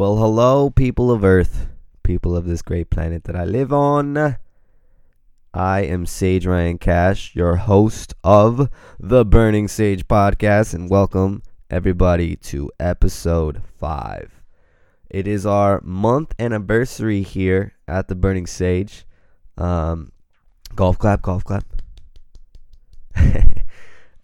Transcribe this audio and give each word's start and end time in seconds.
Well, 0.00 0.16
hello, 0.16 0.70
people 0.70 1.10
of 1.10 1.24
Earth, 1.24 1.68
people 2.02 2.34
of 2.34 2.46
this 2.46 2.62
great 2.62 2.88
planet 2.88 3.24
that 3.24 3.36
I 3.36 3.44
live 3.44 3.70
on. 3.70 4.38
I 5.52 5.80
am 5.82 6.06
Sage 6.06 6.46
Ryan 6.46 6.78
Cash, 6.78 7.36
your 7.36 7.56
host 7.56 8.14
of 8.24 8.70
the 8.98 9.26
Burning 9.26 9.68
Sage 9.68 10.08
podcast, 10.08 10.72
and 10.72 10.88
welcome 10.88 11.42
everybody 11.68 12.36
to 12.36 12.70
episode 12.80 13.60
five. 13.76 14.42
It 15.10 15.28
is 15.28 15.44
our 15.44 15.82
month 15.84 16.32
anniversary 16.38 17.20
here 17.20 17.74
at 17.86 18.08
the 18.08 18.14
Burning 18.14 18.46
Sage. 18.46 19.04
Um, 19.58 20.12
golf 20.74 20.96
clap, 20.96 21.20
golf 21.20 21.44
clap. 21.44 21.66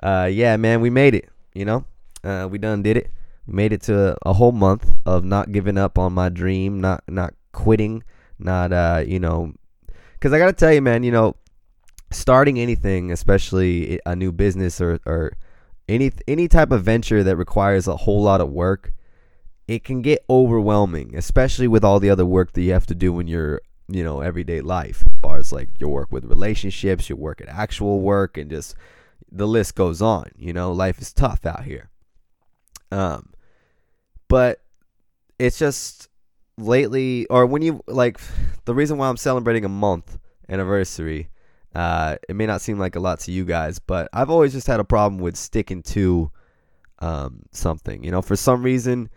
uh, 0.02 0.30
yeah, 0.32 0.56
man, 0.56 0.80
we 0.80 0.88
made 0.88 1.14
it. 1.14 1.29
You 1.52 1.66
know, 1.66 1.84
uh, 2.24 2.48
we 2.50 2.56
done 2.56 2.82
did 2.82 2.96
it. 2.96 3.11
Made 3.46 3.72
it 3.72 3.82
to 3.82 4.12
a, 4.12 4.30
a 4.30 4.32
whole 4.32 4.52
month 4.52 4.96
of 5.06 5.24
not 5.24 5.52
giving 5.52 5.78
up 5.78 5.98
on 5.98 6.12
my 6.12 6.28
dream, 6.28 6.80
not 6.80 7.04
not 7.08 7.34
quitting, 7.52 8.02
not 8.38 8.73
uh, 8.73 9.04
you 9.06 9.20
know, 9.20 9.52
because 10.14 10.32
I 10.32 10.38
gotta 10.38 10.52
tell 10.52 10.73
you, 10.73 10.82
man, 10.82 11.02
you 11.02 11.12
know, 11.12 11.37
starting 12.10 12.59
anything, 12.59 13.12
especially 13.12 14.01
a 14.06 14.16
new 14.16 14.32
business 14.32 14.80
or 14.80 14.98
or 15.06 15.37
any 15.88 16.12
any 16.27 16.48
type 16.48 16.73
of 16.73 16.82
venture 16.82 17.23
that 17.23 17.37
requires 17.37 17.87
a 17.87 17.96
whole 17.96 18.23
lot 18.23 18.40
of 18.40 18.51
work, 18.51 18.92
it 19.68 19.84
can 19.84 20.02
get 20.02 20.24
overwhelming, 20.28 21.16
especially 21.16 21.68
with 21.68 21.84
all 21.84 22.01
the 22.01 22.10
other 22.10 22.26
work 22.26 22.52
that 22.52 22.62
you 22.62 22.73
have 22.73 22.87
to 22.87 22.95
do 22.95 23.18
in 23.20 23.26
your 23.26 23.60
you 23.88 24.02
know 24.02 24.20
everyday 24.20 24.60
life. 24.60 25.04
As 25.06 25.12
far 25.23 25.38
as 25.38 25.52
like 25.52 25.68
your 25.78 25.90
work 25.90 26.12
with 26.12 26.24
relationships, 26.24 27.09
your 27.09 27.18
work 27.18 27.40
at 27.40 27.48
actual 27.48 28.01
work, 28.01 28.37
and 28.37 28.51
just 28.51 28.74
the 29.30 29.46
list 29.46 29.74
goes 29.74 30.02
on. 30.02 30.30
You 30.37 30.52
know, 30.52 30.73
life 30.73 31.01
is 31.01 31.12
tough 31.12 31.46
out 31.46 31.65
here. 31.65 31.90
Um, 32.90 33.30
but 34.29 34.61
it's 35.39 35.59
just 35.59 36.09
lately, 36.59 37.27
or 37.27 37.47
when 37.47 37.62
you 37.62 37.83
like, 37.87 38.19
the 38.65 38.75
reason 38.75 38.99
why 38.99 39.09
I'm 39.09 39.16
celebrating 39.16 39.65
a 39.65 39.68
month 39.68 40.18
anniversary. 40.49 41.29
Uh, 41.74 42.16
it 42.29 42.35
may 42.35 42.46
not 42.46 42.63
seem 42.63 42.79
like 42.79 42.96
a 42.96 43.01
lot 43.01 43.21
to 43.21 43.33
you 43.33 43.45
guys, 43.45 43.79
but 43.79 44.09
I've 44.13 44.30
always 44.30 44.52
just 44.52 44.66
had 44.66 44.80
a 44.80 44.85
problem 44.85 45.21
with 45.21 45.37
sticking 45.37 45.83
to 45.83 46.30
um, 47.01 47.43
something. 47.52 48.02
You 48.02 48.10
know, 48.10 48.23
for 48.23 48.37
some 48.37 48.63
reason, 48.63 49.10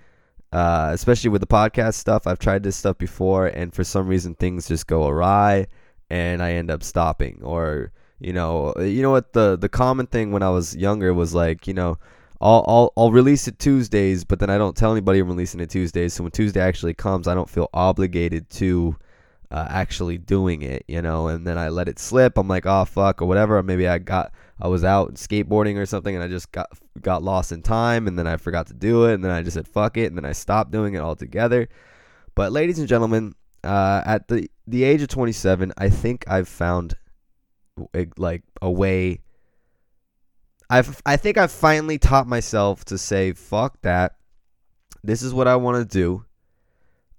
uh, 0.51 0.89
especially 0.93 1.29
with 1.29 1.41
the 1.41 1.47
podcast 1.47 1.93
stuff, 1.93 2.27
I've 2.27 2.39
tried 2.39 2.63
this 2.63 2.75
stuff 2.75 2.97
before, 2.97 3.47
and 3.47 3.73
for 3.73 3.83
some 3.83 4.07
reason 4.07 4.35
things 4.35 4.67
just 4.67 4.87
go 4.87 5.07
awry, 5.07 5.67
and 6.09 6.43
I 6.43 6.53
end 6.53 6.69
up 6.69 6.83
stopping. 6.83 7.39
Or 7.43 7.93
you 8.19 8.33
know, 8.33 8.73
you 8.77 9.01
know 9.01 9.11
what 9.11 9.31
the 9.33 9.57
the 9.57 9.69
common 9.69 10.07
thing 10.07 10.31
when 10.31 10.43
I 10.43 10.49
was 10.49 10.75
younger 10.75 11.13
was 11.13 11.33
like, 11.33 11.65
you 11.65 11.73
know, 11.73 11.97
I'll, 12.41 12.63
I'll 12.67 12.93
I'll 12.95 13.11
release 13.11 13.47
it 13.47 13.59
Tuesdays, 13.59 14.23
but 14.23 14.39
then 14.39 14.49
I 14.49 14.57
don't 14.57 14.75
tell 14.75 14.91
anybody 14.91 15.19
I'm 15.19 15.27
releasing 15.27 15.59
it 15.59 15.69
Tuesdays. 15.69 16.13
So 16.13 16.23
when 16.23 16.31
Tuesday 16.31 16.61
actually 16.61 16.93
comes, 16.93 17.27
I 17.27 17.35
don't 17.35 17.49
feel 17.49 17.69
obligated 17.73 18.49
to 18.51 18.95
uh, 19.51 19.67
actually 19.69 20.17
doing 20.17 20.61
it, 20.61 20.85
you 20.87 21.01
know. 21.01 21.27
And 21.27 21.45
then 21.45 21.57
I 21.57 21.69
let 21.69 21.89
it 21.89 21.99
slip. 21.99 22.37
I'm 22.37 22.47
like, 22.47 22.65
oh 22.65 22.85
fuck, 22.85 23.21
or 23.21 23.25
whatever. 23.25 23.57
Or 23.57 23.63
maybe 23.63 23.87
I 23.87 23.97
got 23.97 24.31
I 24.59 24.67
was 24.69 24.83
out 24.83 25.15
skateboarding 25.15 25.77
or 25.77 25.85
something, 25.85 26.15
and 26.15 26.23
I 26.23 26.27
just 26.27 26.51
got 26.51 26.69
got 27.01 27.23
lost 27.23 27.51
in 27.51 27.61
time, 27.61 28.07
and 28.07 28.17
then 28.17 28.27
I 28.27 28.37
forgot 28.37 28.67
to 28.67 28.73
do 28.73 29.05
it, 29.05 29.15
and 29.15 29.23
then 29.23 29.31
I 29.31 29.41
just 29.41 29.55
said 29.55 29.67
fuck 29.67 29.97
it, 29.97 30.05
and 30.05 30.17
then 30.17 30.25
I 30.25 30.31
stopped 30.31 30.71
doing 30.71 30.93
it 30.93 30.99
altogether. 30.99 31.67
But 32.35 32.53
ladies 32.53 32.79
and 32.79 32.87
gentlemen, 32.87 33.35
uh, 33.65 34.01
at 34.05 34.29
the 34.29 34.49
the 34.65 34.85
age 34.85 35.01
of 35.01 35.09
27, 35.09 35.73
I 35.77 35.89
think 35.89 36.23
I've 36.27 36.47
found 36.47 36.95
like 38.17 38.43
a 38.61 38.71
way 38.71 39.21
I've 40.69 41.01
I 41.05 41.17
think 41.17 41.37
I've 41.37 41.51
finally 41.51 41.97
taught 41.97 42.27
myself 42.27 42.85
to 42.85 42.97
say 42.97 43.33
fuck 43.33 43.81
that. 43.81 44.15
This 45.03 45.23
is 45.23 45.33
what 45.33 45.47
I 45.47 45.55
want 45.55 45.77
to 45.77 45.85
do. 45.85 46.25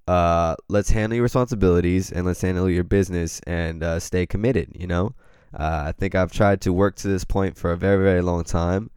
Uh, 0.07 0.55
let's 0.69 0.91
handle 0.91 1.17
your 1.17 1.23
responsibilities 1.23 2.13
and 2.13 2.27
let's 2.27 2.41
handle 2.41 2.69
your 2.69 2.85
business 2.85 3.41
and 3.47 3.83
uh, 3.83 3.99
stay 3.99 4.27
committed. 4.27 4.71
You 4.75 4.87
know, 4.87 5.15
uh, 5.55 5.85
I 5.87 5.93
think 5.93 6.15
I've 6.15 6.33
tried 6.33 6.61
to 6.63 6.73
work 6.73 6.97
to 6.97 7.09
this 7.09 7.25
point 7.25 7.57
for 7.57 7.73
a 7.73 7.77
very 7.77 8.05
very 8.05 8.23
long 8.23 8.45
time, 8.45 8.91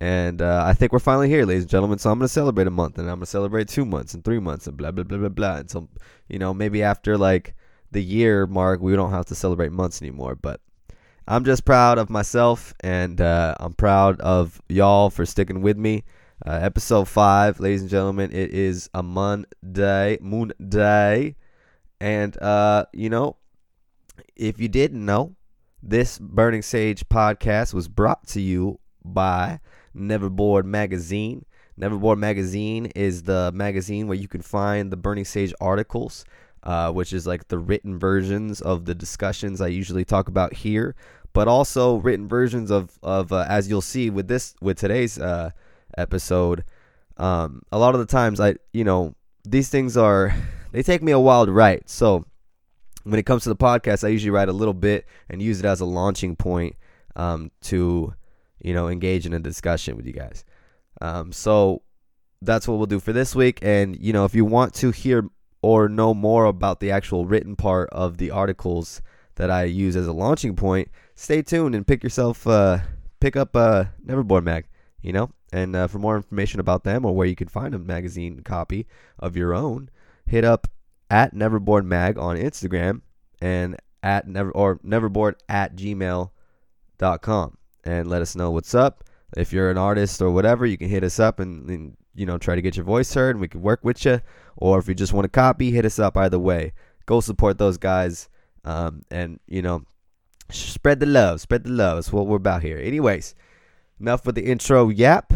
and 0.00 0.40
uh, 0.40 0.62
I 0.64 0.74
think 0.74 0.92
we're 0.92 0.98
finally 1.00 1.28
here, 1.28 1.44
ladies 1.44 1.64
and 1.64 1.70
gentlemen. 1.70 1.98
So 1.98 2.10
I'm 2.10 2.18
gonna 2.18 2.28
celebrate 2.28 2.68
a 2.68 2.70
month, 2.70 2.98
and 2.98 3.08
I'm 3.08 3.16
gonna 3.16 3.26
celebrate 3.26 3.68
two 3.68 3.84
months 3.84 4.14
and 4.14 4.24
three 4.24 4.40
months, 4.40 4.66
and 4.66 4.76
blah 4.76 4.92
blah 4.92 5.04
blah 5.04 5.18
blah 5.18 5.28
blah. 5.30 5.56
Until 5.56 5.88
you 6.28 6.38
know 6.38 6.54
maybe 6.54 6.82
after 6.82 7.18
like 7.18 7.54
the 7.90 8.02
year 8.02 8.46
mark, 8.46 8.80
we 8.80 8.94
don't 8.94 9.10
have 9.10 9.26
to 9.26 9.34
celebrate 9.34 9.72
months 9.72 10.00
anymore, 10.00 10.36
but. 10.36 10.60
I'm 11.28 11.44
just 11.44 11.64
proud 11.64 11.98
of 11.98 12.08
myself, 12.08 12.72
and 12.80 13.20
uh, 13.20 13.56
I'm 13.58 13.72
proud 13.72 14.20
of 14.20 14.62
y'all 14.68 15.10
for 15.10 15.26
sticking 15.26 15.60
with 15.60 15.76
me. 15.76 16.04
Uh, 16.46 16.60
episode 16.62 17.08
five, 17.08 17.58
ladies 17.58 17.80
and 17.80 17.90
gentlemen, 17.90 18.30
it 18.30 18.50
is 18.50 18.88
a 18.94 19.02
Monday, 19.02 20.18
Moon 20.20 20.52
Day, 20.68 21.34
and 22.00 22.40
uh, 22.40 22.86
you 22.92 23.10
know, 23.10 23.38
if 24.36 24.60
you 24.60 24.68
didn't 24.68 25.04
know, 25.04 25.34
this 25.82 26.16
Burning 26.20 26.62
Sage 26.62 27.08
podcast 27.08 27.74
was 27.74 27.88
brought 27.88 28.28
to 28.28 28.40
you 28.40 28.78
by 29.04 29.58
Neverboard 29.96 30.64
Magazine. 30.64 31.44
Neverboard 31.76 32.18
Magazine 32.18 32.86
is 32.94 33.24
the 33.24 33.50
magazine 33.52 34.06
where 34.06 34.16
you 34.16 34.28
can 34.28 34.42
find 34.42 34.92
the 34.92 34.96
Burning 34.96 35.24
Sage 35.24 35.52
articles. 35.60 36.24
Uh, 36.62 36.90
which 36.90 37.12
is 37.12 37.26
like 37.28 37.46
the 37.46 37.58
written 37.58 37.96
versions 37.96 38.60
of 38.60 38.86
the 38.86 38.94
discussions 38.94 39.60
I 39.60 39.68
usually 39.68 40.04
talk 40.04 40.26
about 40.26 40.52
here, 40.52 40.96
but 41.32 41.46
also 41.48 41.96
written 41.96 42.26
versions 42.28 42.70
of 42.70 42.98
of 43.02 43.32
uh, 43.32 43.46
as 43.48 43.68
you'll 43.68 43.82
see 43.82 44.10
with 44.10 44.26
this 44.26 44.54
with 44.60 44.78
today's 44.78 45.18
uh, 45.18 45.50
episode. 45.96 46.64
Um, 47.18 47.62
a 47.70 47.78
lot 47.78 47.94
of 47.94 48.00
the 48.00 48.06
times, 48.06 48.40
I 48.40 48.56
you 48.72 48.84
know 48.84 49.14
these 49.44 49.68
things 49.68 49.96
are 49.96 50.34
they 50.72 50.82
take 50.82 51.02
me 51.02 51.12
a 51.12 51.20
while 51.20 51.46
to 51.46 51.52
write. 51.52 51.88
So 51.88 52.24
when 53.04 53.20
it 53.20 53.26
comes 53.26 53.44
to 53.44 53.48
the 53.48 53.56
podcast, 53.56 54.02
I 54.02 54.08
usually 54.08 54.30
write 54.30 54.48
a 54.48 54.52
little 54.52 54.74
bit 54.74 55.06
and 55.28 55.40
use 55.40 55.60
it 55.60 55.66
as 55.66 55.80
a 55.80 55.84
launching 55.84 56.36
point 56.36 56.74
um, 57.14 57.50
to 57.62 58.14
you 58.60 58.74
know 58.74 58.88
engage 58.88 59.26
in 59.26 59.34
a 59.34 59.38
discussion 59.38 59.96
with 59.96 60.06
you 60.06 60.12
guys. 60.12 60.44
Um, 61.00 61.32
so 61.32 61.82
that's 62.42 62.66
what 62.66 62.78
we'll 62.78 62.86
do 62.86 63.00
for 63.00 63.12
this 63.12 63.34
week. 63.34 63.58
And 63.62 63.96
you 64.00 64.12
know, 64.12 64.24
if 64.24 64.34
you 64.34 64.44
want 64.44 64.74
to 64.76 64.90
hear 64.90 65.28
or 65.62 65.88
know 65.88 66.14
more 66.14 66.44
about 66.44 66.80
the 66.80 66.90
actual 66.90 67.26
written 67.26 67.56
part 67.56 67.88
of 67.90 68.18
the 68.18 68.30
articles 68.30 69.02
that 69.36 69.50
I 69.50 69.64
use 69.64 69.96
as 69.96 70.06
a 70.06 70.12
launching 70.12 70.56
point, 70.56 70.90
stay 71.14 71.42
tuned 71.42 71.74
and 71.74 71.86
pick 71.86 72.02
yourself 72.02 72.46
uh, 72.46 72.78
pick 73.20 73.36
up 73.36 73.56
uh, 73.56 73.84
Neverboard 74.04 74.44
Mag. 74.44 74.66
You 75.02 75.12
know, 75.12 75.30
and 75.52 75.76
uh, 75.76 75.86
for 75.86 75.98
more 75.98 76.16
information 76.16 76.58
about 76.58 76.82
them 76.84 77.04
or 77.04 77.14
where 77.14 77.26
you 77.26 77.36
can 77.36 77.48
find 77.48 77.74
a 77.74 77.78
magazine 77.78 78.40
copy 78.42 78.86
of 79.18 79.36
your 79.36 79.54
own, 79.54 79.88
hit 80.26 80.44
up 80.44 80.66
at 81.10 81.34
Neverboard 81.34 81.84
Mag 81.84 82.18
on 82.18 82.36
Instagram 82.36 83.02
and 83.40 83.76
at 84.02 84.26
never 84.26 84.50
or 84.50 84.78
neverboard 84.78 85.34
at 85.48 85.76
gmail.com 85.76 86.30
and 87.84 88.08
let 88.08 88.22
us 88.22 88.36
know 88.36 88.50
what's 88.50 88.74
up. 88.74 89.04
If 89.36 89.52
you're 89.52 89.70
an 89.70 89.78
artist 89.78 90.20
or 90.22 90.30
whatever, 90.30 90.66
you 90.66 90.78
can 90.78 90.88
hit 90.88 91.04
us 91.04 91.20
up 91.20 91.40
and, 91.40 91.68
and 91.68 91.96
you 92.16 92.26
know 92.26 92.38
try 92.38 92.54
to 92.54 92.62
get 92.62 92.76
your 92.76 92.84
voice 92.84 93.12
heard 93.14 93.36
and 93.36 93.40
we 93.40 93.48
can 93.48 93.62
work 93.62 93.80
with 93.84 94.04
you. 94.04 94.20
Or 94.56 94.78
if 94.78 94.88
you 94.88 94.94
just 94.94 95.12
want 95.12 95.24
to 95.24 95.28
copy, 95.28 95.70
hit 95.70 95.84
us 95.84 95.98
up 95.98 96.16
either 96.16 96.38
way. 96.38 96.72
Go 97.04 97.20
support 97.20 97.58
those 97.58 97.76
guys. 97.76 98.28
Um, 98.64 99.02
and 99.10 99.38
you 99.46 99.62
know, 99.62 99.84
spread 100.50 101.00
the 101.00 101.06
love, 101.06 101.40
spread 101.40 101.64
the 101.64 101.70
love. 101.70 101.98
That's 101.98 102.12
what 102.12 102.26
we're 102.26 102.36
about 102.36 102.62
here. 102.62 102.78
Anyways, 102.78 103.34
enough 104.00 104.26
with 104.26 104.34
the 104.34 104.44
intro 104.44 104.88
yap. 104.88 105.32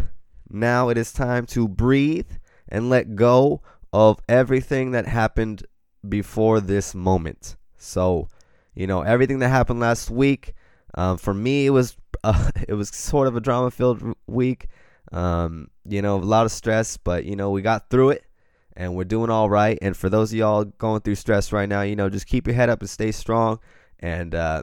Now 0.49 0.89
it 0.89 0.99
is 0.99 1.13
time 1.13 1.47
to 1.47 1.69
breathe 1.69 2.31
and 2.69 2.91
let 2.91 3.15
go 3.15 3.63
of 3.93 4.21
everything 4.29 4.93
that 4.93 5.07
happened 5.07 5.65
before 6.09 6.61
this 6.61 6.95
moment. 6.95 7.57
So, 7.77 8.29
you 8.75 8.87
know, 8.87 9.03
everything 9.03 9.39
that 9.41 9.49
happened 9.49 9.81
last 9.81 10.11
week. 10.11 10.55
Um, 10.95 11.19
for 11.19 11.33
me, 11.33 11.67
it 11.67 11.71
was 11.71 11.97
uh, 12.25 12.51
it 12.69 12.75
was 12.75 12.89
sort 12.89 13.29
of 13.29 13.37
a 13.37 13.41
drama-filled 13.41 14.15
week. 14.27 14.69
Um, 15.12 15.69
you 15.84 16.03
know, 16.03 16.16
a 16.16 16.19
lot 16.19 16.47
of 16.47 16.53
stress, 16.53 16.97
but 16.97 17.25
you 17.25 17.37
know, 17.37 17.50
we 17.50 17.62
got 17.62 17.91
through 17.91 18.10
it 18.10 18.25
and 18.76 18.94
we're 18.94 19.04
doing 19.04 19.31
all 19.31 19.50
right. 19.50 19.78
And 19.82 19.97
for 19.97 20.09
those 20.09 20.32
of 20.32 20.38
y'all 20.38 20.65
going 20.65 21.01
through 21.01 21.16
stress 21.16 21.53
right 21.53 21.68
now, 21.68 21.83
you 21.83 21.97
know, 21.97 22.09
just 22.09 22.27
keep 22.27 22.47
your 22.47 22.54
head 22.54 22.71
up 22.71 22.80
and 22.80 22.89
stay 22.89 23.12
strong. 23.12 23.59
And 23.98 24.34
uh, 24.34 24.62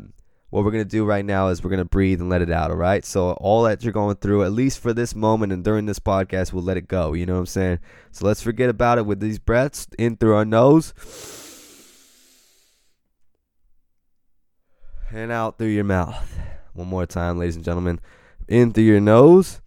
what 0.50 0.64
we're 0.64 0.72
going 0.72 0.84
to 0.84 0.90
do 0.90 1.06
right 1.06 1.26
now 1.26 1.50
is 1.50 1.64
we're 1.64 1.70
going 1.70 1.80
to 1.80 1.86
breathe 1.86 2.22
and 2.22 2.30
let 2.30 2.42
it 2.42 2.50
out, 2.50 2.72
all 2.72 2.78
right? 2.78 3.04
So, 3.04 3.32
all 3.32 3.64
that 3.64 3.84
you're 3.84 3.94
going 3.94 4.16
through, 4.16 4.44
at 4.44 4.52
least 4.54 4.80
for 4.80 4.94
this 4.94 5.14
moment 5.14 5.52
and 5.52 5.64
during 5.64 5.86
this 5.86 6.00
podcast, 6.00 6.54
we'll 6.54 6.64
let 6.64 6.78
it 6.78 6.88
go. 6.88 7.14
You 7.14 7.26
know 7.26 7.34
what 7.34 7.42
I'm 7.42 7.46
saying? 7.48 7.80
So, 8.12 8.26
let's 8.26 8.42
forget 8.42 8.70
about 8.70 8.98
it 8.98 9.06
with 9.06 9.20
these 9.20 9.40
breaths 9.40 9.88
in 10.00 10.16
through 10.16 10.36
our 10.36 10.46
nose 10.46 10.94
and 15.12 15.32
out 15.32 15.58
through 15.58 15.68
your 15.68 15.84
mouth. 15.84 16.38
One 16.74 16.88
more 16.88 17.06
time, 17.06 17.38
ladies 17.38 17.56
and 17.56 17.66
gentlemen. 17.66 18.00
In 18.48 18.72
through 18.72 18.84
your 18.84 19.02
nose 19.02 19.60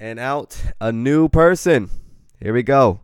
and 0.00 0.18
out 0.18 0.60
a 0.80 0.92
new 0.92 1.28
person. 1.28 1.90
Here 2.40 2.52
we 2.52 2.62
go. 2.62 3.00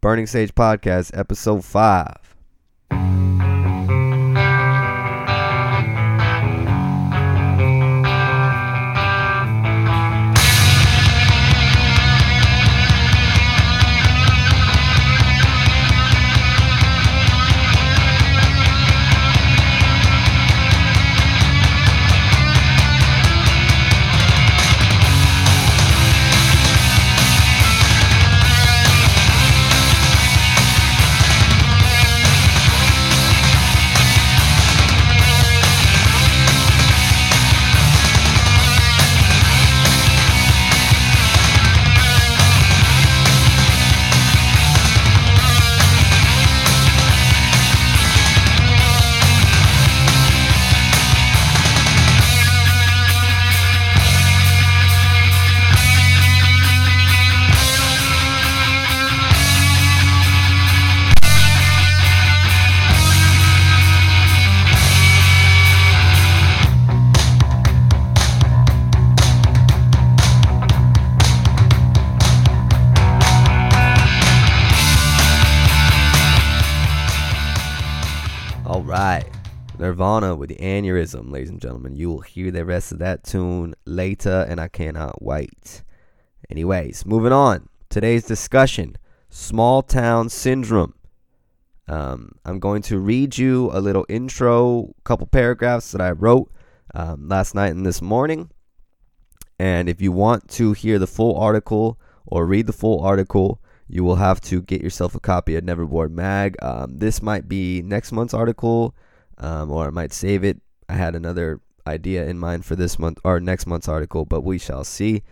Burning 0.00 0.26
Sage 0.26 0.54
Podcast, 0.54 1.16
episode 1.16 1.64
5. 1.64 2.19
Nirvana 80.00 80.34
with 80.34 80.48
the 80.48 80.56
aneurysm, 80.56 81.30
ladies 81.30 81.50
and 81.50 81.60
gentlemen. 81.60 81.94
You 81.94 82.08
will 82.08 82.22
hear 82.22 82.50
the 82.50 82.64
rest 82.64 82.90
of 82.90 83.00
that 83.00 83.22
tune 83.22 83.74
later, 83.84 84.46
and 84.48 84.58
I 84.58 84.66
cannot 84.66 85.22
wait. 85.22 85.82
Anyways, 86.48 87.04
moving 87.04 87.34
on. 87.34 87.68
Today's 87.90 88.24
discussion 88.24 88.96
small 89.28 89.82
town 89.82 90.30
syndrome. 90.30 90.94
Um, 91.86 92.32
I'm 92.46 92.60
going 92.60 92.80
to 92.82 92.98
read 92.98 93.36
you 93.36 93.68
a 93.74 93.80
little 93.80 94.06
intro, 94.08 94.94
couple 95.04 95.26
paragraphs 95.26 95.92
that 95.92 96.00
I 96.00 96.12
wrote 96.12 96.50
um, 96.94 97.28
last 97.28 97.54
night 97.54 97.72
and 97.72 97.84
this 97.84 98.00
morning. 98.00 98.48
And 99.58 99.86
if 99.86 100.00
you 100.00 100.12
want 100.12 100.48
to 100.52 100.72
hear 100.72 100.98
the 100.98 101.06
full 101.06 101.36
article 101.36 102.00
or 102.24 102.46
read 102.46 102.66
the 102.66 102.72
full 102.72 103.02
article, 103.02 103.60
you 103.86 104.02
will 104.02 104.16
have 104.16 104.40
to 104.42 104.62
get 104.62 104.80
yourself 104.80 105.14
a 105.14 105.20
copy 105.20 105.56
of 105.56 105.64
Neverboard 105.64 106.10
Mag. 106.10 106.56
Um, 106.62 106.98
this 107.00 107.20
might 107.20 107.50
be 107.50 107.82
next 107.82 108.12
month's 108.12 108.32
article, 108.32 108.94
um, 109.40 109.70
or 109.70 109.86
I 109.86 109.90
might 109.90 110.12
save 110.12 110.44
it. 110.44 110.60
I 110.88 110.94
had 110.94 111.14
another 111.14 111.60
idea 111.86 112.26
in 112.26 112.38
mind 112.38 112.64
for 112.64 112.76
this 112.76 112.98
month 112.98 113.18
or 113.24 113.40
next 113.40 113.66
month's 113.66 113.88
article, 113.88 114.24
but 114.24 114.42
we 114.42 114.58
shall 114.58 114.84
see. 114.84 115.22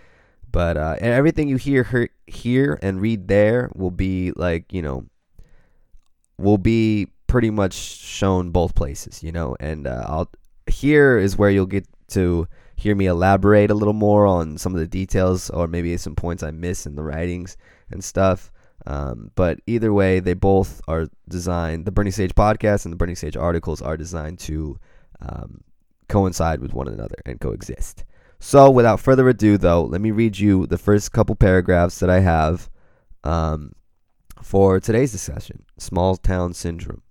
But 0.50 0.76
uh, 0.76 0.96
everything 1.00 1.48
you 1.48 1.56
hear 1.56 2.08
here 2.26 2.78
and 2.82 3.00
read 3.00 3.28
there 3.28 3.70
will 3.74 3.90
be 3.90 4.32
like 4.32 4.72
you 4.72 4.82
know, 4.82 5.04
will 6.38 6.58
be 6.58 7.08
pretty 7.26 7.50
much 7.50 7.74
shown 7.74 8.50
both 8.50 8.74
places, 8.74 9.22
you 9.22 9.30
know. 9.30 9.56
And 9.60 9.86
uh, 9.86 10.04
I'll 10.06 10.30
here 10.66 11.18
is 11.18 11.36
where 11.36 11.50
you'll 11.50 11.66
get 11.66 11.86
to 12.08 12.48
hear 12.76 12.94
me 12.94 13.06
elaborate 13.06 13.70
a 13.70 13.74
little 13.74 13.92
more 13.92 14.26
on 14.26 14.56
some 14.56 14.72
of 14.72 14.80
the 14.80 14.86
details 14.86 15.50
or 15.50 15.66
maybe 15.66 15.96
some 15.96 16.14
points 16.14 16.42
I 16.42 16.50
miss 16.50 16.86
in 16.86 16.94
the 16.94 17.02
writings 17.02 17.56
and 17.90 18.02
stuff. 18.02 18.52
Um, 18.88 19.30
but 19.34 19.60
either 19.66 19.92
way, 19.92 20.18
they 20.18 20.32
both 20.32 20.80
are 20.88 21.08
designed. 21.28 21.84
The 21.84 21.92
Burning 21.92 22.12
Sage 22.12 22.34
podcast 22.34 22.86
and 22.86 22.92
the 22.92 22.96
Burning 22.96 23.16
Sage 23.16 23.36
articles 23.36 23.82
are 23.82 23.98
designed 23.98 24.38
to 24.40 24.78
um, 25.20 25.62
coincide 26.08 26.60
with 26.60 26.72
one 26.72 26.88
another 26.88 27.16
and 27.26 27.38
coexist. 27.38 28.06
So, 28.40 28.70
without 28.70 28.98
further 28.98 29.28
ado, 29.28 29.58
though, 29.58 29.84
let 29.84 30.00
me 30.00 30.10
read 30.10 30.38
you 30.38 30.66
the 30.66 30.78
first 30.78 31.12
couple 31.12 31.34
paragraphs 31.34 31.98
that 31.98 32.08
I 32.08 32.20
have 32.20 32.70
um, 33.24 33.72
for 34.42 34.80
today's 34.80 35.12
discussion 35.12 35.64
Small 35.76 36.16
Town 36.16 36.54
Syndrome. 36.54 37.02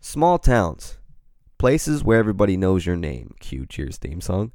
Small 0.00 0.38
towns, 0.38 0.96
places 1.58 2.02
where 2.02 2.18
everybody 2.18 2.56
knows 2.56 2.86
your 2.86 2.96
name. 2.96 3.34
Cue 3.40 3.66
Cheers 3.66 3.98
theme 3.98 4.22
song. 4.22 4.52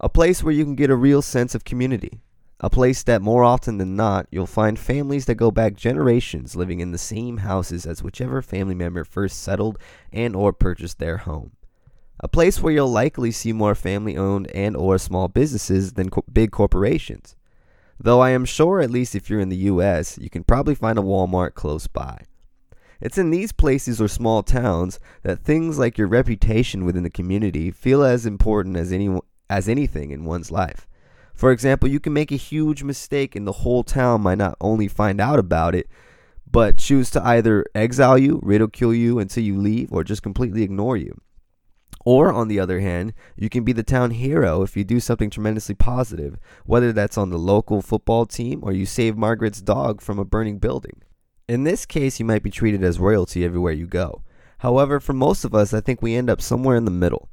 A 0.00 0.08
place 0.08 0.42
where 0.42 0.54
you 0.54 0.64
can 0.64 0.76
get 0.76 0.88
a 0.88 0.96
real 0.96 1.20
sense 1.20 1.54
of 1.54 1.64
community 1.64 2.22
a 2.62 2.70
place 2.70 3.02
that 3.02 3.20
more 3.20 3.42
often 3.42 3.78
than 3.78 3.96
not 3.96 4.26
you'll 4.30 4.46
find 4.46 4.78
families 4.78 5.26
that 5.26 5.34
go 5.34 5.50
back 5.50 5.74
generations 5.74 6.54
living 6.54 6.78
in 6.78 6.92
the 6.92 6.98
same 6.98 7.38
houses 7.38 7.84
as 7.84 8.02
whichever 8.02 8.40
family 8.40 8.74
member 8.74 9.04
first 9.04 9.42
settled 9.42 9.78
and 10.12 10.36
or 10.36 10.52
purchased 10.52 11.00
their 11.00 11.18
home. 11.18 11.50
A 12.20 12.28
place 12.28 12.60
where 12.60 12.72
you'll 12.72 12.88
likely 12.88 13.32
see 13.32 13.52
more 13.52 13.74
family 13.74 14.16
owned 14.16 14.48
and 14.52 14.76
or 14.76 14.96
small 14.96 15.26
businesses 15.26 15.94
than 15.94 16.08
co- 16.08 16.24
big 16.32 16.52
corporations. 16.52 17.34
Though 17.98 18.20
I 18.20 18.30
am 18.30 18.44
sure 18.44 18.80
at 18.80 18.92
least 18.92 19.16
if 19.16 19.28
you're 19.28 19.40
in 19.40 19.48
the 19.48 19.56
US, 19.56 20.16
you 20.18 20.30
can 20.30 20.44
probably 20.44 20.76
find 20.76 21.00
a 21.00 21.02
Walmart 21.02 21.54
close 21.54 21.88
by. 21.88 22.26
It's 23.00 23.18
in 23.18 23.30
these 23.30 23.50
places 23.50 24.00
or 24.00 24.06
small 24.06 24.44
towns 24.44 25.00
that 25.24 25.40
things 25.40 25.80
like 25.80 25.98
your 25.98 26.06
reputation 26.06 26.84
within 26.84 27.02
the 27.02 27.10
community 27.10 27.72
feel 27.72 28.04
as 28.04 28.24
important 28.24 28.76
as 28.76 28.92
any 28.92 29.18
as 29.50 29.68
anything 29.68 30.12
in 30.12 30.24
one's 30.24 30.52
life. 30.52 30.86
For 31.42 31.50
example, 31.50 31.88
you 31.88 31.98
can 31.98 32.12
make 32.12 32.30
a 32.30 32.36
huge 32.36 32.84
mistake 32.84 33.34
and 33.34 33.44
the 33.44 33.50
whole 33.50 33.82
town 33.82 34.20
might 34.20 34.38
not 34.38 34.56
only 34.60 34.86
find 34.86 35.20
out 35.20 35.40
about 35.40 35.74
it, 35.74 35.88
but 36.48 36.78
choose 36.78 37.10
to 37.10 37.26
either 37.26 37.66
exile 37.74 38.16
you, 38.16 38.38
ridicule 38.44 38.94
you 38.94 39.18
until 39.18 39.42
you 39.42 39.58
leave, 39.58 39.92
or 39.92 40.04
just 40.04 40.22
completely 40.22 40.62
ignore 40.62 40.96
you. 40.96 41.20
Or, 42.04 42.32
on 42.32 42.46
the 42.46 42.60
other 42.60 42.78
hand, 42.78 43.12
you 43.34 43.48
can 43.48 43.64
be 43.64 43.72
the 43.72 43.82
town 43.82 44.12
hero 44.12 44.62
if 44.62 44.76
you 44.76 44.84
do 44.84 45.00
something 45.00 45.30
tremendously 45.30 45.74
positive, 45.74 46.38
whether 46.64 46.92
that's 46.92 47.18
on 47.18 47.30
the 47.30 47.40
local 47.40 47.82
football 47.82 48.24
team 48.24 48.60
or 48.62 48.72
you 48.72 48.86
save 48.86 49.16
Margaret's 49.16 49.60
dog 49.60 50.00
from 50.00 50.20
a 50.20 50.24
burning 50.24 50.58
building. 50.58 51.02
In 51.48 51.64
this 51.64 51.86
case, 51.86 52.20
you 52.20 52.24
might 52.24 52.44
be 52.44 52.50
treated 52.52 52.84
as 52.84 53.00
royalty 53.00 53.44
everywhere 53.44 53.72
you 53.72 53.88
go. 53.88 54.22
However, 54.58 55.00
for 55.00 55.12
most 55.12 55.44
of 55.44 55.56
us, 55.56 55.74
I 55.74 55.80
think 55.80 56.02
we 56.02 56.14
end 56.14 56.30
up 56.30 56.40
somewhere 56.40 56.76
in 56.76 56.84
the 56.84 56.92
middle. 56.92 57.28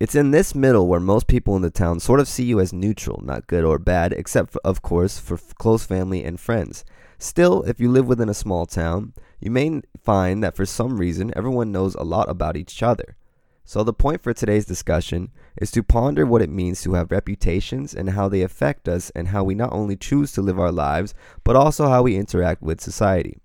It's 0.00 0.14
in 0.14 0.30
this 0.30 0.54
middle 0.54 0.88
where 0.88 0.98
most 0.98 1.26
people 1.26 1.56
in 1.56 1.60
the 1.60 1.68
town 1.68 2.00
sort 2.00 2.20
of 2.20 2.28
see 2.28 2.44
you 2.44 2.58
as 2.58 2.72
neutral, 2.72 3.20
not 3.22 3.46
good 3.46 3.64
or 3.64 3.78
bad, 3.78 4.14
except, 4.14 4.50
for, 4.50 4.60
of 4.64 4.80
course, 4.80 5.18
for 5.18 5.36
close 5.36 5.84
family 5.84 6.24
and 6.24 6.40
friends. 6.40 6.86
Still, 7.18 7.62
if 7.64 7.78
you 7.78 7.90
live 7.90 8.06
within 8.06 8.30
a 8.30 8.34
small 8.34 8.64
town, 8.64 9.12
you 9.40 9.50
may 9.50 9.82
find 10.02 10.42
that 10.42 10.56
for 10.56 10.64
some 10.64 10.96
reason 10.96 11.34
everyone 11.36 11.70
knows 11.70 11.94
a 11.96 12.02
lot 12.02 12.30
about 12.30 12.56
each 12.56 12.82
other. 12.82 13.18
So, 13.66 13.84
the 13.84 13.92
point 13.92 14.22
for 14.22 14.32
today's 14.32 14.64
discussion 14.64 15.32
is 15.60 15.70
to 15.72 15.82
ponder 15.82 16.24
what 16.24 16.40
it 16.40 16.48
means 16.48 16.80
to 16.80 16.94
have 16.94 17.10
reputations 17.10 17.92
and 17.92 18.08
how 18.08 18.26
they 18.30 18.40
affect 18.40 18.88
us, 18.88 19.10
and 19.10 19.28
how 19.28 19.44
we 19.44 19.54
not 19.54 19.70
only 19.70 19.96
choose 19.96 20.32
to 20.32 20.40
live 20.40 20.58
our 20.58 20.72
lives, 20.72 21.12
but 21.44 21.56
also 21.56 21.88
how 21.88 22.04
we 22.04 22.16
interact 22.16 22.62
with 22.62 22.80
society. 22.80 23.36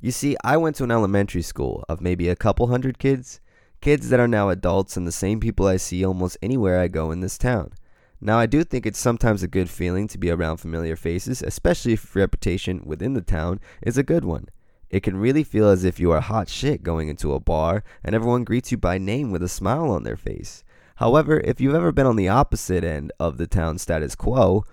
You 0.00 0.12
see, 0.12 0.36
I 0.44 0.58
went 0.58 0.76
to 0.76 0.84
an 0.84 0.92
elementary 0.92 1.42
school 1.42 1.84
of 1.88 2.00
maybe 2.00 2.28
a 2.28 2.36
couple 2.36 2.68
hundred 2.68 3.00
kids, 3.00 3.40
kids 3.84 4.08
that 4.08 4.18
are 4.18 4.26
now 4.26 4.48
adults 4.48 4.96
and 4.96 5.06
the 5.06 5.12
same 5.12 5.38
people 5.38 5.66
I 5.66 5.76
see 5.76 6.02
almost 6.02 6.38
anywhere 6.40 6.80
I 6.80 6.88
go 6.88 7.10
in 7.10 7.20
this 7.20 7.36
town. 7.36 7.72
Now, 8.18 8.38
I 8.38 8.46
do 8.46 8.64
think 8.64 8.86
it's 8.86 8.98
sometimes 8.98 9.42
a 9.42 9.46
good 9.46 9.68
feeling 9.68 10.08
to 10.08 10.16
be 10.16 10.30
around 10.30 10.56
familiar 10.56 10.96
faces, 10.96 11.42
especially 11.42 11.92
if 11.92 12.16
reputation 12.16 12.80
within 12.86 13.12
the 13.12 13.20
town 13.20 13.60
is 13.82 13.98
a 13.98 14.02
good 14.02 14.24
one. 14.24 14.48
It 14.88 15.02
can 15.02 15.18
really 15.18 15.44
feel 15.44 15.68
as 15.68 15.84
if 15.84 16.00
you 16.00 16.10
are 16.12 16.22
hot 16.22 16.48
shit 16.48 16.82
going 16.82 17.08
into 17.08 17.34
a 17.34 17.40
bar 17.40 17.84
and 18.02 18.14
everyone 18.14 18.44
greets 18.44 18.72
you 18.72 18.78
by 18.78 18.96
name 18.96 19.30
with 19.30 19.42
a 19.42 19.50
smile 19.50 19.90
on 19.90 20.02
their 20.02 20.16
face. 20.16 20.64
However, 20.96 21.40
if 21.40 21.60
you've 21.60 21.74
ever 21.74 21.92
been 21.92 22.06
on 22.06 22.16
the 22.16 22.28
opposite 22.28 22.84
end 22.84 23.12
of 23.20 23.36
the 23.36 23.46
town 23.46 23.76
status 23.76 24.14
quo, 24.14 24.64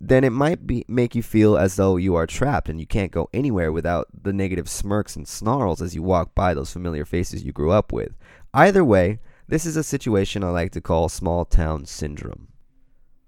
then 0.00 0.24
it 0.24 0.30
might 0.30 0.66
be 0.66 0.84
make 0.86 1.14
you 1.14 1.22
feel 1.22 1.56
as 1.56 1.76
though 1.76 1.96
you 1.96 2.14
are 2.14 2.26
trapped 2.26 2.68
and 2.68 2.78
you 2.78 2.86
can't 2.86 3.10
go 3.12 3.28
anywhere 3.32 3.72
without 3.72 4.06
the 4.22 4.32
negative 4.32 4.68
smirks 4.68 5.16
and 5.16 5.26
snarls 5.26 5.80
as 5.80 5.94
you 5.94 6.02
walk 6.02 6.34
by 6.34 6.52
those 6.52 6.72
familiar 6.72 7.04
faces 7.04 7.42
you 7.42 7.52
grew 7.52 7.70
up 7.70 7.92
with. 7.92 8.14
Either 8.54 8.84
way, 8.84 9.18
this 9.48 9.64
is 9.64 9.76
a 9.76 9.82
situation 9.82 10.44
I 10.44 10.50
like 10.50 10.72
to 10.72 10.80
call 10.80 11.08
small 11.08 11.44
town 11.44 11.86
syndrome. 11.86 12.48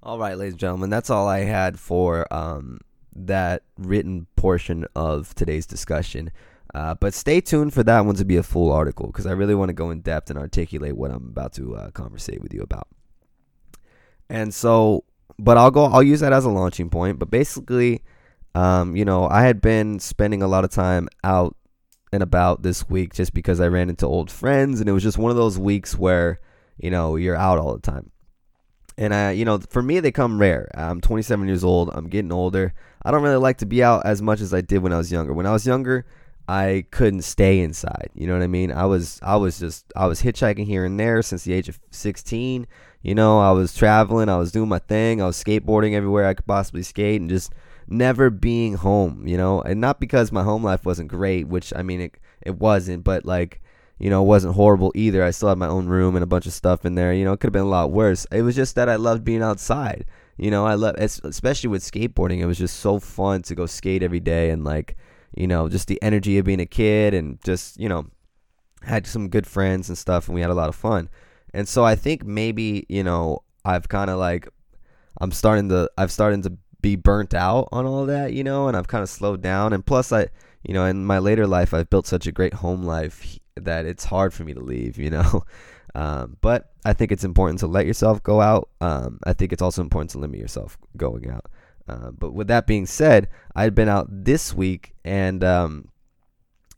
All 0.02 0.18
right, 0.18 0.36
ladies 0.36 0.52
and 0.52 0.60
gentlemen, 0.60 0.90
that's 0.90 1.08
all 1.08 1.26
I 1.26 1.40
had 1.40 1.78
for 1.78 2.32
um, 2.32 2.80
that 3.14 3.62
written 3.78 4.26
portion 4.36 4.84
of 4.94 5.34
today's 5.34 5.66
discussion. 5.66 6.30
Uh, 6.74 6.94
but 6.94 7.14
stay 7.14 7.40
tuned 7.40 7.72
for 7.72 7.82
that 7.84 8.04
one 8.04 8.16
to 8.16 8.24
be 8.24 8.36
a 8.36 8.42
full 8.42 8.70
article 8.70 9.06
because 9.06 9.26
I 9.26 9.32
really 9.32 9.54
want 9.54 9.70
to 9.70 9.74
go 9.74 9.90
in 9.90 10.00
depth 10.00 10.28
and 10.28 10.38
articulate 10.38 10.96
what 10.96 11.10
I'm 11.10 11.28
about 11.28 11.52
to 11.54 11.76
uh, 11.76 11.90
conversate 11.92 12.42
with 12.42 12.52
you 12.52 12.62
about. 12.62 12.88
And 14.28 14.52
so, 14.52 15.04
but 15.38 15.56
I'll 15.56 15.70
go. 15.70 15.84
I'll 15.84 16.02
use 16.02 16.20
that 16.20 16.32
as 16.32 16.44
a 16.44 16.50
launching 16.50 16.90
point. 16.90 17.18
But 17.18 17.30
basically, 17.30 18.02
um, 18.54 18.96
you 18.96 19.04
know, 19.04 19.28
I 19.28 19.42
had 19.42 19.60
been 19.60 20.00
spending 20.00 20.42
a 20.42 20.48
lot 20.48 20.64
of 20.64 20.70
time 20.70 21.08
out 21.22 21.56
and 22.14 22.22
about 22.22 22.62
this 22.62 22.88
week 22.88 23.12
just 23.12 23.34
because 23.34 23.60
I 23.60 23.66
ran 23.66 23.90
into 23.90 24.06
old 24.06 24.30
friends 24.30 24.80
and 24.80 24.88
it 24.88 24.92
was 24.92 25.02
just 25.02 25.18
one 25.18 25.30
of 25.30 25.36
those 25.36 25.58
weeks 25.58 25.98
where, 25.98 26.40
you 26.78 26.90
know, 26.90 27.16
you're 27.16 27.36
out 27.36 27.58
all 27.58 27.74
the 27.74 27.80
time. 27.80 28.10
And 28.96 29.12
I, 29.12 29.32
you 29.32 29.44
know, 29.44 29.58
for 29.58 29.82
me 29.82 29.98
they 29.98 30.12
come 30.12 30.38
rare. 30.38 30.70
I'm 30.74 31.00
27 31.00 31.46
years 31.48 31.64
old. 31.64 31.90
I'm 31.92 32.08
getting 32.08 32.32
older. 32.32 32.72
I 33.02 33.10
don't 33.10 33.22
really 33.22 33.36
like 33.36 33.58
to 33.58 33.66
be 33.66 33.82
out 33.82 34.06
as 34.06 34.22
much 34.22 34.40
as 34.40 34.54
I 34.54 34.60
did 34.60 34.78
when 34.78 34.92
I 34.92 34.98
was 34.98 35.10
younger. 35.10 35.32
When 35.32 35.46
I 35.46 35.52
was 35.52 35.66
younger, 35.66 36.06
I 36.46 36.86
couldn't 36.92 37.22
stay 37.22 37.60
inside. 37.60 38.10
You 38.14 38.28
know 38.28 38.34
what 38.34 38.42
I 38.42 38.48
mean? 38.48 38.70
I 38.70 38.84
was 38.84 39.18
I 39.22 39.36
was 39.36 39.58
just 39.58 39.92
I 39.96 40.06
was 40.06 40.22
hitchhiking 40.22 40.66
here 40.66 40.84
and 40.84 41.00
there 41.00 41.20
since 41.22 41.42
the 41.42 41.52
age 41.52 41.68
of 41.68 41.80
16. 41.90 42.66
You 43.02 43.14
know, 43.14 43.40
I 43.40 43.50
was 43.50 43.74
traveling, 43.74 44.28
I 44.28 44.36
was 44.36 44.52
doing 44.52 44.68
my 44.68 44.78
thing, 44.78 45.20
I 45.20 45.26
was 45.26 45.42
skateboarding 45.42 45.94
everywhere 45.94 46.26
I 46.26 46.34
could 46.34 46.46
possibly 46.46 46.82
skate 46.82 47.20
and 47.20 47.28
just 47.28 47.52
never 47.88 48.30
being 48.30 48.74
home, 48.74 49.26
you 49.26 49.36
know, 49.36 49.60
and 49.60 49.80
not 49.80 50.00
because 50.00 50.32
my 50.32 50.42
home 50.42 50.62
life 50.64 50.84
wasn't 50.84 51.08
great, 51.08 51.48
which 51.48 51.72
I 51.74 51.82
mean 51.82 52.00
it 52.00 52.14
it 52.42 52.58
wasn't, 52.58 53.04
but 53.04 53.24
like 53.24 53.60
you 53.98 54.10
know, 54.10 54.22
it 54.22 54.26
wasn't 54.26 54.54
horrible 54.54 54.92
either. 54.94 55.22
I 55.22 55.30
still 55.30 55.48
had 55.48 55.58
my 55.58 55.68
own 55.68 55.86
room 55.86 56.16
and 56.16 56.22
a 56.22 56.26
bunch 56.26 56.46
of 56.46 56.52
stuff 56.52 56.84
in 56.84 56.94
there. 56.96 57.12
You 57.12 57.24
know, 57.24 57.32
it 57.32 57.38
could 57.38 57.48
have 57.48 57.52
been 57.52 57.62
a 57.62 57.66
lot 57.66 57.92
worse. 57.92 58.26
It 58.32 58.42
was 58.42 58.56
just 58.56 58.74
that 58.74 58.88
I 58.88 58.96
loved 58.96 59.24
being 59.24 59.42
outside. 59.42 60.04
You 60.36 60.50
know, 60.50 60.66
I 60.66 60.74
love, 60.74 60.96
especially 60.96 61.68
with 61.68 61.82
skateboarding. 61.82 62.40
It 62.40 62.46
was 62.46 62.58
just 62.58 62.80
so 62.80 62.98
fun 62.98 63.42
to 63.42 63.54
go 63.54 63.66
skate 63.66 64.02
every 64.02 64.18
day 64.18 64.50
and 64.50 64.64
like, 64.64 64.96
you 65.36 65.46
know, 65.46 65.68
just 65.68 65.86
the 65.86 66.02
energy 66.02 66.38
of 66.38 66.44
being 66.44 66.60
a 66.60 66.66
kid 66.66 67.14
and 67.14 67.42
just, 67.44 67.78
you 67.78 67.88
know, 67.88 68.06
had 68.82 69.06
some 69.06 69.28
good 69.28 69.46
friends 69.46 69.88
and 69.88 69.96
stuff, 69.96 70.28
and 70.28 70.34
we 70.34 70.40
had 70.40 70.50
a 70.50 70.54
lot 70.54 70.68
of 70.68 70.74
fun. 70.74 71.08
And 71.52 71.68
so 71.68 71.84
I 71.84 71.94
think 71.94 72.24
maybe, 72.24 72.84
you 72.88 73.04
know, 73.04 73.44
I've 73.64 73.88
kind 73.88 74.10
of 74.10 74.18
like, 74.18 74.48
I'm 75.20 75.30
starting 75.30 75.68
to, 75.68 75.88
I've 75.96 76.12
started 76.12 76.42
to 76.42 76.58
be 76.84 76.96
burnt 76.96 77.32
out 77.32 77.66
on 77.72 77.86
all 77.86 78.04
that, 78.04 78.34
you 78.34 78.44
know, 78.44 78.68
and 78.68 78.76
I've 78.76 78.88
kind 78.88 79.02
of 79.02 79.08
slowed 79.08 79.40
down. 79.40 79.72
And 79.72 79.84
plus, 79.84 80.12
I, 80.12 80.28
you 80.62 80.74
know, 80.74 80.84
in 80.84 81.06
my 81.06 81.18
later 81.18 81.46
life, 81.46 81.72
I've 81.72 81.88
built 81.88 82.06
such 82.06 82.26
a 82.26 82.32
great 82.32 82.52
home 82.52 82.82
life 82.82 83.38
that 83.56 83.86
it's 83.86 84.04
hard 84.04 84.34
for 84.34 84.44
me 84.44 84.52
to 84.52 84.60
leave, 84.60 84.98
you 84.98 85.10
know. 85.10 85.44
Um, 85.96 86.38
but 86.40 86.72
I 86.84 86.92
think 86.92 87.12
it's 87.12 87.22
important 87.22 87.60
to 87.60 87.68
let 87.68 87.86
yourself 87.86 88.20
go 88.20 88.40
out. 88.40 88.68
Um, 88.80 89.20
I 89.22 89.32
think 89.32 89.52
it's 89.52 89.62
also 89.62 89.80
important 89.80 90.10
to 90.10 90.18
limit 90.18 90.40
yourself 90.40 90.76
going 90.96 91.30
out. 91.30 91.48
Uh, 91.88 92.10
but 92.10 92.32
with 92.32 92.48
that 92.48 92.66
being 92.66 92.84
said, 92.84 93.28
I'd 93.54 93.76
been 93.76 93.88
out 93.88 94.08
this 94.10 94.52
week, 94.52 94.96
and 95.04 95.44
um, 95.44 95.90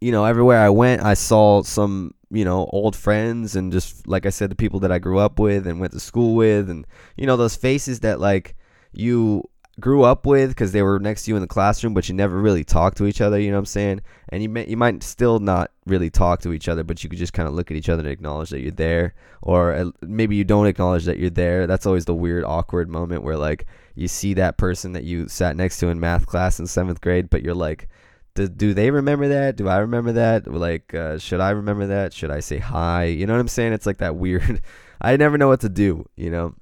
you 0.03 0.13
know, 0.13 0.27
everywhere 0.27 0.61
I 0.61 0.69
went, 0.69 1.03
I 1.03 1.15
saw 1.15 1.63
some 1.63 2.13
you 2.31 2.45
know, 2.45 2.69
old 2.75 2.95
friends 2.95 3.57
and 3.57 3.73
just 3.73 4.07
like 4.07 4.27
I 4.27 4.31
said, 4.31 4.51
the 4.51 4.55
people 4.55 4.81
that 4.81 4.93
I 4.93 4.99
grew 4.99 5.19
up 5.19 5.39
with 5.39 5.67
and 5.67 5.81
went 5.81 5.95
to 5.95 6.01
school 6.01 6.35
with, 6.35 6.69
and 6.69 6.87
you 7.17 7.27
know, 7.27 7.39
those 7.39 7.57
faces 7.57 8.01
that 8.01 8.21
like 8.21 8.55
you 8.93 9.49
grew 9.79 10.03
up 10.03 10.25
with 10.25 10.51
because 10.51 10.73
they 10.73 10.83
were 10.83 10.99
next 10.99 11.25
to 11.25 11.31
you 11.31 11.37
in 11.37 11.43
the 11.43 11.49
classroom, 11.49 11.93
but 11.93 12.09
you 12.09 12.15
never 12.15 12.41
really 12.41 12.65
talked 12.65 12.97
to 12.99 13.07
each 13.07 13.21
other. 13.21 13.39
You 13.39 13.51
know 13.51 13.57
what 13.57 13.61
I'm 13.61 13.67
saying? 13.67 14.01
And 14.31 14.43
you 14.43 14.49
may, 14.49 14.67
you 14.67 14.77
might 14.77 15.03
still 15.03 15.39
not 15.39 15.71
really 15.85 16.09
talk 16.09 16.41
to 16.43 16.53
each 16.53 16.69
other, 16.69 16.83
but 16.83 17.03
you 17.05 17.11
could 17.11 17.19
just 17.19 17.35
kind 17.35 17.49
of 17.49 17.55
look 17.55 17.71
at 17.71 17.77
each 17.77 17.89
other 17.89 18.01
and 18.01 18.11
acknowledge 18.11 18.51
that 18.51 18.61
you're 18.61 18.71
there, 18.71 19.15
or 19.43 19.93
maybe 20.01 20.37
you 20.37 20.45
don't 20.45 20.67
acknowledge 20.67 21.05
that 21.05 21.19
you're 21.19 21.31
there. 21.31 21.67
That's 21.67 21.87
always 21.87 22.07
the 22.07 22.15
weird, 22.15 22.45
awkward 22.45 22.89
moment 22.89 23.23
where 23.23 23.37
like 23.37 23.67
you 23.95 24.09
see 24.09 24.35
that 24.35 24.57
person 24.57 24.93
that 24.93 25.05
you 25.05 25.29
sat 25.29 25.57
next 25.57 25.79
to 25.79 25.89
in 25.89 26.01
math 26.01 26.27
class 26.27 26.59
in 26.59 26.67
seventh 26.67 27.01
grade, 27.01 27.31
but 27.31 27.43
you're 27.43 27.55
like. 27.55 27.89
Do, 28.35 28.47
do 28.49 28.75
they 28.75 28.91
remember 28.91 29.29
that? 29.29 29.57
Do 29.57 29.67
I 29.67 29.79
remember 29.79 30.13
that? 30.13 30.47
Like, 30.47 30.93
uh, 30.93 31.17
should 31.17 31.41
I 31.41 31.53
remember 31.53 31.87
that? 31.87 32.13
Should 32.13 32.31
I 32.31 32.41
say 32.41 32.59
hi? 32.59 33.05
You 33.05 33.27
know 33.27 33.33
what 33.33 33.41
I'm 33.41 33.49
saying? 33.49 33.73
It's 33.73 33.87
like 33.87 33.97
that 33.97 34.17
weird. 34.25 34.61
I 35.01 35.17
never 35.17 35.39
know 35.39 35.49
what 35.49 35.61
to 35.61 35.71
do. 35.71 36.05
You 36.17 36.29
know, 36.29 36.55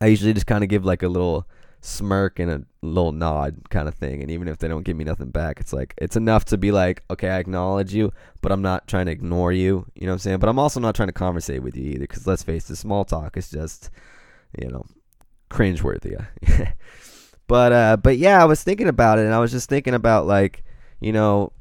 I 0.00 0.06
usually 0.06 0.32
just 0.32 0.46
kind 0.46 0.64
of 0.64 0.70
give 0.70 0.86
like 0.86 1.02
a 1.02 1.08
little 1.08 1.46
smirk 1.84 2.38
and 2.38 2.50
a 2.50 2.64
little 2.80 3.10
nod 3.10 3.68
kind 3.68 3.88
of 3.88 3.94
thing. 3.94 4.22
And 4.22 4.30
even 4.30 4.48
if 4.48 4.58
they 4.58 4.68
don't 4.68 4.84
give 4.84 4.96
me 4.96 5.04
nothing 5.04 5.30
back, 5.30 5.60
it's 5.60 5.72
like 5.72 5.94
it's 5.98 6.16
enough 6.16 6.44
to 6.46 6.56
be 6.56 6.72
like, 6.72 7.02
okay, 7.10 7.28
I 7.28 7.38
acknowledge 7.38 7.92
you, 7.92 8.12
but 8.40 8.52
I'm 8.52 8.62
not 8.62 8.86
trying 8.86 9.06
to 9.06 9.12
ignore 9.12 9.52
you. 9.52 9.84
You 9.94 10.06
know 10.06 10.12
what 10.12 10.14
I'm 10.14 10.18
saying? 10.20 10.38
But 10.38 10.48
I'm 10.48 10.60
also 10.60 10.80
not 10.80 10.94
trying 10.94 11.08
to 11.08 11.12
conversate 11.12 11.62
with 11.62 11.76
you 11.76 11.90
either, 11.90 12.00
because 12.00 12.26
let's 12.26 12.44
face 12.44 12.70
it, 12.70 12.76
small 12.76 13.04
talk 13.04 13.36
is 13.36 13.50
just, 13.50 13.90
you 14.58 14.68
know, 14.68 14.86
cringeworthy. 15.50 16.24
but 17.48 17.72
uh, 17.72 17.96
but 17.96 18.16
yeah, 18.16 18.40
I 18.40 18.46
was 18.46 18.62
thinking 18.62 18.88
about 18.88 19.18
it, 19.18 19.26
and 19.26 19.34
I 19.34 19.40
was 19.40 19.50
just 19.50 19.68
thinking 19.68 19.94
about 19.94 20.26
like, 20.26 20.64
you 21.00 21.12
know, 21.12 21.52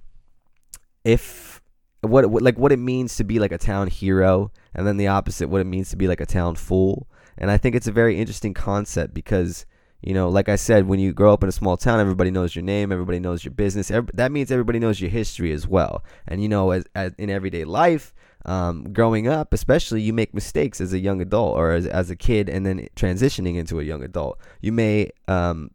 if 1.04 1.62
what, 2.02 2.30
what 2.30 2.44
like 2.44 2.60
what 2.60 2.72
it 2.72 2.78
means 2.78 3.16
to 3.16 3.24
be 3.24 3.40
like 3.40 3.52
a 3.52 3.58
town 3.58 3.88
hero, 3.88 4.52
and 4.76 4.86
then 4.86 4.98
the 4.98 5.08
opposite, 5.08 5.50
what 5.50 5.62
it 5.62 5.68
means 5.68 5.90
to 5.90 5.96
be 5.96 6.08
like 6.08 6.22
a 6.22 6.28
town 6.28 6.56
fool. 6.56 7.08
And 7.40 7.50
I 7.50 7.58
think 7.58 7.76
it's 7.76 7.88
a 7.88 7.92
very 7.92 8.20
interesting 8.20 8.54
concept 8.54 9.16
because 9.16 9.66
you 10.02 10.14
know, 10.14 10.30
like 10.30 10.50
I 10.50 10.56
said, 10.56 10.88
when 10.88 11.00
you 11.00 11.14
grow 11.14 11.32
up 11.32 11.44
in 11.44 11.50
a 11.50 11.52
small 11.52 11.78
town, 11.78 12.00
everybody 12.00 12.32
knows 12.32 12.56
your 12.56 12.64
name, 12.64 12.92
everybody 12.92 13.20
knows 13.20 13.46
your 13.46 13.54
business. 13.54 13.92
Every, 13.92 14.10
that 14.16 14.32
means 14.32 14.52
everybody 14.52 14.80
knows 14.80 15.00
your 15.00 15.12
history 15.12 15.52
as 15.52 15.68
well. 15.68 16.04
And 16.28 16.42
you 16.42 16.50
know, 16.50 16.72
as, 16.72 16.86
as 16.96 17.14
in 17.18 17.30
everyday 17.30 17.66
life, 17.66 18.14
um, 18.46 18.92
growing 18.92 19.28
up, 19.28 19.54
especially, 19.54 20.02
you 20.02 20.14
make 20.14 20.34
mistakes 20.34 20.82
as 20.82 20.94
a 20.94 21.00
young 21.00 21.22
adult 21.22 21.56
or 21.56 21.72
as, 21.72 21.86
as 21.86 22.10
a 22.10 22.16
kid, 22.16 22.50
and 22.50 22.66
then 22.66 22.88
transitioning 22.96 23.58
into 23.58 23.80
a 23.80 23.84
young 23.84 24.04
adult. 24.04 24.40
You 24.62 24.72
may 24.72 25.12
um, 25.28 25.70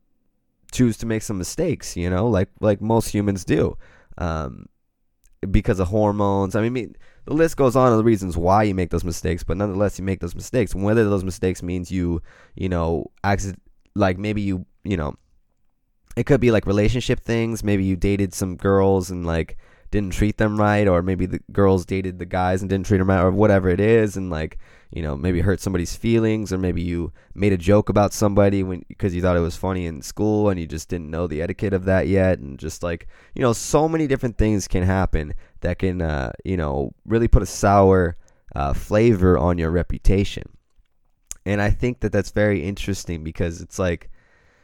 choose 0.73 0.97
to 0.99 1.07
make 1.07 1.23
some 1.23 1.39
mistakes, 1.39 1.97
you 1.97 2.11
know, 2.11 2.27
like 2.27 2.49
like 2.61 2.81
most 2.81 3.09
humans 3.09 3.45
do, 3.45 3.79
um, 4.19 4.67
because 5.49 5.79
of 5.79 5.87
hormones. 5.87 6.57
I 6.57 6.69
mean, 6.69 6.97
the 7.27 7.35
list 7.35 7.57
goes 7.57 7.77
on 7.77 7.93
of 7.93 7.99
the 7.99 8.05
reasons 8.05 8.37
why 8.37 8.65
you 8.65 8.75
make 8.75 8.91
those 8.91 9.05
mistakes, 9.05 9.45
but 9.45 9.57
nonetheless, 9.57 10.01
you 10.01 10.05
make 10.05 10.19
those 10.19 10.35
mistakes. 10.35 10.75
Whether 10.75 11.09
those 11.09 11.23
mistakes 11.23 11.63
means 11.63 11.93
you, 11.93 12.21
you 12.57 12.69
know, 12.69 13.13
accident 13.23 13.63
like 13.97 14.19
maybe 14.19 14.43
you 14.43 14.67
you 14.85 14.97
know 14.97 15.15
it 16.17 16.25
could 16.25 16.41
be 16.41 16.51
like 16.51 16.67
relationship 16.67 17.21
things. 17.21 17.63
Maybe 17.63 17.85
you 17.85 17.97
dated 17.97 18.33
some 18.33 18.57
girls 18.57 19.11
and 19.11 19.27
like 19.27 19.59
didn't 19.91 20.13
treat 20.13 20.37
them 20.37 20.59
right 20.59 20.89
or 20.89 21.03
maybe 21.03 21.27
the 21.27 21.41
girls 21.53 21.87
dated 21.87 22.19
the 22.19 22.27
guys 22.27 22.61
and 22.61 22.69
didn't 22.69 22.87
treat 22.87 22.99
them 22.99 23.09
right 23.09 23.23
or 23.23 23.31
whatever 23.31 23.69
it 23.69 23.81
is 23.81 24.17
and 24.17 24.31
like 24.31 24.59
you 24.91 25.01
know 25.01 25.17
maybe 25.17 25.41
hurt 25.41 25.61
somebody's 25.61 25.97
feelings 25.97 26.53
or 26.53 26.59
maybe 26.59 26.83
you 26.83 27.13
made 27.35 27.53
a 27.53 27.57
joke 27.57 27.89
about 27.89 28.13
somebody 28.13 28.63
when 28.63 28.85
because 28.89 29.15
you 29.15 29.23
thought 29.23 29.37
it 29.37 29.41
was 29.41 29.57
funny 29.57 29.87
in 29.87 30.03
school 30.03 30.49
and 30.49 30.59
you 30.59 30.67
just 30.67 30.89
didn't 30.89 31.11
know 31.11 31.27
the 31.27 31.41
etiquette 31.41 31.73
of 31.73 31.85
that 31.85 32.09
yet 32.09 32.39
and 32.39 32.59
just 32.59 32.83
like 32.83 33.07
you 33.35 33.43
know 33.43 33.53
so 33.53 33.89
many 33.89 34.07
different 34.07 34.37
things 34.37 34.67
can 34.67 34.83
happen 34.83 35.33
that 35.61 35.79
can 35.79 36.03
uh, 36.03 36.33
you 36.45 36.57
know 36.57 36.93
really 37.05 37.29
put 37.29 37.43
a 37.43 37.47
sour 37.47 38.17
uh, 38.55 38.73
flavor 38.73 39.39
on 39.39 39.57
your 39.59 39.71
reputation 39.71 40.45
and 41.47 41.63
I 41.63 41.71
think 41.71 42.01
that 42.01 42.11
that's 42.11 42.33
very 42.33 42.63
interesting 42.65 43.23
because 43.23 43.61
it's 43.61 43.79
like, 43.79 44.11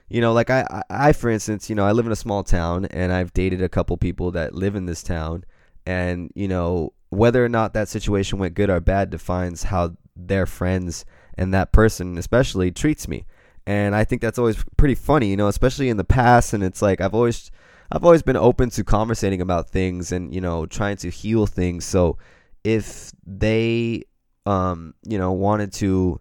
you 0.09 0.21
know, 0.21 0.33
like 0.33 0.51
I, 0.51 0.83
I, 0.91 1.12
for 1.12 1.31
instance, 1.31 1.71
you 1.71 1.77
know, 1.77 1.87
I 1.87 1.93
live 1.93 2.07
in 2.07 2.12
a 2.12 2.17
small 2.17 2.43
town 2.43 2.87
and 2.87 3.12
I've 3.12 3.33
dated 3.33 3.62
a 3.62 3.69
couple 3.69 3.97
people 3.97 4.33
that 4.33 4.55
live 4.55 4.75
in 4.75 4.85
this 4.85 5.03
town, 5.03 5.45
and 5.87 6.31
you 6.35 6.49
know, 6.49 6.93
whether 7.11 7.43
or 7.43 7.49
not 7.49 7.73
that 7.73 7.89
situation 7.89 8.39
went 8.39 8.55
good 8.55 8.69
or 8.69 8.81
bad 8.81 9.11
defines 9.11 9.62
how 9.62 9.97
their 10.17 10.45
friends 10.45 11.05
and 11.39 11.55
that 11.55 11.73
person 11.73 12.19
especially 12.19 12.73
treats 12.73 13.07
me. 13.07 13.27
And 13.65 13.95
I 13.95 14.03
think 14.03 14.21
that's 14.21 14.39
always 14.39 14.62
pretty 14.77 14.97
funny, 14.97 15.29
you 15.29 15.37
know, 15.37 15.47
especially 15.47 15.89
in 15.89 15.97
the 15.97 16.05
past. 16.05 16.53
And 16.53 16.65
it's 16.65 16.83
like 16.83 17.01
I've 17.01 17.15
always, 17.15 17.53
I've 17.93 18.05
always 18.05 18.23
been 18.23 18.37
open 18.37 18.71
to 18.71 18.83
conversating 18.83 19.41
about 19.41 19.71
things 19.71 20.11
and 20.11 20.35
you 20.35 20.41
know 20.41 20.67
trying 20.67 20.97
to 20.99 21.11
heal 21.11 21.47
things. 21.47 21.85
So 21.85 22.19
if 22.65 23.12
they, 23.25 24.03
um, 24.47 24.95
you 25.05 25.17
know, 25.17 25.31
wanted 25.31 25.73
to 25.75 26.21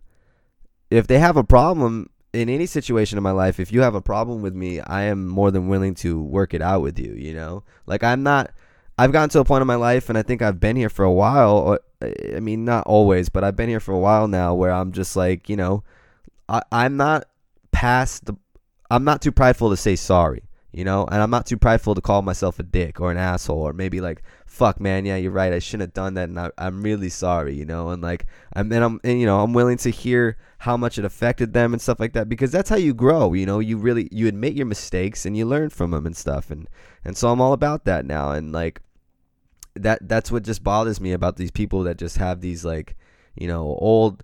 if 0.91 1.07
they 1.07 1.17
have 1.17 1.37
a 1.37 1.43
problem 1.43 2.09
in 2.33 2.49
any 2.49 2.65
situation 2.65 3.17
in 3.17 3.23
my 3.23 3.31
life, 3.31 3.59
if 3.59 3.71
you 3.71 3.81
have 3.81 3.95
a 3.95 4.01
problem 4.01 4.41
with 4.41 4.53
me, 4.53 4.79
I 4.81 5.03
am 5.03 5.27
more 5.27 5.49
than 5.49 5.67
willing 5.67 5.95
to 5.95 6.21
work 6.21 6.53
it 6.53 6.61
out 6.61 6.81
with 6.81 6.99
you, 6.99 7.13
you 7.13 7.33
know? 7.33 7.63
Like 7.87 8.03
I'm 8.03 8.23
not 8.23 8.51
I've 8.97 9.11
gotten 9.11 9.29
to 9.29 9.39
a 9.39 9.45
point 9.45 9.61
in 9.61 9.67
my 9.67 9.75
life 9.75 10.09
and 10.09 10.17
I 10.17 10.21
think 10.21 10.41
I've 10.41 10.59
been 10.59 10.75
here 10.75 10.89
for 10.89 11.03
a 11.03 11.11
while. 11.11 11.79
I 12.03 12.39
mean, 12.39 12.65
not 12.65 12.85
always, 12.85 13.29
but 13.29 13.43
I've 13.43 13.55
been 13.55 13.69
here 13.69 13.79
for 13.79 13.93
a 13.93 13.99
while 13.99 14.27
now 14.27 14.53
where 14.53 14.71
I'm 14.71 14.91
just 14.91 15.15
like, 15.15 15.49
you 15.49 15.55
know, 15.55 15.83
I, 16.47 16.61
I'm 16.71 16.97
not 16.97 17.25
past 17.71 18.25
the 18.25 18.35
I'm 18.91 19.05
not 19.05 19.21
too 19.21 19.31
prideful 19.31 19.69
to 19.69 19.77
say 19.77 19.95
sorry, 19.95 20.43
you 20.71 20.85
know, 20.85 21.05
and 21.11 21.21
I'm 21.21 21.29
not 21.29 21.45
too 21.45 21.57
prideful 21.57 21.95
to 21.95 22.01
call 22.01 22.21
myself 22.21 22.59
a 22.59 22.63
dick 22.63 23.01
or 23.01 23.11
an 23.11 23.17
asshole 23.17 23.61
or 23.61 23.73
maybe 23.73 23.99
like 24.01 24.23
fuck 24.51 24.81
man 24.81 25.05
yeah 25.05 25.15
you're 25.15 25.31
right 25.31 25.53
i 25.53 25.59
shouldn't 25.59 25.87
have 25.87 25.93
done 25.93 26.13
that 26.15 26.27
and 26.27 26.37
I, 26.37 26.51
i'm 26.57 26.83
really 26.83 27.07
sorry 27.07 27.55
you 27.55 27.63
know? 27.63 27.89
And 27.89 28.03
like 28.03 28.25
i'm 28.53 28.69
and 28.73 28.83
i'm 28.83 28.99
and, 29.01 29.17
you 29.17 29.25
know 29.25 29.39
i'm 29.39 29.53
willing 29.53 29.77
to 29.77 29.89
hear 29.89 30.37
how 30.57 30.75
much 30.75 30.97
it 30.97 31.05
affected 31.05 31.53
them 31.53 31.71
and 31.71 31.81
stuff 31.81 32.01
like 32.01 32.11
that 32.13 32.27
because 32.27 32.51
that's 32.51 32.69
how 32.69 32.75
you 32.75 32.93
grow 32.93 33.31
you 33.31 33.45
know? 33.45 33.59
You 33.59 33.77
really 33.77 34.09
you 34.11 34.27
admit 34.27 34.53
your 34.53 34.65
mistakes 34.65 35.25
and 35.25 35.37
you 35.37 35.45
learn 35.45 35.69
from 35.69 35.91
them 35.91 36.05
and 36.05 36.15
stuff 36.15 36.51
and 36.51 36.67
and 37.05 37.15
so 37.15 37.29
i'm 37.29 37.39
all 37.39 37.53
about 37.53 37.85
that 37.85 38.05
now 38.05 38.31
and 38.31 38.51
like 38.51 38.81
that 39.73 40.05
that's 40.07 40.29
what 40.29 40.43
just 40.43 40.65
bothers 40.65 40.99
me 40.99 41.13
about 41.13 41.37
these 41.37 41.51
people 41.51 41.83
that 41.83 41.97
just 41.97 42.17
have 42.17 42.41
these 42.41 42.65
like 42.65 42.97
you 43.35 43.47
know 43.47 43.77
old 43.79 44.21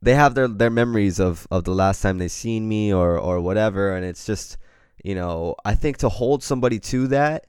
they 0.00 0.14
have 0.14 0.34
their 0.34 0.48
their 0.48 0.70
memories 0.70 1.20
of 1.20 1.46
of 1.50 1.64
the 1.64 1.74
last 1.74 2.00
time 2.00 2.16
they 2.16 2.28
seen 2.28 2.66
me 2.66 2.90
or 2.90 3.18
or 3.18 3.38
whatever 3.38 3.94
and 3.94 4.06
it's 4.06 4.24
just 4.24 4.56
you 5.04 5.14
know 5.14 5.54
i 5.64 5.74
think 5.74 5.96
to 5.96 6.08
hold 6.08 6.42
somebody 6.42 6.78
to 6.78 7.06
that 7.06 7.46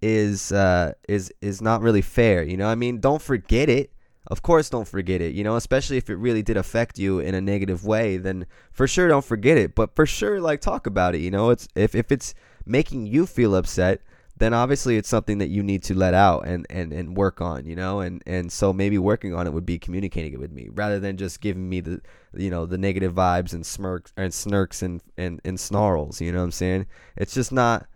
is 0.00 0.52
uh, 0.52 0.92
is 1.08 1.32
is 1.40 1.60
not 1.60 1.82
really 1.82 2.02
fair. 2.02 2.42
You 2.42 2.56
know, 2.56 2.68
I 2.68 2.74
mean, 2.74 3.00
don't 3.00 3.22
forget 3.22 3.68
it. 3.68 3.92
Of 4.26 4.42
course, 4.42 4.68
don't 4.68 4.86
forget 4.86 5.20
it. 5.20 5.34
You 5.34 5.42
know, 5.42 5.56
especially 5.56 5.96
if 5.96 6.10
it 6.10 6.16
really 6.16 6.42
did 6.42 6.56
affect 6.56 6.98
you 6.98 7.18
in 7.18 7.34
a 7.34 7.40
negative 7.40 7.84
way, 7.84 8.18
then 8.18 8.46
for 8.70 8.86
sure 8.86 9.08
don't 9.08 9.24
forget 9.24 9.56
it. 9.56 9.74
But 9.74 9.94
for 9.96 10.06
sure, 10.06 10.40
like 10.40 10.60
talk 10.60 10.86
about 10.86 11.14
it. 11.14 11.20
You 11.20 11.30
know, 11.30 11.50
it's 11.50 11.68
if 11.74 11.94
if 11.94 12.12
it's 12.12 12.34
making 12.66 13.06
you 13.06 13.26
feel 13.26 13.54
upset, 13.54 14.02
then 14.38 14.54
obviously 14.54 14.96
it's 14.96 15.08
something 15.08 15.38
that 15.38 15.48
you 15.48 15.62
need 15.62 15.82
to 15.84 15.94
let 15.94 16.14
out 16.14 16.46
and, 16.46 16.66
and, 16.70 16.92
and 16.92 17.16
work 17.16 17.40
on, 17.40 17.66
you 17.66 17.74
know, 17.74 18.00
and, 18.00 18.22
and 18.26 18.52
so 18.52 18.72
maybe 18.72 18.98
working 18.98 19.34
on 19.34 19.46
it 19.46 19.52
would 19.52 19.66
be 19.66 19.78
communicating 19.78 20.32
it 20.32 20.40
with 20.40 20.52
me 20.52 20.68
rather 20.72 21.00
than 21.00 21.16
just 21.16 21.40
giving 21.40 21.68
me 21.68 21.80
the 21.80 22.00
you 22.34 22.50
know 22.50 22.66
the 22.66 22.78
negative 22.78 23.14
vibes 23.14 23.54
and 23.54 23.64
smirks 23.64 24.12
and 24.16 24.32
snirks 24.34 24.82
and, 24.82 25.02
and, 25.16 25.40
and 25.44 25.58
snarls, 25.58 26.20
you 26.20 26.30
know 26.32 26.38
what 26.38 26.44
I'm 26.44 26.52
saying? 26.52 26.86
It's 27.16 27.34
just 27.34 27.52
not 27.52 27.86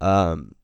um 0.00 0.54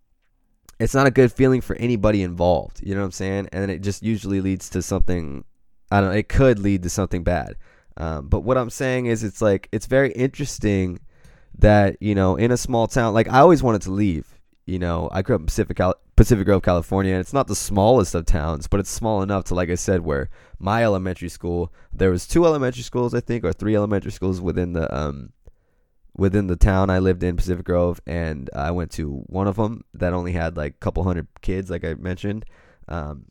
it's 0.83 0.95
not 0.95 1.07
a 1.07 1.13
good 1.13 1.33
feeling 1.33 1.61
for 1.61 1.77
anybody 1.77 2.23
involved. 2.23 2.81
You 2.83 2.95
know 2.95 3.01
what 3.01 3.07
I'm 3.07 3.13
saying? 3.13 3.49
And 3.53 3.71
it 3.71 3.83
just 3.83 4.03
usually 4.03 4.41
leads 4.41 4.69
to 4.71 4.83
something. 4.83 5.45
I 5.91 6.01
don't. 6.01 6.11
know, 6.11 6.17
It 6.17 6.29
could 6.29 6.59
lead 6.59 6.83
to 6.83 6.91
something 6.91 7.23
bad. 7.23 7.57
Um, 7.97 8.29
but 8.29 8.41
what 8.41 8.59
I'm 8.59 8.71
saying 8.71 9.07
is, 9.07 9.23
it's 9.23 9.41
like 9.41 9.69
it's 9.71 9.87
very 9.87 10.11
interesting 10.13 10.99
that 11.59 11.97
you 12.01 12.15
know 12.15 12.37
in 12.37 12.51
a 12.51 12.57
small 12.57 12.87
town. 12.87 13.15
Like 13.15 13.29
I 13.29 13.39
always 13.39 13.63
wanted 13.63 13.83
to 13.83 13.93
leave. 13.93 14.32
You 14.65 14.79
know, 14.79 15.09
I 15.13 15.23
grew 15.23 15.35
up 15.35 15.41
in 15.41 15.47
Pacific 15.47 15.79
Pacific 16.15 16.45
Grove, 16.47 16.63
California, 16.63 17.13
and 17.13 17.21
it's 17.21 17.33
not 17.33 17.49
the 17.49 17.57
smallest 17.57 18.15
of 18.15 18.27
towns, 18.27 18.69
but 18.69 18.79
it's 18.79 18.91
small 18.91 19.23
enough 19.23 19.45
to, 19.45 19.55
like 19.55 19.71
I 19.71 19.75
said, 19.75 20.03
where 20.03 20.31
my 20.59 20.85
elementary 20.85 21.29
school, 21.29 21.73
there 21.93 22.11
was 22.11 22.29
two 22.29 22.47
elementary 22.47 22.85
schools, 22.85 23.13
I 23.13 23.21
think, 23.21 23.45
or 23.45 23.53
three 23.53 23.75
elementary 23.75 24.13
schools 24.13 24.41
within 24.41 24.73
the 24.73 24.95
um, 24.95 25.33
within 26.17 26.47
the 26.47 26.57
town 26.57 26.91
I 26.91 26.99
lived 26.99 27.23
in, 27.23 27.37
Pacific 27.37 27.65
Grove, 27.65 28.01
and 28.07 28.51
I 28.55 28.71
went 28.71 28.91
to 28.93 29.25
one 29.27 29.49
of 29.49 29.57
them 29.57 29.85
that 29.95 30.13
only 30.13 30.33
had 30.33 30.57
like 30.57 30.75
a 30.75 30.79
couple 30.79 31.03
hundred 31.05 31.27
kids, 31.41 31.71
like 31.71 31.85
I 31.85 31.95
mentioned. 31.95 32.45
Um, 32.89 33.27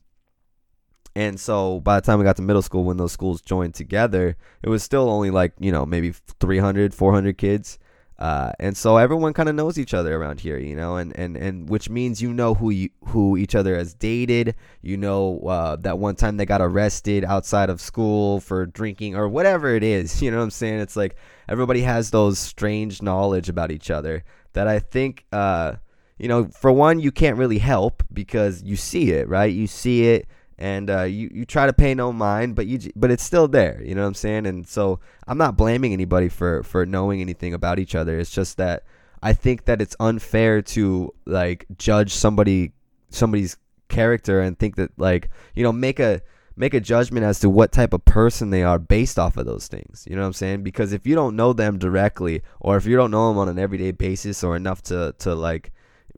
and 1.15 1.39
so 1.39 1.81
by 1.81 2.00
the 2.00 2.05
time 2.05 2.19
we 2.19 2.25
got 2.25 2.38
to 2.38 2.41
middle 2.41 2.61
school, 2.61 2.83
when 2.83 2.97
those 2.97 3.11
schools 3.11 3.41
joined 3.41 3.73
together, 3.73 4.38
it 4.63 4.69
was 4.69 4.81
still 4.81 5.09
only 5.09 5.29
like, 5.29 5.53
you 5.59 5.71
know, 5.71 5.85
maybe 5.85 6.13
300, 6.39 6.93
400 6.93 7.38
kids. 7.38 7.77
Uh, 8.21 8.51
and 8.59 8.77
so 8.77 8.97
everyone 8.97 9.33
kind 9.33 9.49
of 9.49 9.55
knows 9.55 9.79
each 9.79 9.95
other 9.95 10.15
around 10.15 10.39
here, 10.39 10.59
you 10.59 10.75
know, 10.75 10.95
and, 10.97 11.11
and, 11.17 11.35
and 11.35 11.67
which 11.67 11.89
means 11.89 12.21
you 12.21 12.31
know 12.31 12.53
who 12.53 12.69
you, 12.69 12.87
who 13.05 13.35
each 13.35 13.55
other 13.55 13.75
has 13.75 13.95
dated. 13.95 14.53
You 14.83 14.95
know 14.95 15.39
uh, 15.39 15.77
that 15.77 15.97
one 15.97 16.15
time 16.15 16.37
they 16.37 16.45
got 16.45 16.61
arrested 16.61 17.25
outside 17.25 17.71
of 17.71 17.81
school 17.81 18.39
for 18.39 18.67
drinking 18.67 19.15
or 19.15 19.27
whatever 19.27 19.73
it 19.75 19.81
is. 19.81 20.21
You 20.21 20.29
know 20.29 20.37
what 20.37 20.43
I'm 20.43 20.51
saying? 20.51 20.81
It's 20.81 20.95
like 20.95 21.15
everybody 21.49 21.81
has 21.81 22.11
those 22.11 22.37
strange 22.37 23.01
knowledge 23.01 23.49
about 23.49 23.71
each 23.71 23.89
other 23.89 24.23
that 24.53 24.67
I 24.67 24.77
think, 24.77 25.25
uh, 25.31 25.77
you 26.19 26.27
know, 26.27 26.45
for 26.45 26.71
one, 26.71 26.99
you 26.99 27.11
can't 27.11 27.37
really 27.37 27.57
help 27.57 28.03
because 28.13 28.61
you 28.61 28.75
see 28.75 29.13
it, 29.13 29.27
right? 29.29 29.51
You 29.51 29.65
see 29.65 30.09
it 30.09 30.27
and 30.62 30.91
uh, 30.91 31.01
you 31.01 31.27
you 31.34 31.44
try 31.44 31.65
to 31.65 31.74
pay 31.74 31.96
no 31.96 32.13
mind, 32.13 32.53
but 32.53 32.68
you 32.68 32.80
but 32.96 33.10
it's 33.10 33.24
still 33.24 33.48
there. 33.48 33.82
You 33.84 33.96
know 33.96 34.01
what 34.01 34.10
I'm 34.10 34.13
saying? 34.13 34.46
And 34.46 34.68
so 34.68 35.00
I'm 35.27 35.39
not 35.39 35.58
blaming 35.58 35.91
anybody 35.91 36.30
for 36.30 36.62
for 36.62 36.86
knowing 36.86 37.20
anything 37.20 37.56
about 37.56 37.80
each 37.80 37.96
other. 37.96 38.20
It's 38.20 38.30
just 38.30 38.58
that 38.58 38.84
I 39.24 39.34
think 39.34 39.65
that 39.65 39.82
it's 39.82 39.96
unfair 40.00 40.62
to 40.62 41.13
like 41.25 41.65
judge 41.77 42.13
somebody 42.13 42.74
somebody's 43.10 43.58
character 43.89 44.39
and 44.39 44.58
think 44.58 44.75
that 44.75 44.91
like 44.98 45.32
you 45.56 45.63
know 45.63 45.74
make 45.74 46.00
a 46.00 46.22
make 46.56 46.75
a 46.75 46.80
judgment 46.80 47.25
as 47.25 47.39
to 47.39 47.50
what 47.50 47.72
type 47.72 47.91
of 47.91 48.06
person 48.06 48.51
they 48.51 48.62
are 48.62 48.77
based 48.77 49.18
off 49.18 49.38
of 49.38 49.48
those 49.48 49.68
things. 49.68 50.06
You 50.08 50.15
know 50.15 50.22
what 50.22 50.27
I'm 50.27 50.34
saying? 50.34 50.62
Because 50.62 50.94
if 50.94 51.08
you 51.08 51.15
don't 51.15 51.36
know 51.36 51.53
them 51.53 51.80
directly 51.80 52.44
or 52.60 52.77
if 52.77 52.86
you 52.86 52.96
don't 52.96 53.10
know 53.10 53.30
them 53.30 53.39
on 53.39 53.50
an 53.50 53.58
everyday 53.58 53.91
basis 53.91 54.44
or 54.44 54.56
enough 54.56 54.84
to 54.84 55.15
to 55.20 55.34
like 55.34 55.72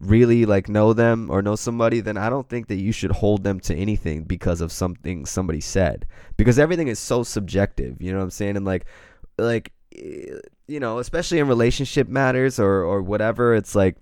really 0.05 0.45
like 0.45 0.69
know 0.69 0.93
them 0.93 1.29
or 1.29 1.41
know 1.41 1.55
somebody, 1.55 1.99
then 1.99 2.17
I 2.17 2.29
don't 2.29 2.47
think 2.47 2.67
that 2.67 2.75
you 2.75 2.91
should 2.91 3.11
hold 3.11 3.43
them 3.43 3.59
to 3.61 3.75
anything 3.75 4.23
because 4.23 4.61
of 4.61 4.71
something 4.71 5.25
somebody 5.25 5.61
said. 5.61 6.05
Because 6.37 6.59
everything 6.59 6.87
is 6.87 6.99
so 6.99 7.23
subjective, 7.23 8.01
you 8.01 8.11
know 8.11 8.17
what 8.17 8.25
I'm 8.25 8.31
saying? 8.31 8.57
And 8.57 8.65
like 8.65 8.85
like 9.37 9.71
eh, 9.95 10.39
you 10.67 10.79
know, 10.79 10.99
especially 10.99 11.39
in 11.39 11.47
relationship 11.47 12.07
matters 12.07 12.59
or 12.59 12.83
or 12.83 13.01
whatever, 13.01 13.55
it's 13.55 13.75
like 13.75 13.97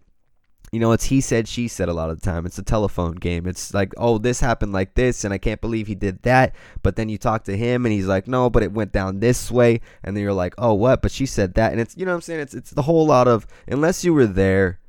you 0.71 0.79
know, 0.79 0.93
it's 0.93 1.03
he 1.03 1.19
said, 1.19 1.49
she 1.49 1.67
said 1.67 1.89
a 1.89 1.93
lot 1.93 2.09
of 2.09 2.21
the 2.21 2.25
time. 2.25 2.45
It's 2.45 2.57
a 2.57 2.63
telephone 2.63 3.15
game. 3.15 3.45
It's 3.45 3.73
like, 3.73 3.93
oh, 3.97 4.17
this 4.17 4.39
happened 4.39 4.71
like 4.71 4.93
this, 4.93 5.25
and 5.25 5.33
I 5.33 5.37
can't 5.37 5.59
believe 5.59 5.87
he 5.87 5.95
did 5.95 6.23
that. 6.23 6.55
But 6.81 6.95
then 6.95 7.09
you 7.09 7.17
talk 7.17 7.43
to 7.45 7.57
him, 7.57 7.85
and 7.85 7.91
he's 7.91 8.05
like, 8.05 8.25
no, 8.25 8.49
but 8.49 8.63
it 8.63 8.71
went 8.71 8.93
down 8.93 9.19
this 9.19 9.51
way. 9.51 9.81
And 10.01 10.15
then 10.15 10.23
you're 10.23 10.31
like, 10.31 10.55
oh, 10.57 10.73
what? 10.73 11.01
But 11.01 11.11
she 11.11 11.25
said 11.25 11.55
that. 11.55 11.73
And 11.73 11.81
it's, 11.81 11.97
you 11.97 12.05
know 12.05 12.13
what 12.13 12.15
I'm 12.17 12.21
saying? 12.21 12.39
It's, 12.39 12.53
it's 12.53 12.71
the 12.71 12.83
whole 12.83 13.05
lot 13.05 13.27
of, 13.27 13.45
unless 13.67 14.05
you 14.05 14.13
were 14.13 14.27
there, 14.27 14.79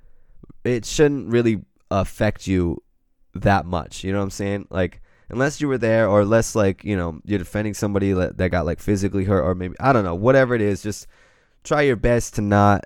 it 0.64 0.84
shouldn't 0.84 1.28
really 1.28 1.62
affect 1.90 2.46
you 2.46 2.82
that 3.34 3.66
much. 3.66 4.04
You 4.04 4.12
know 4.12 4.18
what 4.18 4.24
I'm 4.24 4.30
saying? 4.30 4.68
Like, 4.70 5.00
unless 5.28 5.60
you 5.60 5.68
were 5.68 5.78
there, 5.78 6.08
or 6.08 6.24
less 6.24 6.54
like, 6.54 6.84
you 6.84 6.96
know, 6.96 7.20
you're 7.24 7.38
defending 7.38 7.74
somebody 7.74 8.12
that, 8.12 8.38
that 8.38 8.50
got 8.50 8.66
like 8.66 8.80
physically 8.80 9.24
hurt, 9.24 9.42
or 9.42 9.54
maybe, 9.54 9.74
I 9.80 9.92
don't 9.92 10.04
know, 10.04 10.14
whatever 10.14 10.54
it 10.54 10.60
is, 10.60 10.82
just 10.82 11.06
try 11.64 11.82
your 11.82 11.96
best 11.96 12.34
to 12.34 12.42
not 12.42 12.84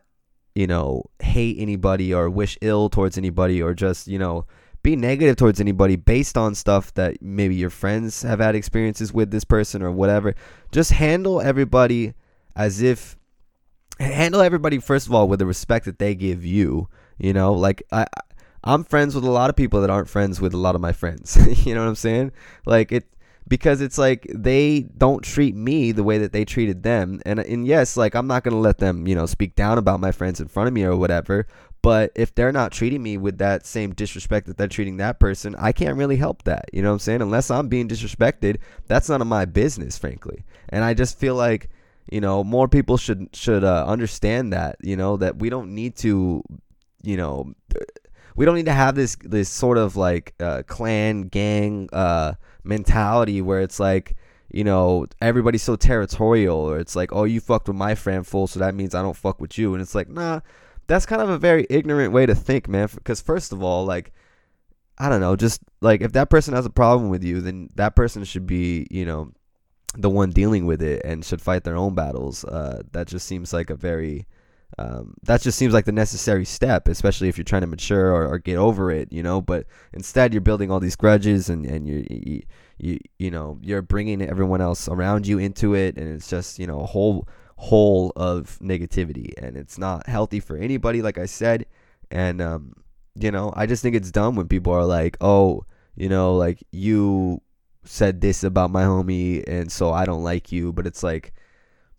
you 0.57 0.67
know, 0.67 1.05
hate 1.21 1.59
anybody 1.59 2.15
or 2.15 2.31
wish 2.31 2.57
ill 2.63 2.89
towards 2.89 3.19
anybody 3.19 3.61
or 3.61 3.75
just, 3.75 4.09
you 4.09 4.19
know, 4.19 4.47
be 4.83 4.97
negative 4.97 5.37
towards 5.37 5.61
anybody 5.61 5.97
based 5.97 6.39
on 6.39 6.55
stuff 6.55 6.95
that 6.95 7.21
maybe 7.21 7.55
your 7.55 7.69
friends 7.69 8.23
have 8.23 8.41
had 8.41 8.55
experiences 8.55 9.13
with 9.13 9.31
this 9.31 9.45
person 9.45 9.83
or 9.83 9.93
whatever. 9.93 10.35
Just 10.73 10.93
handle 10.93 11.43
everybody 11.43 12.15
as 12.57 12.81
if 12.81 13.19
handle 14.01 14.41
everybody 14.41 14.79
first 14.79 15.07
of 15.07 15.13
all 15.13 15.29
with 15.29 15.41
the 15.41 15.47
respect 15.47 15.85
that 15.85 15.99
they 15.99 16.15
give 16.15 16.43
you, 16.43 16.89
you 17.19 17.33
know? 17.33 17.53
Like 17.53 17.83
I 17.93 18.07
I'm 18.65 18.83
friends 18.83 19.15
with 19.15 19.25
a 19.25 19.31
lot 19.31 19.49
of 19.49 19.57
people 19.57 19.81
that 19.81 19.91
aren't 19.91 20.09
friends 20.09 20.41
with 20.41 20.53
a 20.53 20.59
lot 20.59 20.75
of 20.75 20.81
my 20.81 20.93
friends. 20.93 21.37
you 21.67 21.75
know 21.75 21.83
what 21.83 21.89
I'm 21.89 21.95
saying? 21.95 22.33
Like 22.67 22.93
it 22.93 23.07
because 23.49 23.81
it's 23.81 23.99
like 23.99 24.27
they 24.35 24.81
don't 24.99 25.23
treat 25.23 25.55
me 25.55 25.93
the 25.93 26.03
way 26.03 26.19
that 26.19 26.33
they 26.33 26.45
treated 26.45 26.83
them 26.83 27.21
and 27.25 27.39
and 27.39 27.67
yes 27.67 27.97
like 27.97 28.15
I'm 28.15 28.27
not 28.27 28.43
going 28.43 28.55
to 28.55 28.61
let 28.61 28.79
them 28.79 29.07
you 29.07 29.15
know 29.15 29.27
speak 29.27 29.55
down 29.55 29.79
about 29.79 30.01
my 30.01 30.13
friends 30.13 30.41
in 30.41 30.49
front 30.49 30.69
of 30.69 30.75
me 30.75 30.85
or 30.85 30.97
whatever 30.97 31.47
but 31.83 32.11
if 32.17 32.35
they're 32.35 32.53
not 32.53 32.73
treating 32.73 33.03
me 33.03 33.17
with 33.17 33.39
that 33.39 33.65
same 33.65 33.95
disrespect 33.95 34.47
that 34.47 34.57
they're 34.57 34.67
treating 34.67 34.97
that 34.97 35.21
person 35.21 35.55
I 35.57 35.73
can't 35.73 35.97
really 35.97 36.17
help 36.17 36.43
that 36.45 36.65
you 36.73 36.83
know 36.83 36.89
what 36.89 36.95
I'm 36.95 37.01
saying 37.01 37.23
unless 37.23 37.51
I'm 37.51 37.69
being 37.69 37.89
disrespected 37.89 38.59
that's 38.87 39.09
none 39.09 39.21
of 39.21 39.29
my 39.29 39.45
business 39.45 39.97
frankly 39.97 40.45
and 40.69 40.83
I 40.83 40.95
just 40.95 41.19
feel 41.19 41.37
like 41.37 41.71
you 42.11 42.21
know 42.21 42.43
more 42.43 42.69
people 42.69 42.97
should 42.97 43.29
should 43.33 43.65
uh, 43.65 43.85
understand 43.87 44.53
that 44.53 44.77
you 44.81 44.97
know 44.97 45.17
that 45.17 45.39
we 45.39 45.51
don't 45.51 45.75
need 45.75 45.97
to 45.97 46.43
you 47.07 47.17
know 47.17 47.55
we 48.37 48.45
don't 48.45 48.55
need 48.55 48.67
to 48.67 48.73
have 48.73 48.95
this 48.95 49.17
this 49.23 49.49
sort 49.49 49.79
of 49.79 49.97
like 49.97 50.35
uh, 50.41 50.63
clan 50.67 51.23
gang 51.23 51.89
uh, 51.93 52.35
mentality 52.65 53.41
where 53.41 53.61
it's 53.61 53.81
like 53.81 54.17
you 54.53 54.63
know 54.63 55.07
everybody's 55.21 55.63
so 55.63 55.77
territorial 55.77 56.59
or 56.59 56.79
it's 56.79 56.95
like 56.95 57.13
oh 57.13 57.25
you 57.25 57.41
fucked 57.41 57.69
with 57.69 57.77
my 57.77 57.95
friend 57.95 58.27
full 58.27 58.47
so 58.47 58.61
that 58.61 58.75
means 58.75 58.95
I 58.95 59.03
don't 59.03 59.17
fuck 59.17 59.41
with 59.41 59.59
you. 59.59 59.73
And 59.75 59.83
it's 59.83 59.95
like 59.95 60.09
nah 60.09 60.41
that's 60.87 61.07
kind 61.07 61.23
of 61.23 61.29
a 61.29 61.39
very 61.39 61.67
ignorant 61.69 62.13
way 62.13 62.27
to 62.27 62.35
think 62.35 62.69
man 62.69 62.89
because 62.95 63.21
first 63.21 63.53
of 63.53 63.63
all 63.63 63.85
like 63.85 64.13
I 64.99 65.09
don't 65.09 65.21
know 65.21 65.37
just 65.37 65.61
like 65.81 66.01
if 66.01 66.13
that 66.13 66.31
person 66.31 66.55
has 66.55 66.67
a 66.67 66.71
problem 66.71 67.11
with 67.11 67.25
you 67.25 67.41
then 67.41 67.71
that 67.75 67.97
person 67.97 68.25
should 68.25 68.47
be 68.47 68.87
you 68.91 69.05
know 69.05 69.33
the 69.95 70.11
one 70.11 70.31
dealing 70.31 70.67
with 70.67 70.83
it 70.83 71.03
and 71.05 71.25
should 71.25 71.41
fight 71.41 71.65
their 71.65 71.77
own 71.77 71.95
battles 71.95 72.45
uh, 72.45 72.83
that 72.93 73.09
just 73.09 73.27
seems 73.27 73.53
like 73.53 73.71
a 73.71 73.77
very 73.77 74.27
um, 74.79 75.15
that 75.23 75.41
just 75.41 75.57
seems 75.57 75.73
like 75.73 75.87
the 75.87 75.93
necessary 75.93 76.45
step, 76.45 76.87
especially 76.87 77.29
if 77.29 77.39
you're 77.39 77.45
trying 77.45 77.63
to 77.63 77.67
mature 77.67 78.13
or, 78.13 78.27
or, 78.27 78.39
get 78.39 78.57
over 78.57 78.91
it, 78.91 79.11
you 79.11 79.23
know. 79.23 79.41
But 79.41 79.67
instead, 79.95 80.35
you're 80.35 80.43
building 80.43 80.71
all 80.71 80.81
these 80.81 80.97
grudges, 80.97 81.49
and 81.49 81.65
and 81.65 81.89
you 81.89 82.07
you 82.11 82.43
you 82.77 82.99
you 83.19 83.31
know 83.31 83.59
you're 83.63 83.81
bringing 83.81 84.21
everyone 84.21 84.61
else 84.61 84.87
around 84.87 85.27
you 85.27 85.39
into 85.39 85.75
it, 85.75 85.97
and 85.97 86.15
it's 86.15 86.29
just 86.29 86.59
you 86.59 86.67
know 86.67 86.81
a 86.81 86.87
whole 86.87 87.27
whole 87.57 88.13
of 88.17 88.59
negativity, 88.63 89.33
and 89.39 89.57
it's 89.57 89.79
not 89.79 90.07
healthy 90.07 90.41
for 90.41 90.59
anybody, 90.59 91.01
like 91.01 91.17
I 91.17 91.27
said. 91.27 91.65
And 92.11 92.43
um, 92.43 92.75
you 93.15 93.31
know, 93.31 93.55
I 93.57 93.65
just 93.65 93.83
think 93.83 93.97
it's 93.97 94.11
dumb 94.11 94.37
when 94.37 94.47
people 94.47 94.75
are 94.75 94.85
like, 94.85 95.17
oh, 95.23 95.65
you 95.95 96.11
know, 96.11 96.37
like 96.37 96.63
you 96.71 97.41
said 97.85 98.21
this 98.21 98.45
about 98.45 98.71
my 98.71 98.83
homie, 98.83 99.43
and 99.47 99.73
so 99.73 99.91
I 99.91 100.05
don't 100.05 100.23
like 100.23 100.53
you, 100.53 100.71
but 100.75 100.87
it's 100.87 101.03
like 101.03 101.33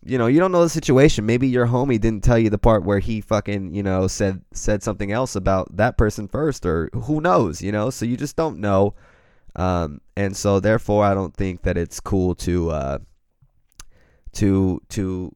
you 0.04 0.16
know, 0.18 0.26
you 0.26 0.38
don't 0.38 0.52
know 0.52 0.62
the 0.62 0.68
situation. 0.68 1.26
Maybe 1.26 1.48
your 1.48 1.66
homie 1.66 2.00
didn't 2.00 2.24
tell 2.24 2.38
you 2.38 2.50
the 2.50 2.58
part 2.58 2.84
where 2.84 3.00
he 3.00 3.20
fucking, 3.20 3.74
you 3.74 3.82
know, 3.82 4.06
said 4.06 4.42
said 4.52 4.82
something 4.82 5.12
else 5.12 5.34
about 5.34 5.76
that 5.76 5.98
person 5.98 6.28
first, 6.28 6.64
or 6.64 6.90
who 6.92 7.20
knows, 7.20 7.60
you 7.60 7.72
know. 7.72 7.90
So 7.90 8.06
you 8.06 8.16
just 8.16 8.36
don't 8.36 8.58
know, 8.58 8.94
um, 9.56 10.00
and 10.16 10.36
so 10.36 10.60
therefore, 10.60 11.04
I 11.04 11.14
don't 11.14 11.34
think 11.34 11.62
that 11.62 11.76
it's 11.76 12.00
cool 12.00 12.34
to 12.36 12.70
uh, 12.70 12.98
to 14.34 14.80
to 14.90 15.34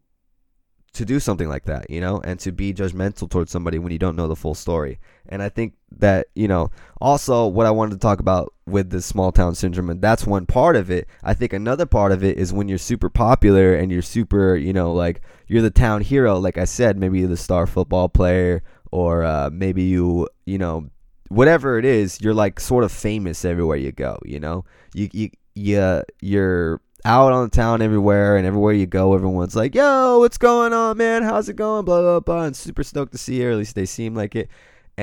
to 0.95 1.05
do 1.05 1.19
something 1.19 1.49
like 1.49 1.65
that, 1.65 1.89
you 1.89 2.01
know, 2.01 2.21
and 2.23 2.39
to 2.41 2.53
be 2.53 2.75
judgmental 2.75 3.29
towards 3.29 3.51
somebody 3.51 3.79
when 3.79 3.93
you 3.93 3.99
don't 3.99 4.17
know 4.17 4.29
the 4.29 4.37
full 4.37 4.55
story. 4.55 4.99
And 5.29 5.43
I 5.43 5.49
think 5.49 5.75
that, 5.99 6.27
you 6.35 6.49
know, 6.49 6.71
also 7.01 7.47
what 7.47 7.67
I 7.67 7.71
wanted 7.71 7.93
to 7.93 7.99
talk 7.99 8.21
about 8.21 8.53
with 8.67 8.91
the 8.91 9.03
small 9.03 9.33
town 9.33 9.55
syndrome, 9.55 9.91
and 9.91 10.01
that's 10.01 10.27
one 10.27 10.47
part 10.47 10.77
of 10.77 10.91
it. 10.91 11.09
I 11.23 11.35
think 11.35 11.53
another 11.53 11.87
part 11.87 12.13
of 12.13 12.23
it 12.23 12.39
is 12.39 12.53
when 12.53 12.69
you're 12.69 12.79
super 12.79 13.11
popular 13.11 13.75
and 13.75 13.91
you're 13.91 14.03
super, 14.03 14.57
you 14.57 14.73
know, 14.73 14.93
like 14.93 15.21
you're 15.49 15.63
the 15.63 15.71
town 15.71 16.03
hero. 16.03 16.39
Like 16.39 16.59
I 16.59 16.65
said, 16.65 16.97
maybe 16.97 17.21
you're 17.21 17.29
the 17.29 17.37
star 17.37 17.67
football 17.67 18.09
player, 18.09 18.63
or 18.91 19.25
uh, 19.25 19.51
maybe 19.53 19.83
you, 19.83 20.29
you 20.47 20.59
know, 20.59 20.91
whatever 21.29 21.79
it 21.79 21.85
is, 21.85 22.21
you're 22.21 22.35
like 22.35 22.61
sort 22.61 22.85
of 22.85 22.93
famous 22.93 23.45
everywhere 23.45 23.79
you 23.79 23.93
go, 23.93 24.19
you 24.25 24.39
know, 24.39 24.65
you, 24.95 25.09
you, 25.13 25.31
you, 25.55 26.03
you're 26.21 26.81
out 27.05 27.33
on 27.33 27.45
the 27.45 27.51
town 27.51 27.83
everywhere, 27.83 28.37
and 28.37 28.47
everywhere 28.47 28.73
you 28.73 28.87
go, 28.87 29.15
everyone's 29.15 29.57
like, 29.57 29.75
"Yo, 29.75 30.19
what's 30.21 30.39
going 30.39 30.73
on, 30.73 30.97
man? 30.97 31.23
How's 31.23 31.49
it 31.49 31.57
going?" 31.57 31.85
Blah 31.85 32.01
blah 32.01 32.21
blah, 32.21 32.45
and 32.45 32.57
super 32.57 32.85
stoked 32.85 33.13
to 33.13 33.19
see 33.19 33.41
you. 33.41 33.49
Or 33.49 33.53
at 33.53 33.59
least 33.59 33.75
they 33.75 33.87
seem 33.87 34.15
like 34.15 34.37
it. 34.37 34.49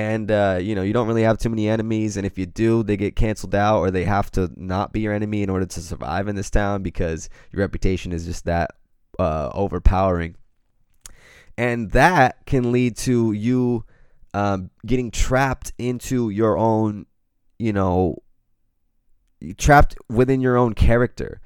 And 0.00 0.30
uh, 0.30 0.58
you 0.62 0.74
know, 0.74 0.80
you 0.80 0.94
don't 0.94 1.06
really 1.06 1.24
have 1.24 1.36
too 1.36 1.50
many 1.50 1.68
enemies, 1.68 2.16
and 2.16 2.24
if 2.24 2.38
you 2.38 2.46
do, 2.46 2.82
they 2.82 2.96
get 2.96 3.16
canceled 3.16 3.54
out, 3.54 3.80
or 3.80 3.90
they 3.90 4.04
have 4.04 4.30
to 4.32 4.50
not 4.56 4.94
be 4.94 5.00
your 5.00 5.12
enemy 5.12 5.42
in 5.42 5.50
order 5.50 5.66
to 5.66 5.80
survive 5.82 6.26
in 6.26 6.36
this 6.36 6.48
town 6.48 6.82
because 6.82 7.28
your 7.52 7.60
reputation 7.60 8.10
is 8.10 8.24
just 8.24 8.46
that 8.46 8.70
uh, 9.18 9.50
overpowering. 9.52 10.36
And 11.58 11.90
that 11.90 12.46
can 12.46 12.72
lead 12.72 12.96
to 12.98 13.32
you 13.32 13.84
um, 14.32 14.70
getting 14.86 15.10
trapped 15.10 15.74
into 15.76 16.30
your 16.30 16.56
own, 16.56 17.04
you 17.58 17.74
know, 17.74 18.16
trapped 19.58 19.96
within 20.08 20.40
your 20.40 20.56
own 20.56 20.72
character 20.72 21.42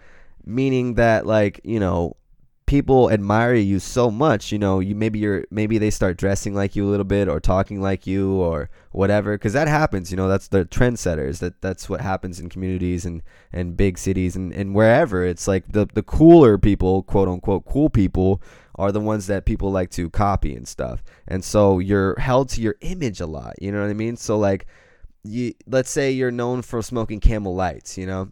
meaning 0.47 0.95
that 0.95 1.27
like 1.27 1.61
you 1.65 1.81
know 1.81 2.17
people 2.67 3.11
admire 3.11 3.55
you 3.55 3.79
so 3.79 4.11
much 4.11 4.51
you 4.51 4.59
know 4.59 4.81
you 4.81 4.95
maybe 4.95 5.19
you're 5.19 5.45
maybe 5.51 5.77
they 5.77 5.91
start 5.91 6.17
dressing 6.17 6.55
like 6.55 6.75
you 6.75 6.87
a 6.87 6.91
little 6.91 7.05
bit 7.05 7.29
or 7.29 7.39
talking 7.39 7.81
like 7.81 8.07
you 8.07 8.33
or 8.33 8.71
whatever 8.91 9.37
because 9.37 9.53
that 9.53 9.69
happens 9.69 10.11
you 10.11 10.17
know 10.17 10.29
that's 10.29 10.49
the 10.49 10.65
trendsetters 10.65 11.41
that 11.41 11.61
that's 11.61 11.89
what 11.91 12.01
happens 12.01 12.41
in 12.41 12.49
communities 12.49 13.05
and 13.05 13.23
and 13.53 13.77
big 13.77 13.99
cities 13.99 14.37
and 14.37 14.53
and 14.53 14.75
wherever. 14.75 15.25
It's 15.25 15.47
like 15.47 15.73
the 15.73 15.87
the 15.93 16.03
cooler 16.03 16.59
people 16.59 17.03
quote 17.03 17.29
unquote 17.29 17.65
cool 17.65 17.91
people 17.91 18.43
are 18.77 18.91
the 18.91 19.01
ones 19.01 19.29
that 19.29 19.45
people 19.45 19.71
like 19.71 19.91
to 19.91 20.11
copy 20.11 20.55
and 20.55 20.67
stuff. 20.67 21.03
And 21.29 21.45
so 21.45 21.79
you're 21.79 22.19
held 22.19 22.49
to 22.51 22.61
your 22.61 22.77
image 22.81 23.21
a 23.21 23.27
lot 23.27 23.55
you 23.61 23.71
know 23.73 23.81
what 23.81 23.91
i 23.91 23.95
mean? 23.95 24.17
So 24.17 24.39
like 24.39 24.67
you 25.23 25.55
let's 25.67 25.91
say 25.91 26.11
you're 26.11 26.31
known 26.31 26.63
for 26.63 26.83
smoking 26.83 27.19
camel 27.19 27.55
lights 27.55 27.97
you 27.97 28.07
know 28.07 28.31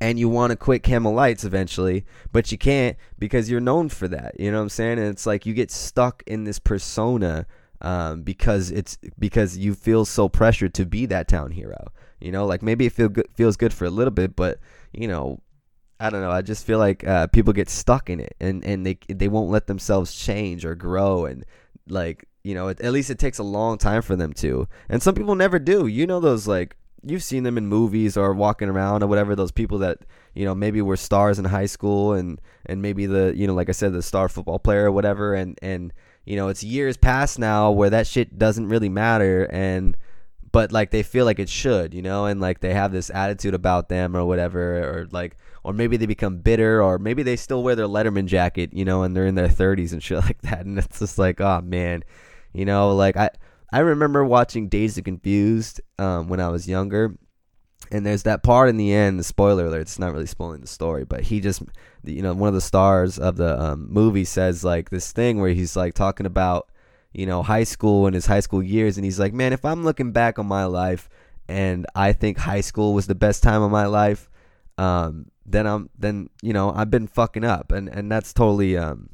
and 0.00 0.18
you 0.18 0.28
want 0.28 0.50
to 0.50 0.56
quit 0.56 0.82
Camel 0.82 1.12
Lights 1.12 1.44
eventually, 1.44 2.04
but 2.32 2.52
you 2.52 2.58
can't 2.58 2.96
because 3.18 3.50
you're 3.50 3.60
known 3.60 3.88
for 3.88 4.08
that. 4.08 4.38
You 4.38 4.50
know 4.50 4.58
what 4.58 4.64
I'm 4.64 4.68
saying? 4.68 4.98
And 4.98 5.08
it's 5.08 5.26
like 5.26 5.46
you 5.46 5.54
get 5.54 5.70
stuck 5.70 6.22
in 6.26 6.44
this 6.44 6.58
persona 6.58 7.46
um, 7.80 8.22
because 8.22 8.70
it's 8.70 8.98
because 9.18 9.56
you 9.56 9.74
feel 9.74 10.04
so 10.04 10.28
pressured 10.28 10.74
to 10.74 10.86
be 10.86 11.06
that 11.06 11.28
town 11.28 11.50
hero. 11.50 11.92
You 12.20 12.32
know, 12.32 12.46
like 12.46 12.62
maybe 12.62 12.86
it 12.86 12.92
feel 12.92 13.08
good, 13.08 13.28
feels 13.34 13.56
good 13.56 13.72
for 13.72 13.84
a 13.84 13.90
little 13.90 14.10
bit, 14.10 14.36
but 14.36 14.58
you 14.92 15.08
know, 15.08 15.40
I 16.00 16.10
don't 16.10 16.20
know. 16.20 16.30
I 16.30 16.42
just 16.42 16.64
feel 16.64 16.78
like 16.78 17.06
uh, 17.06 17.26
people 17.28 17.52
get 17.52 17.68
stuck 17.68 18.10
in 18.10 18.20
it, 18.20 18.36
and 18.40 18.64
and 18.64 18.86
they 18.86 18.98
they 19.08 19.28
won't 19.28 19.50
let 19.50 19.66
themselves 19.66 20.14
change 20.14 20.64
or 20.64 20.74
grow, 20.74 21.24
and 21.24 21.44
like 21.88 22.24
you 22.44 22.54
know, 22.54 22.68
at 22.68 22.92
least 22.92 23.10
it 23.10 23.18
takes 23.18 23.38
a 23.38 23.44
long 23.44 23.78
time 23.78 24.02
for 24.02 24.16
them 24.16 24.32
to. 24.32 24.68
And 24.88 25.02
some 25.02 25.14
people 25.14 25.34
never 25.34 25.58
do. 25.58 25.86
You 25.86 26.06
know 26.06 26.20
those 26.20 26.46
like 26.46 26.76
you've 27.04 27.22
seen 27.22 27.42
them 27.42 27.58
in 27.58 27.66
movies 27.66 28.16
or 28.16 28.32
walking 28.34 28.68
around 28.68 29.02
or 29.02 29.06
whatever. 29.06 29.34
Those 29.34 29.52
people 29.52 29.78
that 29.78 29.98
you 30.34 30.44
know 30.44 30.54
maybe 30.54 30.82
were 30.82 30.96
stars 30.96 31.38
in 31.38 31.44
high 31.44 31.66
school 31.66 32.12
and 32.12 32.40
and 32.66 32.82
maybe 32.82 33.06
the 33.06 33.32
you 33.36 33.46
know 33.46 33.54
like 33.54 33.68
I 33.68 33.72
said 33.72 33.92
the 33.92 34.02
star 34.02 34.28
football 34.28 34.58
player 34.58 34.86
or 34.86 34.92
whatever. 34.92 35.34
And 35.34 35.58
and 35.62 35.92
you 36.24 36.36
know 36.36 36.48
it's 36.48 36.62
years 36.62 36.96
past 36.96 37.38
now 37.38 37.70
where 37.70 37.90
that 37.90 38.06
shit 38.06 38.38
doesn't 38.38 38.68
really 38.68 38.88
matter 38.88 39.48
and 39.52 39.96
but 40.52 40.72
like 40.72 40.90
they 40.90 41.02
feel 41.02 41.24
like 41.24 41.38
it 41.38 41.48
should, 41.48 41.94
you 41.94 42.02
know, 42.02 42.26
and 42.26 42.40
like 42.40 42.60
they 42.60 42.74
have 42.74 42.92
this 42.92 43.10
attitude 43.10 43.54
about 43.54 43.88
them 43.88 44.16
or 44.16 44.24
whatever, 44.24 44.78
or 44.78 45.08
like, 45.10 45.36
or 45.64 45.72
maybe 45.72 45.96
they 45.96 46.06
become 46.06 46.38
bitter, 46.38 46.82
or 46.82 46.98
maybe 46.98 47.22
they 47.22 47.36
still 47.36 47.62
wear 47.62 47.76
their 47.76 47.86
Letterman 47.86 48.26
jacket, 48.26 48.72
you 48.72 48.84
know, 48.84 49.02
and 49.02 49.14
they're 49.14 49.26
in 49.26 49.34
their 49.34 49.48
30s 49.48 49.92
and 49.92 50.02
shit 50.02 50.18
like 50.24 50.40
that, 50.42 50.64
and 50.64 50.78
it's 50.78 50.98
just 50.98 51.18
like, 51.18 51.40
oh 51.40 51.60
man, 51.60 52.02
you 52.52 52.64
know, 52.64 52.94
like 52.94 53.16
I 53.16 53.30
I 53.72 53.80
remember 53.80 54.24
watching 54.24 54.68
Dazed 54.68 54.98
and 54.98 55.04
Confused 55.04 55.80
um, 55.98 56.28
when 56.28 56.40
I 56.40 56.48
was 56.48 56.68
younger, 56.68 57.16
and 57.90 58.04
there's 58.04 58.22
that 58.24 58.42
part 58.42 58.68
in 58.68 58.76
the 58.76 58.92
end. 58.92 59.18
The 59.18 59.24
spoiler 59.24 59.66
alert. 59.66 59.82
It's 59.82 59.98
not 59.98 60.12
really 60.12 60.26
spoiling 60.26 60.60
the 60.60 60.66
story, 60.66 61.04
but 61.04 61.22
he 61.22 61.40
just, 61.40 61.62
you 62.04 62.22
know, 62.22 62.34
one 62.34 62.48
of 62.48 62.54
the 62.54 62.60
stars 62.60 63.18
of 63.18 63.36
the 63.36 63.60
um, 63.60 63.88
movie 63.90 64.24
says 64.24 64.64
like 64.64 64.90
this 64.90 65.12
thing 65.12 65.40
where 65.40 65.52
he's 65.52 65.76
like 65.76 65.94
talking 65.94 66.26
about, 66.26 66.70
you 67.12 67.26
know, 67.26 67.42
high 67.42 67.64
school 67.64 68.06
and 68.06 68.14
his 68.14 68.26
high 68.26 68.40
school 68.40 68.62
years, 68.62 68.96
and 68.96 69.04
he's 69.04 69.18
like, 69.18 69.32
man, 69.32 69.52
if 69.52 69.64
I'm 69.64 69.84
looking 69.84 70.12
back 70.12 70.38
on 70.38 70.46
my 70.46 70.64
life 70.64 71.08
and 71.48 71.86
I 71.94 72.12
think 72.12 72.38
high 72.38 72.60
school 72.60 72.94
was 72.94 73.06
the 73.06 73.14
best 73.14 73.42
time 73.42 73.62
of 73.62 73.70
my 73.70 73.86
life, 73.86 74.30
um, 74.78 75.30
then 75.44 75.66
I'm 75.66 75.90
then 75.98 76.30
you 76.42 76.52
know 76.52 76.72
I've 76.74 76.90
been 76.90 77.06
fucking 77.06 77.44
up, 77.44 77.72
and 77.72 77.88
and 77.88 78.10
that's 78.10 78.32
totally 78.32 78.76
um, 78.76 79.10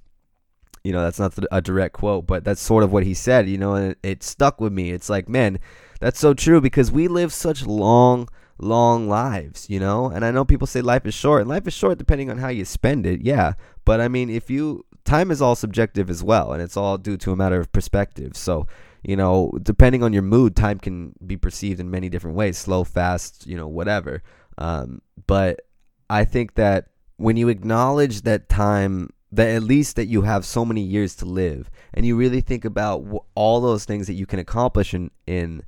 you 0.85 0.93
know 0.93 1.01
that's 1.01 1.19
not 1.19 1.35
a 1.51 1.63
direct 1.63 1.95
quote 1.95 2.27
but 2.27 2.45
that's 2.45 2.61
sort 2.61 2.85
of 2.85 2.93
what 2.93 3.05
he 3.05 3.15
said 3.15 3.49
you 3.49 3.59
know 3.59 3.75
and 3.75 3.97
it, 4.03 4.23
stuck 4.23 4.61
with 4.61 4.73
me. 4.73 4.91
It's 4.91 5.11
like 5.11 5.29
man 5.29 5.59
that's 5.99 6.21
so 6.21 6.35
true 6.35 6.61
because 6.61 6.93
we 6.93 7.09
live 7.09 7.33
such 7.33 7.67
long 7.67 8.29
long 8.59 9.09
lives 9.09 9.69
you 9.69 9.81
know? 9.81 10.07
And 10.07 10.25
i 10.25 10.31
know 10.31 10.45
people 10.45 10.67
say 10.67 10.83
life 10.83 11.07
is 11.07 11.15
short. 11.15 11.41
And 11.41 11.51
life 11.51 11.67
is 11.67 11.75
short 11.75 11.99
depending 11.99 12.31
on 12.31 12.39
how 12.39 12.49
you 12.49 12.65
spend 12.65 13.07
it 13.07 13.23
yeah. 13.23 13.55
But 13.85 14.01
i 14.01 14.09
mean 14.09 14.31
if 14.31 14.51
you 14.51 14.85
time 15.05 15.31
is 15.31 15.43
all 15.43 15.57
subjective 15.57 16.09
as 16.09 16.23
well 16.23 16.53
and 16.53 16.63
it's 16.63 16.77
all 16.77 16.97
due 16.99 17.17
to 17.17 17.33
a 17.33 17.37
matter 17.37 17.59
of 17.59 17.73
perspective. 17.73 18.37
So 18.37 18.67
you 19.03 19.17
know 19.17 19.53
depending 19.63 20.03
on 20.03 20.13
your 20.13 20.23
mood 20.23 20.55
time 20.55 20.79
can 20.79 21.15
be 21.27 21.39
perceived 21.39 21.81
in 21.81 21.91
many 21.91 22.11
different 22.11 22.37
ways 22.37 22.59
slow 22.59 22.85
fast 22.85 23.47
you 23.47 23.57
know 23.57 23.69
whatever. 23.69 24.23
Um, 24.59 25.01
but 25.27 25.63
i 26.11 26.25
think 26.27 26.55
that 26.57 26.89
when 27.17 27.37
you 27.37 27.49
acknowledge 27.49 28.23
that 28.23 28.49
time 28.49 29.09
that 29.35 29.49
at 29.49 29.65
least 29.65 29.97
that 29.97 30.07
you 30.07 30.23
have 30.23 30.45
so 30.45 30.65
many 30.65 30.81
years 30.81 31.17
to 31.17 31.25
live. 31.25 31.69
And 31.93 32.07
you 32.07 32.17
really 32.17 32.41
think 32.41 32.65
about 32.65 33.05
all 33.35 33.61
those 33.61 33.85
things 33.85 34.07
that 34.07 34.15
you 34.15 34.27
can 34.27 34.39
accomplish 34.39 34.95
in 34.95 35.11
in 35.27 35.63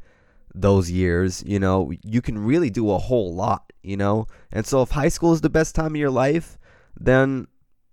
those 0.59 0.90
years 0.90 1.44
you 1.46 1.59
know 1.59 1.92
you 2.02 2.22
can 2.22 2.38
really 2.38 2.70
do 2.70 2.90
a 2.90 2.98
whole 2.98 3.35
lot 3.35 3.72
you 3.83 3.96
know? 3.96 4.26
And 4.50 4.66
so 4.66 4.83
if 4.83 4.90
high 4.90 5.09
school 5.09 5.33
is 5.33 5.42
the 5.42 5.50
best 5.50 5.74
time 5.74 5.94
of 5.94 5.96
your 5.96 6.11
life 6.11 6.57
then 6.98 7.46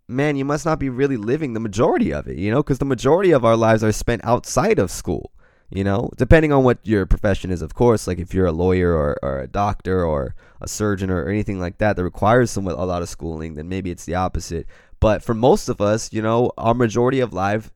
man 0.08 0.38
you 0.38 0.46
must 0.46 0.66
not 0.66 0.80
be 0.80 0.90
really 0.90 1.18
living 1.18 1.54
the 1.54 1.60
majority 1.60 2.14
of 2.14 2.26
it 2.28 2.38
you 2.38 2.50
know? 2.50 2.64
Because 2.64 2.80
the 2.80 2.86
majority 2.86 3.32
of 3.32 3.44
our 3.44 3.58
lives 3.58 3.84
are 3.84 3.92
spent 3.92 4.24
outside 4.24 4.80
of 4.80 4.90
school 4.90 5.32
you 5.70 5.84
know? 5.84 6.10
Depending 6.18 6.54
on 6.54 6.64
what 6.64 6.80
your 6.84 7.06
profession 7.06 7.52
is 7.52 7.62
of 7.62 7.74
course 7.74 8.08
like 8.08 8.18
if 8.18 8.34
you're 8.34 8.46
a 8.46 8.54
lawyer 8.54 8.94
or, 8.94 9.18
or 9.22 9.40
a 9.40 9.48
doctor 9.48 10.06
or 10.06 10.34
a 10.62 10.68
surgeon 10.68 11.10
or 11.10 11.28
anything 11.28 11.60
like 11.60 11.80
that 11.80 11.98
that 11.98 12.04
requires 12.04 12.50
some 12.50 12.66
a 12.66 12.86
lot 12.86 13.02
of 13.02 13.10
schooling 13.10 13.56
then 13.56 13.68
maybe 13.68 13.92
it's 13.92 14.06
the 14.06 14.16
opposite 14.16 14.66
but 15.04 15.22
for 15.22 15.34
most 15.34 15.68
of 15.68 15.82
us, 15.82 16.14
you 16.14 16.22
know, 16.22 16.50
our 16.58 16.74
majority 16.74 17.20
of 17.20 17.34
life 17.34 17.74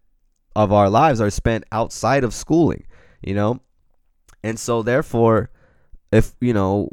of 0.55 0.71
our 0.71 0.89
lives 0.89 1.19
are 1.19 1.29
spent 1.29 1.65
outside 1.73 2.23
of 2.23 2.33
schooling, 2.33 2.85
you 3.21 3.33
know? 3.33 3.59
And 4.45 4.57
so 4.57 4.81
therefore, 4.81 5.49
if, 6.09 6.35
you 6.39 6.53
know, 6.53 6.89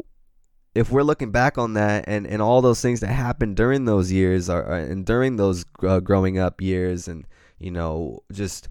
if 0.75 0.90
we're 0.90 1.05
looking 1.05 1.31
back 1.31 1.57
on 1.57 1.75
that 1.75 2.07
and, 2.09 2.27
and 2.27 2.42
all 2.42 2.62
those 2.62 2.83
things 2.83 2.99
that 2.99 3.12
happened 3.12 3.55
during 3.55 3.85
those 3.85 4.11
years 4.11 4.49
are, 4.51 4.75
and 4.75 5.07
during 5.07 5.37
those 5.37 5.64
uh, 5.85 6.01
growing 6.01 6.37
up 6.37 6.61
years 6.61 7.07
and 7.07 7.29
you 7.61 7.70
know 7.70 8.25
just 8.33 8.68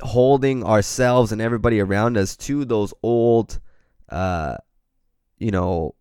holding 0.00 0.64
ourselves 0.64 1.32
and 1.32 1.42
everybody 1.42 1.80
around 1.80 2.16
us 2.16 2.34
to 2.34 2.64
those 2.64 2.94
old 3.02 3.60
uh 4.08 4.56
you 5.36 5.50
know 5.50 5.94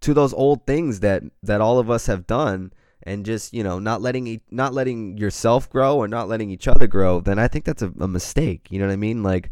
to 0.00 0.14
those 0.14 0.32
old 0.32 0.66
things 0.66 1.00
that 1.00 1.22
that 1.42 1.60
all 1.60 1.78
of 1.78 1.90
us 1.90 2.06
have 2.06 2.26
done 2.26 2.72
and 3.08 3.24
just 3.24 3.54
you 3.54 3.64
know 3.64 3.78
not 3.78 4.02
letting 4.02 4.40
not 4.50 4.74
letting 4.74 5.16
yourself 5.16 5.68
grow 5.70 5.96
or 5.96 6.06
not 6.06 6.28
letting 6.28 6.50
each 6.50 6.68
other 6.68 6.86
grow 6.86 7.20
then 7.20 7.38
i 7.38 7.48
think 7.48 7.64
that's 7.64 7.82
a, 7.82 7.92
a, 8.00 8.06
mistake 8.06 8.66
you 8.70 8.78
know 8.78 8.86
what 8.86 8.92
i 8.92 8.96
mean? 8.96 9.22
Like 9.22 9.50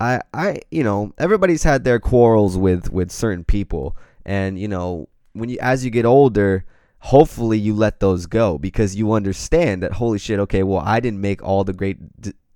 i 0.00 0.20
i 0.32 0.60
you 0.70 0.82
know 0.82 1.12
everybody's 1.18 1.62
had 1.62 1.84
their 1.84 2.00
quarrels 2.00 2.56
with 2.56 2.90
with 2.90 3.12
certain 3.12 3.44
people. 3.44 3.96
And 4.26 4.58
you 4.58 4.68
know 4.68 5.08
when 5.34 5.50
you 5.50 5.58
as 5.60 5.84
you 5.84 5.90
get 5.90 6.06
older 6.06 6.64
hopefully 6.98 7.58
you 7.58 7.74
let 7.74 8.00
those 8.00 8.24
go 8.24 8.56
because 8.56 8.96
you 8.96 9.12
understand 9.12 9.82
that 9.82 9.92
holy 9.92 10.18
shit 10.18 10.40
okay 10.40 10.62
well 10.62 10.82
i 10.86 10.98
didn't 11.00 11.20
make 11.20 11.42
all 11.42 11.62
the 11.62 11.74
great 11.74 11.98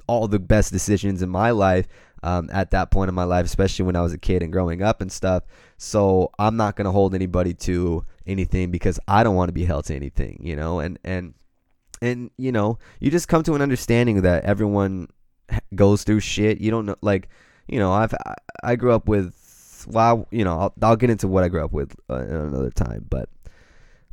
all 0.07 0.27
the 0.27 0.39
best 0.39 0.73
decisions 0.73 1.21
in 1.21 1.29
my 1.29 1.51
life 1.51 1.87
um, 2.23 2.49
at 2.53 2.71
that 2.71 2.91
point 2.91 3.09
in 3.09 3.15
my 3.15 3.25
life 3.25 3.47
especially 3.47 3.85
when 3.85 3.97
i 3.97 4.01
was 4.01 4.13
a 4.13 4.19
kid 4.19 4.43
and 4.43 4.53
growing 4.53 4.83
up 4.83 5.01
and 5.01 5.11
stuff 5.13 5.45
so 5.77 6.31
i'm 6.39 6.57
not 6.57 6.77
to 6.77 6.91
hold 6.91 7.15
anybody 7.15 7.55
to 7.55 8.05
anything 8.29 8.71
because 8.71 9.01
I 9.09 9.25
don't 9.25 9.35
want 9.35 9.49
to 9.49 9.53
be 9.53 9.65
held 9.65 9.87
to 9.87 9.97
anything, 9.97 10.39
you 10.43 10.55
know, 10.55 10.79
and 10.79 10.99
and 11.03 11.35
and 12.01 12.31
you 12.37 12.53
know, 12.53 12.79
you 13.01 13.11
just 13.11 13.27
come 13.27 13.43
to 13.45 13.55
an 13.55 13.63
understanding 13.63 14.23
that 14.23 14.45
everyone 14.45 15.09
goes 15.75 16.05
through 16.05 16.21
shit. 16.21 16.61
You 16.61 16.71
don't 16.71 16.87
know, 16.87 16.97
like, 17.01 17.29
you 17.67 17.79
know, 17.79 17.93
I've 17.93 18.15
I 18.63 18.77
grew 18.77 18.93
up 18.93 19.09
with, 19.09 19.87
well, 19.89 20.29
you 20.31 20.45
know, 20.45 20.59
I'll, 20.59 20.75
I'll 20.83 20.97
get 20.97 21.11
into 21.11 21.27
what 21.27 21.43
I 21.43 21.49
grew 21.49 21.65
up 21.65 21.73
with 21.73 21.97
uh, 22.09 22.17
another 22.17 22.71
time, 22.71 23.07
but 23.09 23.29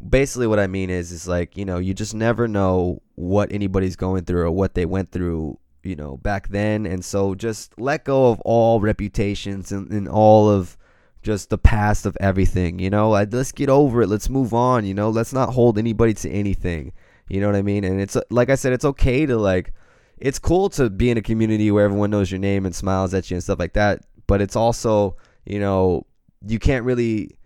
basically 0.07 0.47
what 0.47 0.59
I 0.59 0.67
mean 0.67 0.89
is, 0.89 1.11
is 1.11 1.27
like, 1.27 1.57
you 1.57 1.65
know, 1.65 1.77
you 1.77 1.93
just 1.93 2.15
never 2.15 2.47
know 2.47 3.01
what 3.15 3.51
anybody's 3.51 3.95
going 3.95 4.23
through 4.25 4.41
or 4.41 4.51
what 4.51 4.73
they 4.73 4.85
went 4.85 5.11
through, 5.11 5.59
you 5.85 5.95
know, 5.95 6.17
back 6.17 6.49
then, 6.49 6.85
and 6.85 7.03
so 7.03 7.35
just 7.35 7.79
let 7.79 8.05
go 8.05 8.31
of 8.31 8.41
all 8.41 8.79
reputations 8.81 9.71
and, 9.71 9.91
and 9.91 10.07
all 10.07 10.49
of 10.49 10.77
just 11.21 11.49
the 11.49 11.57
past 11.57 12.05
of 12.05 12.15
everything. 12.21 12.79
You 12.79 12.89
know, 12.89 13.09
like, 13.09 13.33
let's 13.33 13.51
get 13.51 13.69
over 13.69 14.03
it. 14.03 14.07
Let's 14.07 14.29
move 14.29 14.53
on. 14.53 14.85
You 14.85 14.93
know, 14.93 15.09
let's 15.09 15.33
not 15.33 15.53
hold 15.53 15.77
anybody 15.77 16.13
to 16.13 16.29
anything. 16.29 16.93
You 17.27 17.41
know 17.41 17.47
what 17.47 17.55
I 17.55 17.63
mean? 17.63 17.83
And 17.83 17.99
it's 17.99 18.15
like 18.29 18.49
I 18.49 18.55
said, 18.55 18.73
it's 18.73 18.85
okay 18.85 19.25
to 19.25 19.37
like. 19.37 19.73
It's 20.17 20.39
cool 20.39 20.69
to 20.69 20.89
be 20.89 21.09
in 21.09 21.17
a 21.17 21.21
community 21.21 21.71
where 21.71 21.83
everyone 21.83 22.09
knows 22.09 22.31
your 22.31 22.39
name 22.39 22.65
and 22.65 22.73
smiles 22.73 23.13
at 23.13 23.29
you 23.29 23.35
and 23.35 23.43
stuff 23.43 23.59
like 23.59 23.73
that. 23.73 24.05
But 24.27 24.39
it's 24.41 24.55
also, 24.55 25.17
you 25.45 25.59
know, 25.59 26.05
you 26.47 26.59
can't 26.59 26.85
really. 26.85 27.37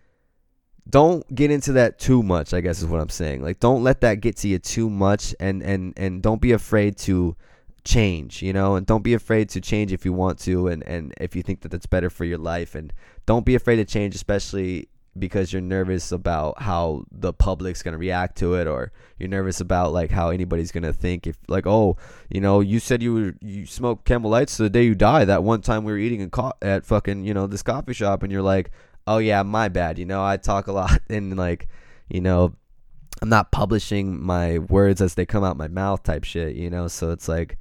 Don't 0.88 1.24
get 1.34 1.52
into 1.52 1.72
that 1.74 2.00
too 2.00 2.22
much. 2.24 2.54
I 2.54 2.62
guess 2.62 2.80
is 2.80 2.88
what 2.88 3.00
I'm 3.00 3.10
saying. 3.10 3.44
Like, 3.44 3.60
don't 3.60 3.84
let 3.84 4.02
that 4.02 4.22
get 4.22 4.38
to 4.38 4.48
you 4.48 4.60
too 4.60 4.90
much, 4.90 5.34
and 5.40 5.64
and 5.64 5.94
and 5.98 6.22
don't 6.22 6.42
be 6.42 6.52
afraid 6.52 6.98
to 7.00 7.36
change, 7.84 8.42
you 8.42 8.54
know, 8.54 8.76
and 8.76 8.86
don't 8.86 9.04
be 9.04 9.14
afraid 9.14 9.50
to 9.50 9.62
change 9.62 9.92
if 9.92 10.06
you 10.06 10.14
want 10.14 10.40
to 10.40 10.68
and, 10.68 10.84
and 10.84 11.14
if 11.20 11.36
you 11.36 11.44
think 11.44 11.62
that 11.62 11.70
that's 11.70 11.86
better 11.86 12.10
for 12.10 12.26
your 12.26 12.38
life. 12.38 12.76
And 12.76 12.94
don't 13.26 13.46
be 13.46 13.56
afraid 13.56 13.78
to 13.78 13.86
change, 13.86 14.16
especially 14.16 14.90
because 15.18 15.52
you're 15.52 15.62
nervous 15.62 16.12
about 16.12 16.62
how 16.62 17.04
the 17.12 17.34
public's 17.34 17.82
going 17.82 17.94
to 17.94 17.98
react 17.98 18.38
to 18.38 18.54
it 18.54 18.68
or 18.68 18.92
you're 19.18 19.30
nervous 19.30 19.60
about 19.60 19.92
like 19.92 20.12
how 20.12 20.30
anybody's 20.30 20.72
going 20.72 20.84
to 20.84 20.94
think 20.94 21.26
if 21.26 21.38
like 21.48 21.66
oh 21.66 21.98
you 22.30 22.40
know 22.40 22.60
you 22.60 22.80
said 22.80 23.02
you 23.02 23.14
were 23.14 23.36
you 23.42 23.66
smoked 23.66 24.06
camel 24.06 24.30
lights 24.30 24.58
the 24.58 24.70
day 24.70 24.84
you 24.84 24.96
die 24.96 25.26
that 25.26 25.44
one 25.44 25.62
time 25.62 25.84
we 25.84 25.92
were 25.92 25.98
eating 25.98 26.22
in 26.22 26.30
co- 26.30 26.54
at 26.62 26.86
fucking 26.86 27.24
you 27.26 27.34
know 27.34 27.48
this 27.48 27.64
coffee 27.64 27.94
shop 27.94 28.24
and 28.24 28.32
you're 28.32 28.42
like 28.42 28.72
oh 29.08 29.18
yeah 29.18 29.42
my 29.44 29.68
bad 29.68 29.98
you 29.98 30.06
know 30.06 30.24
i 30.24 30.38
talk 30.38 30.68
a 30.68 30.72
lot 30.72 31.00
and 31.10 31.36
like 31.36 31.68
you 32.08 32.22
know 32.22 32.54
i'm 33.22 33.30
not 33.30 33.52
publishing 33.52 34.22
my 34.22 34.60
words 34.60 35.02
as 35.02 35.16
they 35.16 35.26
come 35.26 35.44
out 35.44 35.58
my 35.58 35.68
mouth 35.68 36.04
type 36.04 36.24
shit 36.24 36.56
you 36.56 36.70
know 36.70 36.88
so 36.88 37.12
it's 37.12 37.28
like 37.28 37.58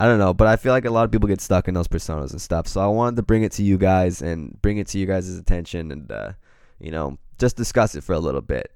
I 0.00 0.06
don't 0.06 0.18
know, 0.18 0.32
but 0.32 0.46
I 0.46 0.56
feel 0.56 0.72
like 0.72 0.84
a 0.84 0.90
lot 0.90 1.04
of 1.04 1.10
people 1.10 1.28
get 1.28 1.40
stuck 1.40 1.66
in 1.66 1.74
those 1.74 1.88
personas 1.88 2.30
and 2.30 2.40
stuff. 2.40 2.68
So 2.68 2.80
I 2.80 2.86
wanted 2.86 3.16
to 3.16 3.22
bring 3.22 3.42
it 3.42 3.52
to 3.52 3.64
you 3.64 3.76
guys 3.78 4.22
and 4.22 4.60
bring 4.62 4.78
it 4.78 4.86
to 4.88 4.98
you 4.98 5.06
guys' 5.06 5.36
attention 5.36 5.90
and, 5.90 6.12
uh, 6.12 6.32
you 6.78 6.92
know, 6.92 7.18
just 7.38 7.56
discuss 7.56 7.96
it 7.96 8.04
for 8.04 8.12
a 8.12 8.20
little 8.20 8.40
bit. 8.40 8.72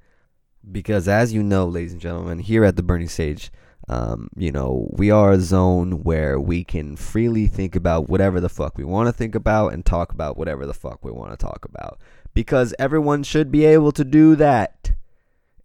Because 0.70 1.06
as 1.06 1.32
you 1.32 1.42
know, 1.42 1.66
ladies 1.66 1.92
and 1.92 2.00
gentlemen, 2.00 2.40
here 2.40 2.64
at 2.64 2.74
the 2.74 2.82
Burning 2.82 3.08
Sage, 3.08 3.52
um, 3.88 4.30
you 4.36 4.50
know, 4.50 4.88
we 4.92 5.10
are 5.10 5.32
a 5.32 5.40
zone 5.40 6.02
where 6.02 6.40
we 6.40 6.64
can 6.64 6.96
freely 6.96 7.46
think 7.46 7.76
about 7.76 8.08
whatever 8.08 8.40
the 8.40 8.48
fuck 8.48 8.76
we 8.76 8.84
want 8.84 9.08
to 9.08 9.12
think 9.12 9.34
about 9.34 9.72
and 9.72 9.84
talk 9.84 10.12
about 10.12 10.36
whatever 10.36 10.66
the 10.66 10.74
fuck 10.74 11.04
we 11.04 11.12
want 11.12 11.30
to 11.32 11.36
talk 11.36 11.64
about. 11.64 12.00
Because 12.34 12.74
everyone 12.78 13.22
should 13.22 13.52
be 13.52 13.64
able 13.64 13.92
to 13.92 14.04
do 14.04 14.34
that 14.36 14.92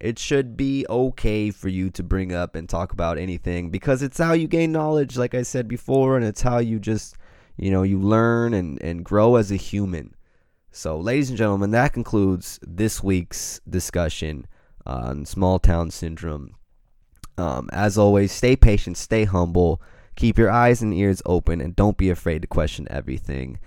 it 0.00 0.18
should 0.18 0.56
be 0.56 0.86
okay 0.88 1.50
for 1.50 1.68
you 1.68 1.90
to 1.90 2.02
bring 2.02 2.32
up 2.32 2.54
and 2.54 2.68
talk 2.68 2.92
about 2.92 3.18
anything 3.18 3.70
because 3.70 4.02
it's 4.02 4.18
how 4.18 4.32
you 4.32 4.46
gain 4.46 4.70
knowledge 4.70 5.16
like 5.16 5.34
i 5.34 5.42
said 5.42 5.66
before 5.66 6.16
and 6.16 6.24
it's 6.24 6.42
how 6.42 6.58
you 6.58 6.78
just 6.78 7.16
you 7.58 7.70
know 7.70 7.82
you 7.82 7.98
learn 7.98 8.54
and 8.54 8.80
and 8.82 9.04
grow 9.04 9.36
as 9.36 9.50
a 9.50 9.56
human. 9.56 10.14
So 10.70 10.98
ladies 10.98 11.28
and 11.28 11.36
gentlemen 11.36 11.72
that 11.72 11.92
concludes 11.92 12.58
this 12.62 13.02
week's 13.02 13.60
discussion 13.68 14.46
on 14.86 15.26
small 15.26 15.58
town 15.58 15.90
syndrome. 15.90 16.54
Um, 17.36 17.68
as 17.72 17.98
always 17.98 18.32
stay 18.32 18.56
patient 18.56 18.96
stay 18.96 19.24
humble 19.24 19.80
keep 20.16 20.38
your 20.38 20.50
eyes 20.50 20.82
and 20.82 20.92
ears 20.92 21.22
open 21.24 21.60
and 21.60 21.76
don't 21.76 21.96
be 21.96 22.10
afraid 22.10 22.42
to 22.42 22.48
question 22.48 22.88
everything 22.90 23.60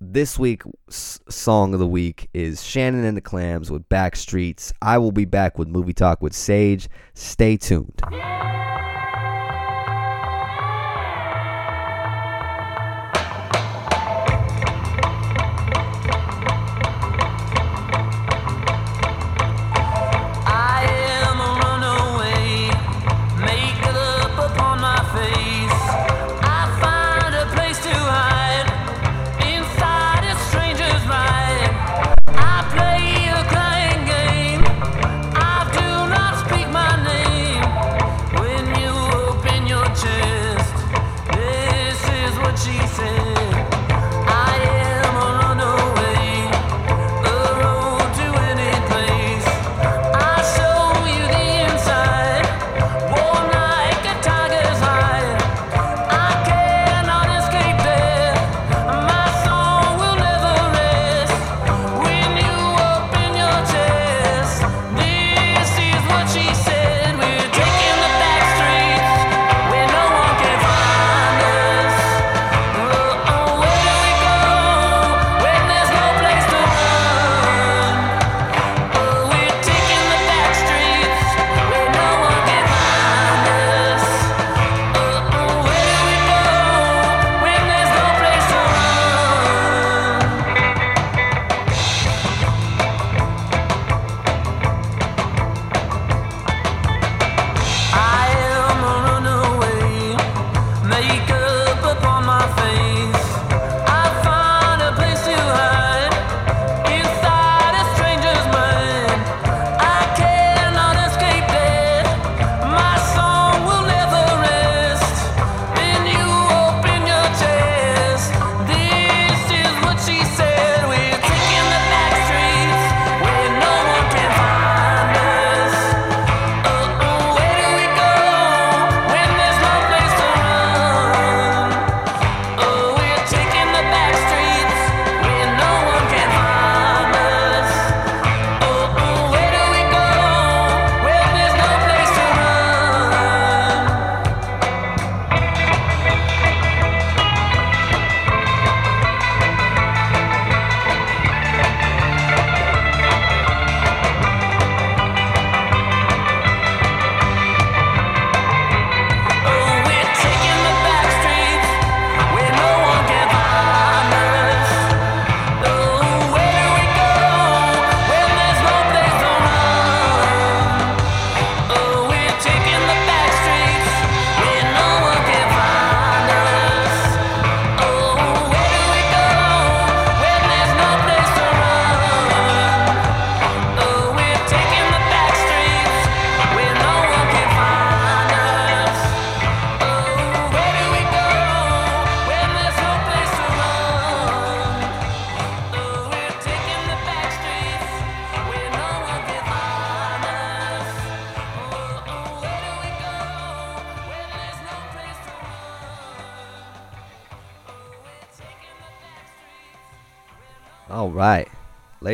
this 0.00 0.38
week's 0.38 1.20
song 1.28 1.72
of 1.72 1.80
the 1.80 1.86
week 1.86 2.28
is 2.34 2.62
Shannon 2.62 3.04
and 3.04 3.16
the 3.16 3.20
Clams 3.20 3.70
with 3.70 3.88
Backstreets. 3.88 4.72
I 4.82 4.98
will 4.98 5.12
be 5.12 5.24
back 5.24 5.58
with 5.58 5.68
Movie 5.68 5.94
Talk 5.94 6.20
with 6.20 6.34
Sage. 6.34 6.88
Stay 7.14 7.56
tuned. 7.56 8.00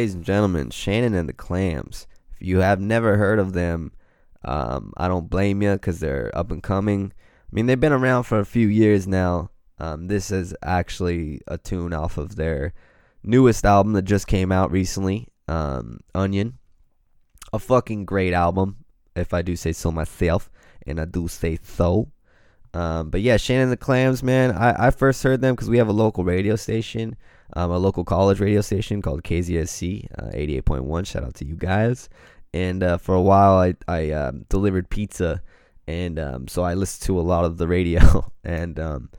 Ladies 0.00 0.14
and 0.14 0.24
gentlemen, 0.24 0.70
Shannon 0.70 1.12
and 1.12 1.28
the 1.28 1.34
Clams. 1.34 2.06
If 2.32 2.40
you 2.40 2.60
have 2.60 2.80
never 2.80 3.18
heard 3.18 3.38
of 3.38 3.52
them, 3.52 3.92
um, 4.42 4.94
I 4.96 5.08
don't 5.08 5.28
blame 5.28 5.60
you 5.60 5.72
because 5.72 6.00
they're 6.00 6.30
up 6.32 6.50
and 6.50 6.62
coming. 6.62 7.12
I 7.12 7.48
mean, 7.52 7.66
they've 7.66 7.78
been 7.78 7.92
around 7.92 8.22
for 8.22 8.38
a 8.38 8.46
few 8.46 8.66
years 8.66 9.06
now. 9.06 9.50
Um, 9.78 10.08
this 10.08 10.30
is 10.30 10.54
actually 10.62 11.42
a 11.46 11.58
tune 11.58 11.92
off 11.92 12.16
of 12.16 12.36
their 12.36 12.72
newest 13.22 13.66
album 13.66 13.92
that 13.92 14.06
just 14.06 14.26
came 14.26 14.50
out 14.50 14.70
recently, 14.70 15.28
um, 15.48 16.00
Onion. 16.14 16.56
A 17.52 17.58
fucking 17.58 18.06
great 18.06 18.32
album, 18.32 18.76
if 19.14 19.34
I 19.34 19.42
do 19.42 19.54
say 19.54 19.72
so 19.72 19.92
myself, 19.92 20.50
and 20.86 20.98
I 20.98 21.04
do 21.04 21.28
say 21.28 21.58
so. 21.62 22.10
Um, 22.72 23.10
but 23.10 23.20
yeah, 23.20 23.36
Shannon 23.36 23.64
and 23.64 23.72
the 23.72 23.76
Clams, 23.76 24.22
man. 24.22 24.52
I, 24.52 24.86
I 24.86 24.90
first 24.92 25.22
heard 25.22 25.42
them 25.42 25.56
because 25.56 25.68
we 25.68 25.76
have 25.76 25.88
a 25.88 25.92
local 25.92 26.24
radio 26.24 26.56
station, 26.56 27.16
um, 27.54 27.70
a 27.70 27.78
local 27.78 28.04
college 28.04 28.40
radio 28.40 28.60
station 28.60 29.02
called 29.02 29.22
KZSC, 29.22 30.06
uh, 30.18 30.30
88.1. 30.30 31.06
Shout 31.06 31.24
out 31.24 31.34
to 31.34 31.44
you 31.44 31.54
guys. 31.54 32.08
And 32.52 32.82
uh, 32.82 32.98
for 32.98 33.14
a 33.14 33.22
while, 33.22 33.58
I, 33.58 33.74
I 33.86 34.10
um, 34.10 34.44
delivered 34.48 34.90
pizza. 34.90 35.42
And 35.86 36.18
um, 36.18 36.48
so 36.48 36.62
I 36.62 36.74
listened 36.74 37.06
to 37.06 37.18
a 37.18 37.22
lot 37.22 37.44
of 37.44 37.58
the 37.58 37.68
radio. 37.68 38.30
and, 38.44 38.78
um, 38.78 39.10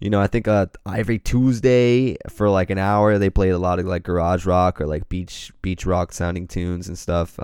you 0.00 0.10
know, 0.10 0.20
I 0.20 0.26
think 0.26 0.48
uh, 0.48 0.66
every 0.86 1.18
Tuesday 1.18 2.16
for 2.28 2.48
like 2.48 2.70
an 2.70 2.78
hour, 2.78 3.18
they 3.18 3.30
played 3.30 3.50
a 3.50 3.58
lot 3.58 3.78
of 3.78 3.86
like 3.86 4.02
garage 4.02 4.44
rock 4.44 4.80
or 4.80 4.86
like 4.86 5.08
beach 5.08 5.52
beach 5.62 5.86
rock 5.86 6.12
sounding 6.12 6.46
tunes 6.46 6.88
and 6.88 6.98
stuff, 6.98 7.38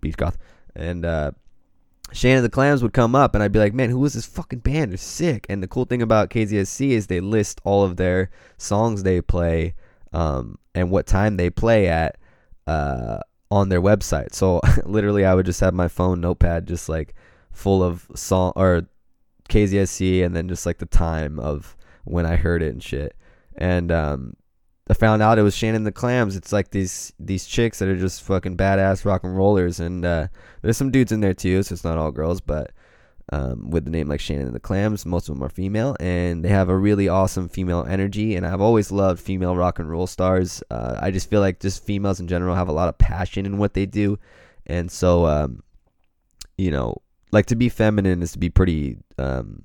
beach 0.00 0.16
goth. 0.16 0.38
And 0.74 1.04
uh, 1.04 1.32
Shannon 2.12 2.42
the 2.42 2.48
Clams 2.48 2.82
would 2.82 2.92
come 2.92 3.14
up, 3.14 3.34
and 3.34 3.42
I'd 3.42 3.52
be 3.52 3.58
like, 3.58 3.74
"Man, 3.74 3.90
who 3.90 4.04
is 4.04 4.14
this 4.14 4.26
fucking 4.26 4.60
band? 4.60 4.92
They're 4.92 4.98
sick." 4.98 5.46
And 5.48 5.62
the 5.62 5.68
cool 5.68 5.84
thing 5.84 6.02
about 6.02 6.30
KZSC 6.30 6.90
is 6.90 7.06
they 7.06 7.20
list 7.20 7.60
all 7.64 7.84
of 7.84 7.96
their 7.96 8.30
songs 8.56 9.02
they 9.02 9.20
play, 9.20 9.74
um, 10.12 10.58
and 10.74 10.90
what 10.90 11.06
time 11.06 11.36
they 11.36 11.50
play 11.50 11.88
at, 11.88 12.16
uh, 12.66 13.20
on 13.50 13.68
their 13.68 13.82
website. 13.82 14.34
So 14.34 14.60
literally, 14.84 15.24
I 15.24 15.34
would 15.34 15.46
just 15.46 15.60
have 15.60 15.74
my 15.74 15.88
phone 15.88 16.20
notepad 16.20 16.66
just 16.66 16.88
like 16.88 17.14
full 17.52 17.82
of 17.82 18.06
song 18.14 18.52
or 18.56 18.88
KZSC, 19.48 20.24
and 20.24 20.34
then 20.34 20.48
just 20.48 20.66
like 20.66 20.78
the 20.78 20.86
time 20.86 21.38
of 21.38 21.76
when 22.04 22.26
I 22.26 22.36
heard 22.36 22.62
it 22.62 22.72
and 22.72 22.82
shit. 22.82 23.14
And 23.56 23.92
um, 23.92 24.34
I 24.90 24.94
found 24.94 25.20
out 25.22 25.38
it 25.38 25.42
was 25.42 25.54
Shannon 25.54 25.84
the 25.84 25.92
Clams. 25.92 26.36
It's 26.36 26.52
like 26.52 26.70
these 26.70 27.12
these 27.18 27.46
chicks 27.46 27.78
that 27.78 27.88
are 27.88 27.96
just 27.96 28.22
fucking 28.22 28.56
badass 28.56 29.04
rock 29.04 29.24
and 29.24 29.36
rollers, 29.36 29.80
and 29.80 30.04
uh, 30.04 30.28
there's 30.62 30.76
some 30.76 30.90
dudes 30.90 31.12
in 31.12 31.20
there 31.20 31.34
too, 31.34 31.62
so 31.62 31.74
it's 31.74 31.84
not 31.84 31.98
all 31.98 32.10
girls. 32.10 32.40
But 32.40 32.72
um, 33.30 33.70
with 33.70 33.84
the 33.84 33.90
name 33.90 34.08
like 34.08 34.20
Shannon 34.20 34.52
the 34.52 34.60
Clams. 34.60 35.04
Most 35.04 35.28
of 35.28 35.34
them 35.34 35.44
are 35.44 35.50
female, 35.50 35.96
and 36.00 36.44
they 36.44 36.48
have 36.48 36.68
a 36.68 36.76
really 36.76 37.08
awesome 37.08 37.48
female 37.48 37.84
energy. 37.88 38.36
And 38.36 38.46
I've 38.46 38.60
always 38.60 38.90
loved 38.90 39.20
female 39.20 39.54
rock 39.54 39.78
and 39.78 39.90
roll 39.90 40.06
stars. 40.06 40.62
Uh, 40.70 40.98
I 41.00 41.10
just 41.10 41.28
feel 41.28 41.40
like 41.40 41.60
just 41.60 41.84
females 41.84 42.20
in 42.20 42.28
general 42.28 42.54
have 42.54 42.68
a 42.68 42.72
lot 42.72 42.88
of 42.88 42.96
passion 42.98 43.44
in 43.44 43.58
what 43.58 43.74
they 43.74 43.86
do, 43.86 44.18
and 44.66 44.90
so 44.90 45.26
um, 45.26 45.62
you 46.56 46.70
know, 46.70 46.96
like 47.30 47.46
to 47.46 47.56
be 47.56 47.68
feminine 47.68 48.22
is 48.22 48.32
to 48.32 48.38
be 48.38 48.50
pretty 48.50 48.96
um, 49.18 49.64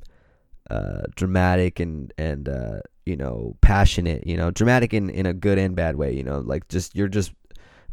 uh, 0.70 1.04
dramatic 1.16 1.80
and 1.80 2.14
and 2.18 2.50
uh, 2.50 2.80
you 3.06 3.16
know 3.16 3.56
passionate. 3.62 4.26
You 4.26 4.38
know, 4.38 4.52
dramatic 4.52 4.94
in 4.94 5.10
in 5.10 5.26
a 5.26 5.34
good 5.34 5.58
and 5.58 5.76
bad 5.76 5.96
way. 5.96 6.14
You 6.14 6.24
know, 6.24 6.40
like 6.40 6.68
just 6.68 6.96
you're 6.96 7.08
just 7.08 7.34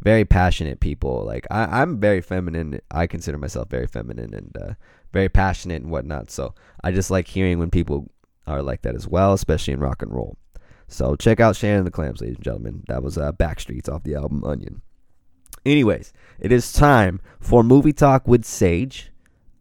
very 0.01 0.25
passionate 0.25 0.79
people. 0.79 1.23
Like 1.25 1.47
I, 1.51 1.81
I'm 1.81 1.99
very 1.99 2.21
feminine. 2.21 2.81
I 2.89 3.07
consider 3.07 3.37
myself 3.37 3.69
very 3.69 3.87
feminine 3.87 4.33
and 4.33 4.57
uh, 4.57 4.73
very 5.13 5.29
passionate 5.29 5.81
and 5.81 5.91
whatnot. 5.91 6.31
So 6.31 6.53
I 6.83 6.91
just 6.91 7.11
like 7.11 7.27
hearing 7.27 7.59
when 7.59 7.69
people 7.69 8.09
are 8.47 8.61
like 8.61 8.81
that 8.81 8.95
as 8.95 9.07
well, 9.07 9.33
especially 9.33 9.73
in 9.73 9.79
rock 9.79 10.01
and 10.01 10.13
roll. 10.13 10.37
So 10.87 11.15
check 11.15 11.39
out 11.39 11.55
Shannon 11.55 11.85
the 11.85 11.91
Clams, 11.91 12.19
ladies 12.19 12.35
and 12.35 12.43
gentlemen. 12.43 12.83
That 12.87 13.03
was 13.03 13.17
uh, 13.17 13.31
Backstreets 13.31 13.87
off 13.87 14.03
the 14.03 14.15
album 14.15 14.43
Onion. 14.43 14.81
Anyways, 15.65 16.11
it 16.39 16.51
is 16.51 16.73
time 16.73 17.21
for 17.39 17.63
movie 17.63 17.93
talk 17.93 18.27
with 18.27 18.43
Sage. 18.43 19.11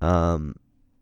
Um, 0.00 0.56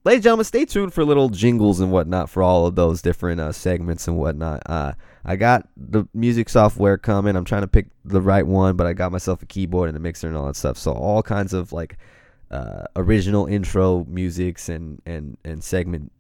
ladies 0.09 0.21
and 0.21 0.25
gentlemen, 0.25 0.45
stay 0.45 0.65
tuned 0.65 0.95
for 0.95 1.05
little 1.05 1.29
jingles 1.29 1.81
and 1.81 1.93
whatnot 1.93 2.31
for 2.31 2.43
all 2.43 2.65
of 2.67 2.75
those 2.75 3.03
different 3.03 3.39
uh, 3.39 3.53
segments 3.53 4.09
and 4.09 4.17
whatnot. 4.17 4.63
Uh, 4.65 4.95
I 5.23 5.37
got 5.37 5.69
the 5.77 6.09
music 6.15 6.49
software 6.49 6.97
coming. 6.97 7.37
I'm 7.37 7.45
trying 7.45 7.61
to 7.61 7.69
pick 7.69 7.89
the 8.07 8.23
right 8.23 8.47
one, 8.47 8.75
but 8.75 8.87
I 8.87 8.95
got 8.95 9.13
myself 9.13 9.43
a 9.43 9.47
keyboard 9.47 9.89
and 9.89 9.99
a 9.99 10.01
mixer 10.01 10.27
and 10.27 10.35
all 10.35 10.47
that 10.47 10.57
stuff. 10.57 10.79
So 10.79 10.93
all 10.93 11.23
kinds 11.23 11.53
of 11.53 11.75
like 11.75 11.99
uh, 12.51 12.85
original 12.97 13.45
intro 13.45 14.07
musics 14.09 14.71
and 14.71 15.03
and 15.05 15.37
and 15.45 15.63
segment 15.63 16.11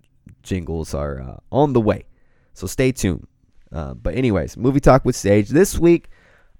jingles 0.42 0.92
are 0.92 1.22
uh, 1.22 1.36
on 1.50 1.72
the 1.72 1.80
way. 1.80 2.04
So 2.52 2.66
stay 2.66 2.92
tuned. 2.92 3.26
Uh, 3.72 3.94
but 3.94 4.14
anyways, 4.14 4.58
movie 4.58 4.80
talk 4.80 5.06
with 5.06 5.16
Sage 5.16 5.48
this 5.48 5.78
week. 5.78 6.10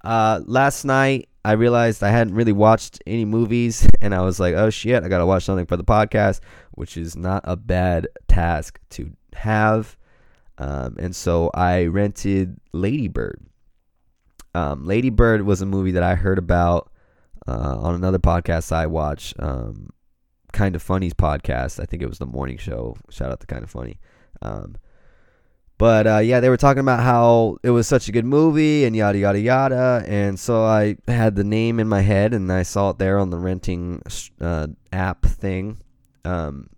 Uh, 0.02 0.40
last 0.46 0.86
night 0.86 1.27
I 1.44 1.52
realized 1.52 2.02
I 2.02 2.10
hadn't 2.10 2.34
really 2.34 2.52
watched 2.52 3.02
any 3.06 3.24
movies, 3.24 3.86
and 4.00 4.14
I 4.14 4.22
was 4.22 4.40
like, 4.40 4.54
"Oh 4.54 4.70
shit, 4.70 5.02
I 5.02 5.08
gotta 5.08 5.26
watch 5.26 5.44
something 5.44 5.66
for 5.66 5.76
the 5.76 5.84
podcast," 5.84 6.40
which 6.72 6.96
is 6.96 7.16
not 7.16 7.42
a 7.44 7.56
bad 7.56 8.08
task 8.28 8.80
to 8.90 9.12
have. 9.34 9.96
Um, 10.58 10.96
and 10.98 11.14
so 11.14 11.50
I 11.54 11.86
rented 11.86 12.58
Lady 12.72 13.08
Bird. 13.08 13.40
Um, 14.54 14.84
Lady 14.84 15.10
Bird 15.10 15.42
was 15.42 15.62
a 15.62 15.66
movie 15.66 15.92
that 15.92 16.02
I 16.02 16.16
heard 16.16 16.38
about 16.38 16.90
uh, 17.46 17.78
on 17.78 17.94
another 17.94 18.18
podcast 18.18 18.72
I 18.72 18.86
watch, 18.86 19.34
um, 19.38 19.90
Kind 20.52 20.74
of 20.74 20.82
Funny's 20.82 21.14
podcast. 21.14 21.80
I 21.80 21.84
think 21.84 22.02
it 22.02 22.08
was 22.08 22.18
the 22.18 22.26
morning 22.26 22.58
show. 22.58 22.96
Shout 23.08 23.30
out 23.30 23.40
to 23.40 23.46
Kind 23.46 23.62
of 23.62 23.70
Funny. 23.70 24.00
Um, 24.42 24.76
but 25.78 26.06
uh, 26.08 26.18
yeah, 26.18 26.40
they 26.40 26.48
were 26.48 26.56
talking 26.56 26.80
about 26.80 27.00
how 27.00 27.56
it 27.62 27.70
was 27.70 27.86
such 27.86 28.08
a 28.08 28.12
good 28.12 28.24
movie 28.24 28.84
and 28.84 28.96
yada 28.96 29.18
yada 29.18 29.38
yada. 29.38 30.04
And 30.06 30.38
so 30.38 30.64
I 30.64 30.96
had 31.06 31.36
the 31.36 31.44
name 31.44 31.78
in 31.78 31.88
my 31.88 32.00
head 32.00 32.34
and 32.34 32.52
I 32.52 32.64
saw 32.64 32.90
it 32.90 32.98
there 32.98 33.18
on 33.18 33.30
the 33.30 33.38
renting 33.38 34.02
uh, 34.40 34.66
app 34.92 35.24
thing. 35.24 35.78
Um, 36.24 36.68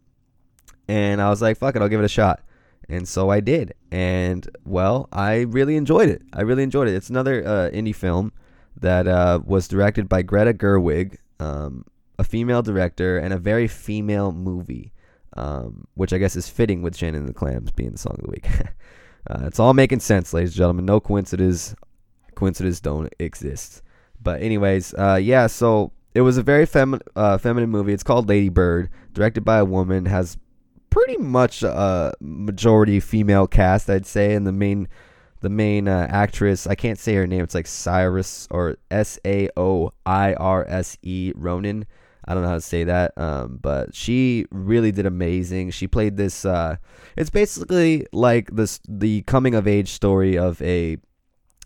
and 0.86 1.22
I 1.22 1.30
was 1.30 1.40
like, 1.40 1.56
fuck 1.56 1.76
it, 1.76 1.82
I'll 1.82 1.88
give 1.88 2.00
it 2.00 2.04
a 2.04 2.08
shot. 2.08 2.42
And 2.90 3.08
so 3.08 3.30
I 3.30 3.40
did. 3.40 3.74
And 3.90 4.48
well, 4.66 5.08
I 5.12 5.40
really 5.40 5.76
enjoyed 5.76 6.10
it. 6.10 6.22
I 6.34 6.42
really 6.42 6.62
enjoyed 6.62 6.88
it. 6.88 6.94
It's 6.94 7.08
another 7.08 7.46
uh, 7.46 7.70
indie 7.70 7.94
film 7.94 8.32
that 8.76 9.06
uh, 9.06 9.40
was 9.44 9.66
directed 9.66 10.08
by 10.08 10.22
Greta 10.22 10.52
Gerwig, 10.52 11.16
um, 11.38 11.84
a 12.18 12.24
female 12.24 12.62
director, 12.62 13.16
and 13.16 13.32
a 13.32 13.38
very 13.38 13.68
female 13.68 14.32
movie, 14.32 14.92
um, 15.36 15.86
which 15.94 16.12
I 16.12 16.18
guess 16.18 16.36
is 16.36 16.48
fitting 16.48 16.82
with 16.82 16.96
Shannon 16.96 17.20
and 17.20 17.28
the 17.28 17.34
Clams 17.34 17.70
being 17.70 17.92
the 17.92 17.98
song 17.98 18.16
of 18.18 18.24
the 18.24 18.30
week. 18.30 18.48
uh, 19.30 19.46
it's 19.46 19.60
all 19.60 19.74
making 19.74 20.00
sense, 20.00 20.32
ladies 20.32 20.50
and 20.50 20.56
gentlemen. 20.56 20.86
No 20.86 21.00
coincidence. 21.00 21.74
Coincidences 22.34 22.80
don't 22.80 23.12
exist. 23.18 23.82
But 24.22 24.42
anyways, 24.42 24.94
uh, 24.94 25.18
yeah. 25.22 25.46
So 25.46 25.92
it 26.14 26.22
was 26.22 26.36
a 26.36 26.42
very 26.42 26.66
femi- 26.66 27.00
uh, 27.16 27.38
feminine 27.38 27.70
movie. 27.70 27.92
It's 27.92 28.02
called 28.02 28.28
Lady 28.28 28.48
Bird, 28.48 28.90
directed 29.12 29.44
by 29.44 29.58
a 29.58 29.64
woman. 29.64 30.06
Has 30.06 30.36
pretty 30.90 31.16
much 31.18 31.62
a 31.62 32.12
majority 32.20 33.00
female 33.00 33.46
cast, 33.46 33.88
I'd 33.88 34.06
say, 34.06 34.34
and 34.34 34.46
the 34.46 34.52
main 34.52 34.88
the 35.40 35.48
main 35.48 35.88
uh, 35.88 36.06
actress. 36.10 36.66
I 36.66 36.74
can't 36.74 36.98
say 36.98 37.14
her 37.14 37.26
name. 37.26 37.42
It's 37.42 37.54
like 37.54 37.66
Cyrus 37.66 38.46
or 38.50 38.76
S 38.90 39.18
A 39.24 39.48
O 39.56 39.92
I 40.04 40.34
R 40.34 40.66
S 40.68 40.98
E 41.02 41.32
Ronan. 41.34 41.86
I 42.24 42.34
don't 42.34 42.42
know 42.42 42.50
how 42.50 42.54
to 42.54 42.60
say 42.60 42.84
that, 42.84 43.16
um, 43.16 43.58
but 43.60 43.94
she 43.94 44.46
really 44.50 44.92
did 44.92 45.06
amazing. 45.06 45.70
She 45.70 45.88
played 45.88 46.16
this. 46.16 46.44
Uh, 46.44 46.76
it's 47.16 47.30
basically 47.30 48.06
like 48.12 48.50
this 48.54 48.80
the 48.88 49.22
coming 49.22 49.54
of 49.54 49.66
age 49.66 49.90
story 49.90 50.36
of 50.36 50.60
a 50.62 50.98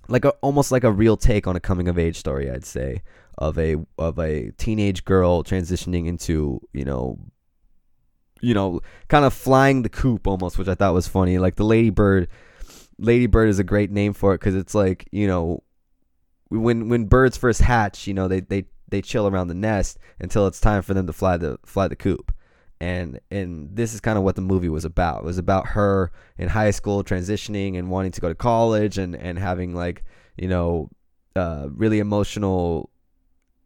like 0.09 0.25
a, 0.25 0.31
almost 0.43 0.71
like 0.71 0.85
a 0.85 0.93
real 0.93 1.17
take 1.17 1.47
on 1.47 1.57
a 1.57 1.61
coming 1.61 1.89
of 1.89 1.99
age 1.99 2.17
story. 2.17 2.51
I'd 2.51 2.65
say 2.65 3.03
of 3.39 3.59
a 3.59 3.77
of 3.99 4.19
a 4.19 4.53
teenage 4.53 5.05
girl 5.05 5.43
transitioning 5.43 6.07
into 6.07 6.61
you 6.73 6.85
know 6.85 7.19
you 8.41 8.55
know 8.55 8.81
kind 9.09 9.25
of 9.25 9.35
flying 9.35 9.83
the 9.83 9.89
coop 9.89 10.27
almost, 10.27 10.59
which 10.59 10.69
I 10.69 10.75
thought 10.75 10.95
was 10.95 11.09
funny. 11.09 11.39
Like 11.39 11.57
the 11.57 11.65
Ladybird 11.65 12.29
Ladybird 12.99 13.49
is 13.49 13.59
a 13.59 13.65
great 13.65 13.91
name 13.91 14.13
for 14.13 14.35
it 14.35 14.41
because 14.41 14.55
it's 14.55 14.75
like 14.75 15.09
you 15.11 15.27
know 15.27 15.63
when 16.49 16.89
when 16.89 17.07
birds 17.07 17.37
first 17.37 17.61
hatch, 17.61 18.07
you 18.07 18.15
know 18.15 18.29
they 18.29 18.41
they 18.41 18.65
they 18.95 19.03
chill 19.03 19.27
around 19.27 19.49
the 19.49 19.55
nest 19.55 19.99
until 20.21 20.47
it's 20.47 20.61
time 20.61 20.81
for 20.83 20.95
them 20.95 21.07
to 21.07 21.13
fly 21.13 21.37
the 21.37 21.59
fly 21.67 21.89
the 21.89 21.97
coop. 21.97 22.33
And 22.81 23.19
and 23.31 23.75
this 23.75 23.93
is 23.93 24.01
kind 24.01 24.17
of 24.17 24.25
what 24.25 24.37
the 24.37 24.43
movie 24.43 24.69
was 24.69 24.85
about. 24.85 25.23
It 25.23 25.25
was 25.25 25.39
about 25.39 25.69
her 25.69 26.13
in 26.39 26.49
high 26.49 26.71
school 26.71 27.03
transitioning 27.03 27.77
and 27.77 27.91
wanting 27.91 28.13
to 28.13 28.21
go 28.21 28.29
to 28.29 28.35
college 28.35 28.99
and 28.99 29.17
and 29.17 29.39
having 29.39 29.75
like 29.75 30.05
you 30.37 30.49
know 30.49 30.91
uh, 31.35 31.69
really 31.71 31.99
emotional 31.99 32.91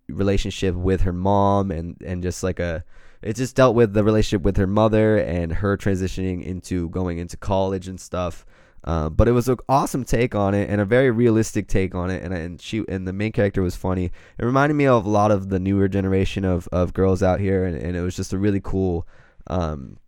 relationship 0.09 0.75
with 0.75 1.03
her 1.03 1.13
mom 1.13 1.71
and 1.71 2.01
and 2.05 2.23
just 2.23 2.43
like 2.43 2.59
a 2.59 2.83
it 3.21 3.35
just 3.35 3.57
dealt 3.57 3.75
with 3.75 3.93
the 3.93 4.05
relationship 4.05 4.43
with 4.43 4.57
her 4.57 4.67
mother 4.67 5.19
and 5.19 5.53
her 5.53 5.77
transitioning 5.77 6.43
into 6.43 6.89
going 6.89 7.19
into 7.19 7.37
college 7.37 7.89
and 7.89 8.01
stuff 8.01 8.47
uh, 8.89 9.11
but 9.11 9.29
it 9.29 9.33
was 9.33 9.51
an 9.51 9.59
awesome 9.69 10.03
take 10.03 10.35
on 10.35 10.55
it 10.55 10.71
and 10.71 10.81
a 10.81 10.85
very 10.87 11.11
realistic 11.11 11.69
take 11.69 11.95
on 11.95 12.11
it, 12.11 12.23
and 12.23 12.33
and 12.33 12.59
she 12.59 12.83
and 12.89 13.07
the 13.07 13.13
main 13.13 13.33
character 13.33 13.61
was 13.61 13.77
funny. 13.77 14.07
It 14.07 14.45
reminded 14.47 14.77
me 14.77 14.87
of 14.87 15.05
a 15.05 15.11
lot 15.11 15.31
of 15.31 15.51
the 15.51 15.59
newer 15.59 15.89
generation 15.89 16.43
of, 16.47 16.67
of 16.73 16.95
girls 16.95 17.23
out 17.23 17.39
here, 17.39 17.67
and, 17.67 17.77
and 17.77 17.95
it 17.95 18.01
was 18.01 18.17
just 18.17 18.33
a 18.33 18.39
really 18.39 18.61
cool, 18.61 19.07
um, 19.49 19.99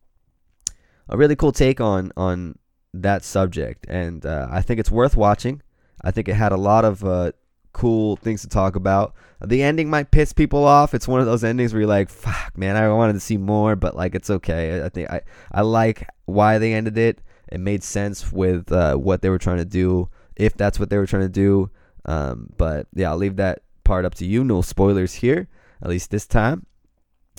a 1.11 1.17
really 1.19 1.37
cool 1.37 1.53
take 1.53 1.79
on 1.79 2.11
on 2.17 2.59
that 2.95 3.23
subject, 3.23 3.85
and 3.87 4.25
uh, 4.25 4.49
I 4.51 4.63
think 4.63 4.81
it's 4.81 4.91
worth 4.91 5.15
watching. 5.15 5.61
I 6.03 6.11
think 6.11 6.29
it 6.29 6.35
had 6.35 6.53
a 6.53 6.57
lot 6.57 6.87
of 6.87 7.05
uh, 7.05 7.33
cool 7.75 8.17
things 8.17 8.41
to 8.41 8.49
talk 8.49 8.77
about. 8.77 9.15
The 9.45 9.63
ending 9.63 9.91
might 9.91 10.11
piss 10.11 10.33
people 10.33 10.65
off. 10.65 10.95
It's 10.95 11.07
one 11.07 11.21
of 11.21 11.27
those 11.27 11.45
endings 11.45 11.75
where 11.75 11.83
you're 11.83 11.87
like, 11.89 12.09
"Fuck, 12.09 12.57
man, 12.57 12.77
I 12.77 12.89
wanted 12.89 13.13
to 13.13 13.21
see 13.21 13.37
more," 13.37 13.77
but 13.77 13.95
like 13.95 14.15
it's 14.15 14.31
okay. 14.31 14.83
I 14.83 14.89
think 14.89 15.11
I 15.11 15.21
I 15.53 15.61
like 15.61 16.09
why 16.25 16.57
they 16.57 16.73
ended 16.73 16.97
it 16.97 17.21
it 17.51 17.61
made 17.61 17.83
sense 17.83 18.33
with 18.33 18.71
uh, 18.73 18.97
what 18.97 19.23
they 19.23 19.29
were 19.29 19.39
trying 19.39 19.59
to 19.59 19.65
do, 19.65 20.09
if 20.37 20.57
that's 20.57 20.79
what 20.79 20.91
they 20.91 20.99
were 20.99 21.07
trying 21.07 21.23
to 21.23 21.29
do. 21.29 21.71
Um, 22.05 22.53
but 22.57 22.87
yeah, 22.95 23.11
I'll 23.11 23.17
leave 23.17 23.37
that 23.37 23.63
part 23.85 24.05
up 24.05 24.15
to 24.17 24.27
you. 24.27 24.45
No 24.45 24.63
spoilers 24.63 25.15
here, 25.15 25.49
at 25.83 25.89
least 25.89 26.11
this 26.11 26.27
time. 26.27 26.67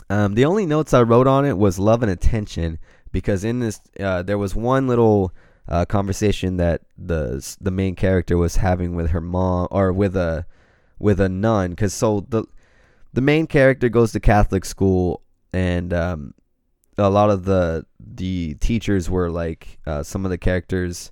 Um, 0.10 0.36
the 0.36 0.46
only 0.46 0.66
notes 0.66 0.94
I 0.94 1.02
wrote 1.02 1.28
on 1.28 1.46
it 1.46 1.58
was 1.58 1.80
love 1.80 2.04
and 2.04 2.12
attention 2.12 2.80
because 3.12 3.44
in 3.44 3.60
this 3.60 3.80
uh, 4.00 4.22
there 4.24 4.38
was 4.38 4.56
one 4.56 4.88
little 4.88 5.34
uh, 5.68 5.86
conversation 5.86 6.58
that 6.58 6.82
the 6.98 7.56
the 7.62 7.72
main 7.72 7.96
character 7.96 8.38
was 8.38 8.58
having 8.58 8.96
with 8.96 9.12
her 9.12 9.22
mom 9.22 9.68
or 9.72 9.94
with 9.94 10.16
a 10.16 10.46
with 11.00 11.20
a 11.20 11.30
nun 11.30 11.72
because 11.72 11.94
so 11.94 12.26
the 12.30 12.44
the 13.14 13.22
main 13.22 13.48
character 13.48 13.90
goes 13.90 14.12
to 14.12 14.20
Catholic 14.20 14.66
school 14.66 15.22
and 15.54 15.94
um, 15.94 16.34
a 16.98 17.10
lot 17.10 17.30
of 17.30 17.46
the 17.46 17.86
the 18.00 18.56
teachers 18.56 19.10
were 19.10 19.30
like 19.30 19.80
uh, 19.86 20.04
some 20.04 20.26
of 20.26 20.32
the 20.32 20.38
characters 20.38 21.12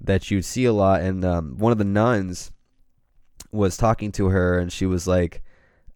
that 0.00 0.30
you'd 0.30 0.44
see 0.44 0.64
a 0.64 0.72
lot, 0.72 1.02
and 1.02 1.24
um, 1.24 1.58
one 1.58 1.72
of 1.72 1.78
the 1.78 1.84
nuns 1.84 2.52
was 3.52 3.76
talking 3.76 4.12
to 4.12 4.26
her, 4.26 4.58
and 4.58 4.72
she 4.72 4.86
was 4.86 5.06
like, 5.06 5.42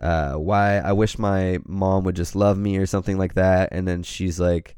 uh, 0.00 0.34
"Why 0.34 0.78
I 0.78 0.92
wish 0.92 1.18
my 1.18 1.58
mom 1.66 2.04
would 2.04 2.16
just 2.16 2.36
love 2.36 2.58
me 2.58 2.76
or 2.76 2.86
something 2.86 3.18
like 3.18 3.34
that," 3.34 3.70
and 3.72 3.86
then 3.88 4.02
she's 4.02 4.38
like. 4.40 4.76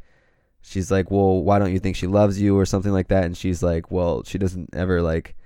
She's 0.68 0.90
like, 0.90 1.12
well, 1.12 1.44
why 1.44 1.60
don't 1.60 1.72
you 1.72 1.78
think 1.78 1.94
she 1.94 2.08
loves 2.08 2.40
you 2.42 2.58
or 2.58 2.66
something 2.66 2.90
like 2.90 3.06
that? 3.06 3.22
And 3.22 3.36
she's 3.36 3.62
like, 3.62 3.92
well, 3.92 4.24
she 4.24 4.36
doesn't 4.36 4.70
ever 4.74 5.00
like, 5.00 5.36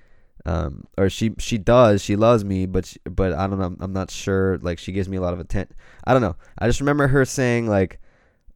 um, 0.46 0.84
or 0.96 1.11
she 1.11 1.34
she 1.38 1.59
does, 1.59 2.03
she 2.03 2.16
loves 2.16 2.42
me, 2.42 2.64
but 2.64 2.86
she, 2.86 2.98
but 3.05 3.34
I 3.34 3.46
don't 3.46 3.59
know, 3.59 3.76
I'm 3.80 3.92
not 3.92 4.11
sure. 4.11 4.57
Like 4.62 4.78
she 4.78 4.92
gives 4.92 5.11
me 5.11 5.18
a 5.18 5.20
lot 5.20 5.34
of 5.34 5.40
attention. 5.40 5.76
I 6.05 6.14
don't 6.14 6.22
know. 6.22 6.36
I 6.59 6.66
just 6.66 6.80
remember 6.80 7.07
her 7.09 7.26
saying 7.26 7.68
like, 7.68 8.01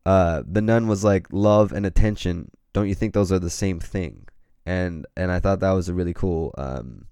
uh, 0.06 0.42
the 0.46 0.60
nun 0.60 0.86
was 0.86 1.04
like 1.04 1.26
love 1.32 1.72
and 1.72 1.86
attention. 1.86 2.50
Don't 2.72 2.88
you 2.88 2.94
think 2.94 3.14
those 3.14 3.32
are 3.32 3.38
the 3.38 3.50
same 3.50 3.80
thing? 3.80 4.26
And 4.66 5.06
and 5.16 5.30
I 5.30 5.40
thought 5.40 5.60
that 5.60 5.72
was 5.72 5.88
a 5.88 5.94
really 5.94 6.14
cool 6.14 6.54
um, 6.58 7.06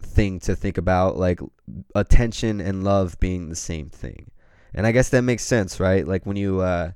thing 0.00 0.40
to 0.40 0.54
think 0.54 0.78
about, 0.78 1.16
like 1.16 1.40
attention 1.94 2.60
and 2.60 2.84
love 2.84 3.18
being 3.20 3.48
the 3.48 3.56
same 3.56 3.88
thing. 3.90 4.30
And 4.74 4.86
I 4.86 4.92
guess 4.92 5.08
that 5.10 5.22
makes 5.22 5.42
sense, 5.42 5.80
right? 5.80 6.06
Like 6.06 6.24
when 6.24 6.36
you 6.36 6.60
uh, 6.60 6.92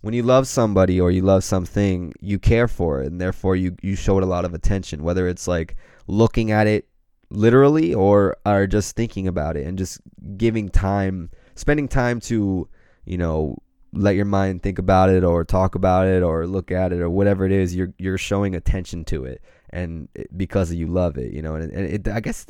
when 0.00 0.14
you 0.14 0.22
love 0.22 0.46
somebody 0.46 1.00
or 1.00 1.10
you 1.10 1.22
love 1.22 1.44
something, 1.44 2.12
you 2.20 2.38
care 2.38 2.68
for 2.68 3.02
it, 3.02 3.06
and 3.06 3.20
therefore 3.20 3.56
you 3.56 3.76
you 3.82 3.96
show 3.96 4.18
it 4.18 4.24
a 4.24 4.26
lot 4.26 4.44
of 4.44 4.54
attention. 4.54 5.02
Whether 5.02 5.28
it's 5.28 5.48
like 5.48 5.76
looking 6.06 6.50
at 6.50 6.66
it 6.66 6.88
literally 7.30 7.92
or 7.92 8.36
are 8.46 8.66
just 8.66 8.94
thinking 8.94 9.26
about 9.26 9.56
it 9.56 9.66
and 9.66 9.76
just 9.76 10.00
giving 10.36 10.68
time, 10.68 11.30
spending 11.54 11.88
time 11.88 12.20
to 12.20 12.68
you 13.04 13.18
know 13.18 13.56
let 13.96 14.14
your 14.14 14.24
mind 14.24 14.62
think 14.62 14.78
about 14.78 15.10
it 15.10 15.24
or 15.24 15.44
talk 15.44 15.74
about 15.74 16.06
it 16.06 16.22
or 16.22 16.46
look 16.46 16.70
at 16.70 16.92
it 16.92 17.00
or 17.00 17.10
whatever 17.10 17.44
it 17.44 17.52
is 17.52 17.74
you're 17.74 17.92
you're 17.98 18.18
showing 18.18 18.54
attention 18.54 19.04
to 19.04 19.24
it 19.24 19.42
and 19.70 20.08
it, 20.14 20.36
because 20.36 20.72
you 20.72 20.86
love 20.86 21.16
it 21.16 21.32
you 21.32 21.42
know 21.42 21.54
and, 21.54 21.72
and 21.72 21.86
it, 21.86 22.08
I 22.08 22.20
guess 22.20 22.46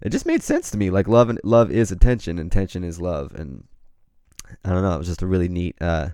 it 0.00 0.10
just 0.10 0.26
made 0.26 0.42
sense 0.42 0.70
to 0.70 0.78
me 0.78 0.90
like 0.90 1.08
love 1.08 1.28
and 1.28 1.40
love 1.42 1.70
is 1.70 1.90
attention 1.90 2.38
and 2.38 2.50
attention 2.50 2.84
is 2.84 3.00
love. 3.00 3.34
And 3.34 3.64
I 4.64 4.70
don't 4.70 4.82
know 4.82 4.94
it 4.94 4.98
was 4.98 5.08
just 5.08 5.22
a 5.22 5.26
really 5.26 5.48
neat 5.48 5.76
uh, 5.80 6.10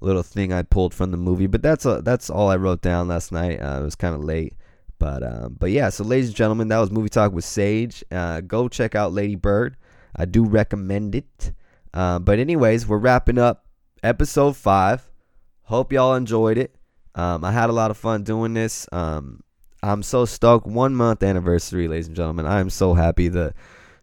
little 0.00 0.22
thing 0.22 0.52
I 0.52 0.62
pulled 0.62 0.94
from 0.94 1.10
the 1.10 1.16
movie 1.16 1.46
but 1.46 1.62
that's 1.62 1.84
a, 1.84 2.00
that's 2.02 2.30
all 2.30 2.50
I 2.50 2.56
wrote 2.56 2.80
down 2.80 3.08
last 3.08 3.32
night. 3.32 3.60
Uh, 3.60 3.80
it 3.80 3.84
was 3.84 3.94
kind 3.94 4.14
of 4.14 4.24
late 4.24 4.54
but 4.98 5.22
um, 5.22 5.56
but 5.58 5.70
yeah 5.70 5.90
so 5.90 6.04
ladies 6.04 6.28
and 6.28 6.36
gentlemen 6.36 6.68
that 6.68 6.78
was 6.78 6.90
movie 6.90 7.08
talk 7.08 7.32
with 7.32 7.44
Sage. 7.44 8.02
Uh, 8.10 8.40
go 8.40 8.68
check 8.68 8.94
out 8.94 9.12
Lady 9.12 9.36
Bird. 9.36 9.76
I 10.16 10.24
do 10.24 10.44
recommend 10.44 11.14
it. 11.14 11.52
Uh, 11.92 12.18
but 12.18 12.38
anyways 12.38 12.86
we're 12.86 12.98
wrapping 12.98 13.38
up 13.38 13.66
episode 14.02 14.56
five. 14.56 15.10
Hope 15.62 15.92
y'all 15.92 16.14
enjoyed 16.14 16.58
it. 16.58 16.74
Um, 17.14 17.44
I 17.44 17.52
had 17.52 17.70
a 17.70 17.72
lot 17.72 17.90
of 17.90 17.96
fun 17.96 18.22
doing 18.22 18.54
this. 18.54 18.86
Um, 18.92 19.42
I'm 19.82 20.02
so 20.02 20.24
stoked. 20.24 20.66
One 20.66 20.94
month 20.94 21.22
anniversary, 21.22 21.88
ladies 21.88 22.06
and 22.06 22.16
gentlemen. 22.16 22.46
I 22.46 22.60
am 22.60 22.70
so 22.70 22.94
happy. 22.94 23.28
that 23.28 23.54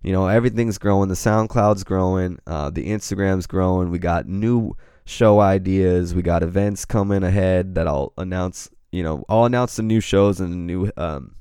you 0.02 0.12
know, 0.12 0.28
everything's 0.28 0.78
growing. 0.78 1.10
The 1.10 1.16
SoundCloud's 1.16 1.84
growing. 1.84 2.40
Uh, 2.48 2.70
the 2.70 2.88
Instagram's 2.88 3.48
growing. 3.48 3.90
We 3.90 4.00
got 4.00 4.28
new 4.28 4.76
show 5.06 5.40
ideas. 5.40 6.14
We 6.14 6.22
got 6.22 6.44
events 6.44 6.86
coming 6.86 7.24
ahead 7.24 7.76
that 7.76 7.88
I'll 7.88 8.14
announce. 8.18 8.70
You 8.92 9.04
know, 9.04 9.26
I'll 9.28 9.46
announce 9.46 9.76
the 9.76 9.84
new 9.84 10.00
shows 10.00 10.40
and 10.40 10.68
new 10.68 10.92
um, 10.98 11.36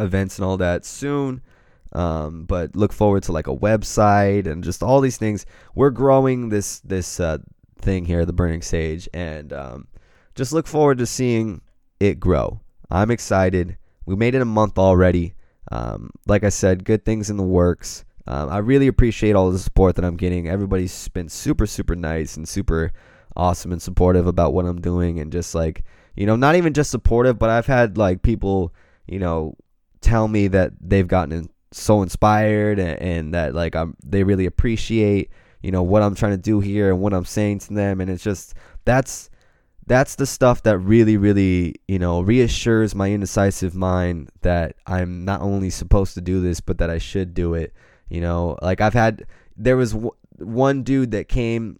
events 0.00 0.38
and 0.38 0.44
all 0.44 0.56
that 0.58 0.84
soon. 0.84 1.40
Um, 1.92 2.44
but 2.44 2.76
look 2.76 2.92
forward 2.92 3.22
to 3.24 3.32
like 3.32 3.46
a 3.46 3.56
website 3.56 4.46
and 4.46 4.62
just 4.62 4.82
all 4.82 5.00
these 5.00 5.16
things. 5.16 5.46
We're 5.74 5.90
growing 5.90 6.50
this 6.50 6.80
this 6.80 7.20
uh, 7.20 7.38
thing 7.80 8.04
here, 8.04 8.24
the 8.24 8.32
Burning 8.32 8.62
Sage, 8.62 9.08
and 9.14 9.52
um, 9.52 9.88
just 10.34 10.52
look 10.52 10.66
forward 10.66 10.98
to 10.98 11.06
seeing 11.06 11.60
it 12.00 12.20
grow. 12.20 12.60
I'm 12.90 13.10
excited. 13.10 13.76
We 14.04 14.16
made 14.16 14.34
it 14.34 14.42
a 14.42 14.46
month 14.46 14.78
already. 14.78 15.34
Um, 15.72 16.10
like 16.26 16.44
I 16.44 16.50
said, 16.50 16.84
good 16.84 17.04
things 17.04 17.30
in 17.30 17.36
the 17.36 17.42
works. 17.42 18.04
Um, 18.28 18.48
I 18.48 18.58
really 18.58 18.86
appreciate 18.86 19.34
all 19.34 19.50
the 19.50 19.58
support 19.58 19.96
that 19.96 20.04
I'm 20.04 20.16
getting. 20.16 20.48
Everybody's 20.48 21.08
been 21.08 21.28
super, 21.28 21.66
super 21.66 21.96
nice 21.96 22.36
and 22.36 22.48
super 22.48 22.92
awesome 23.36 23.72
and 23.72 23.82
supportive 23.82 24.26
about 24.26 24.52
what 24.52 24.66
I'm 24.66 24.80
doing, 24.80 25.20
and 25.20 25.32
just 25.32 25.54
like 25.54 25.84
you 26.16 26.24
know, 26.26 26.36
not 26.36 26.56
even 26.56 26.72
just 26.72 26.90
supportive, 26.90 27.38
but 27.38 27.50
I've 27.50 27.66
had 27.66 27.98
like 27.98 28.22
people, 28.22 28.74
you 29.06 29.18
know, 29.18 29.54
tell 30.00 30.26
me 30.26 30.48
that 30.48 30.72
they've 30.80 31.06
gotten 31.06 31.50
so 31.72 32.02
inspired 32.02 32.78
and, 32.78 32.98
and 33.00 33.34
that 33.34 33.54
like 33.54 33.76
I'm 33.76 33.96
they 34.02 34.24
really 34.24 34.46
appreciate 34.46 35.30
you 35.62 35.70
know 35.70 35.82
what 35.82 36.02
I'm 36.02 36.14
trying 36.14 36.32
to 36.32 36.38
do 36.38 36.60
here 36.60 36.90
and 36.90 37.00
what 37.00 37.12
I'm 37.12 37.24
saying 37.24 37.60
to 37.60 37.74
them. 37.74 38.00
And 38.00 38.10
it's 38.10 38.22
just 38.22 38.54
that's 38.84 39.30
that's 39.86 40.16
the 40.16 40.26
stuff 40.26 40.62
that 40.64 40.78
really 40.78 41.16
really 41.16 41.76
you 41.88 41.98
know 41.98 42.20
reassures 42.20 42.94
my 42.94 43.10
indecisive 43.10 43.74
mind 43.74 44.30
that 44.42 44.76
I'm 44.86 45.24
not 45.24 45.40
only 45.40 45.70
supposed 45.70 46.14
to 46.14 46.20
do 46.20 46.40
this 46.40 46.60
but 46.60 46.78
that 46.78 46.90
I 46.90 46.98
should 46.98 47.34
do 47.34 47.54
it. 47.54 47.72
You 48.08 48.20
know 48.20 48.58
like 48.62 48.80
I've 48.80 48.94
had 48.94 49.26
there 49.56 49.76
was 49.76 49.92
w- 49.92 50.12
one 50.38 50.82
dude 50.82 51.12
that 51.12 51.28
came 51.28 51.78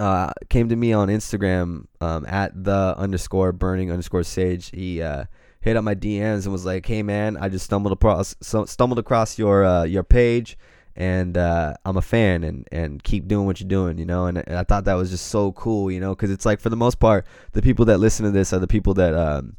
uh, 0.00 0.32
came 0.48 0.68
to 0.68 0.76
me 0.76 0.92
on 0.92 1.08
Instagram 1.08 1.86
um, 2.00 2.24
at 2.26 2.52
the 2.64 2.94
underscore 2.96 3.50
burning 3.52 3.90
underscore 3.90 4.22
sage. 4.22 4.70
He 4.70 5.02
uh, 5.02 5.24
hit 5.60 5.76
up 5.76 5.82
my 5.82 5.94
DMs 5.94 6.44
and 6.44 6.52
was 6.52 6.64
like 6.64 6.86
hey 6.86 7.02
man 7.02 7.36
I 7.36 7.48
just 7.48 7.64
stumbled 7.64 7.92
across 7.92 8.34
stumbled 8.40 8.98
across 8.98 9.38
your 9.38 9.64
uh, 9.64 9.84
your 9.84 10.04
page 10.04 10.56
and 10.98 11.38
uh, 11.38 11.74
I'm 11.84 11.96
a 11.96 12.02
fan 12.02 12.42
and 12.42 12.68
and 12.72 13.02
keep 13.02 13.28
doing 13.28 13.46
what 13.46 13.60
you're 13.60 13.68
doing, 13.68 13.98
you 13.98 14.04
know. 14.04 14.26
And, 14.26 14.36
and 14.36 14.58
I 14.58 14.64
thought 14.64 14.84
that 14.84 14.94
was 14.94 15.10
just 15.10 15.28
so 15.28 15.52
cool, 15.52 15.90
you 15.90 16.00
know, 16.00 16.14
because 16.14 16.30
it's 16.30 16.44
like 16.44 16.60
for 16.60 16.70
the 16.70 16.76
most 16.76 16.98
part, 16.98 17.24
the 17.52 17.62
people 17.62 17.84
that 17.86 17.98
listen 17.98 18.24
to 18.26 18.32
this 18.32 18.52
are 18.52 18.58
the 18.58 18.66
people 18.66 18.94
that 18.94 19.14
um, 19.14 19.56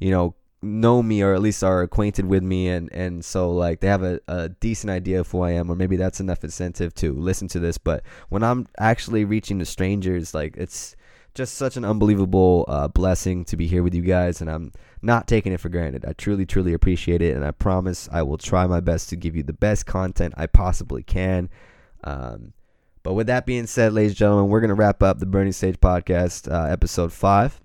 you 0.00 0.10
know 0.10 0.34
know 0.60 1.02
me 1.02 1.22
or 1.22 1.34
at 1.34 1.42
least 1.42 1.62
are 1.62 1.82
acquainted 1.82 2.24
with 2.24 2.42
me 2.42 2.68
and 2.68 2.92
and 2.92 3.24
so 3.24 3.52
like 3.52 3.78
they 3.78 3.86
have 3.86 4.02
a, 4.02 4.18
a 4.26 4.48
decent 4.48 4.90
idea 4.90 5.20
of 5.20 5.30
who 5.30 5.40
I 5.40 5.52
am 5.52 5.70
or 5.70 5.76
maybe 5.76 5.94
that's 5.94 6.18
enough 6.18 6.42
incentive 6.42 6.92
to 6.94 7.12
listen 7.12 7.46
to 7.48 7.60
this 7.60 7.78
but 7.78 8.02
when 8.28 8.42
I'm 8.42 8.66
actually 8.76 9.24
reaching 9.24 9.60
to 9.60 9.64
strangers 9.64 10.34
like 10.34 10.56
it's 10.56 10.96
just 11.38 11.54
such 11.54 11.76
an 11.76 11.84
unbelievable 11.84 12.64
uh, 12.66 12.88
blessing 12.88 13.44
to 13.44 13.56
be 13.56 13.68
here 13.68 13.84
with 13.84 13.94
you 13.94 14.02
guys 14.02 14.40
and 14.40 14.50
I'm 14.50 14.72
not 15.02 15.28
taking 15.28 15.52
it 15.52 15.60
for 15.60 15.68
granted. 15.68 16.04
I 16.04 16.12
truly, 16.12 16.44
truly 16.44 16.72
appreciate 16.72 17.22
it, 17.22 17.36
and 17.36 17.44
I 17.44 17.52
promise 17.52 18.08
I 18.10 18.22
will 18.22 18.38
try 18.38 18.66
my 18.66 18.80
best 18.80 19.08
to 19.10 19.16
give 19.16 19.36
you 19.36 19.44
the 19.44 19.52
best 19.52 19.86
content 19.86 20.34
I 20.36 20.48
possibly 20.48 21.04
can. 21.04 21.48
Um, 22.02 22.54
but 23.04 23.14
with 23.14 23.28
that 23.28 23.46
being 23.46 23.68
said, 23.68 23.92
ladies 23.92 24.10
and 24.10 24.18
gentlemen, 24.18 24.50
we're 24.50 24.58
going 24.58 24.70
to 24.70 24.74
wrap 24.74 25.00
up 25.00 25.20
the 25.20 25.26
Burning 25.26 25.52
Sage 25.52 25.78
podcast, 25.78 26.50
uh, 26.50 26.68
episode 26.68 27.12
five. 27.12 27.60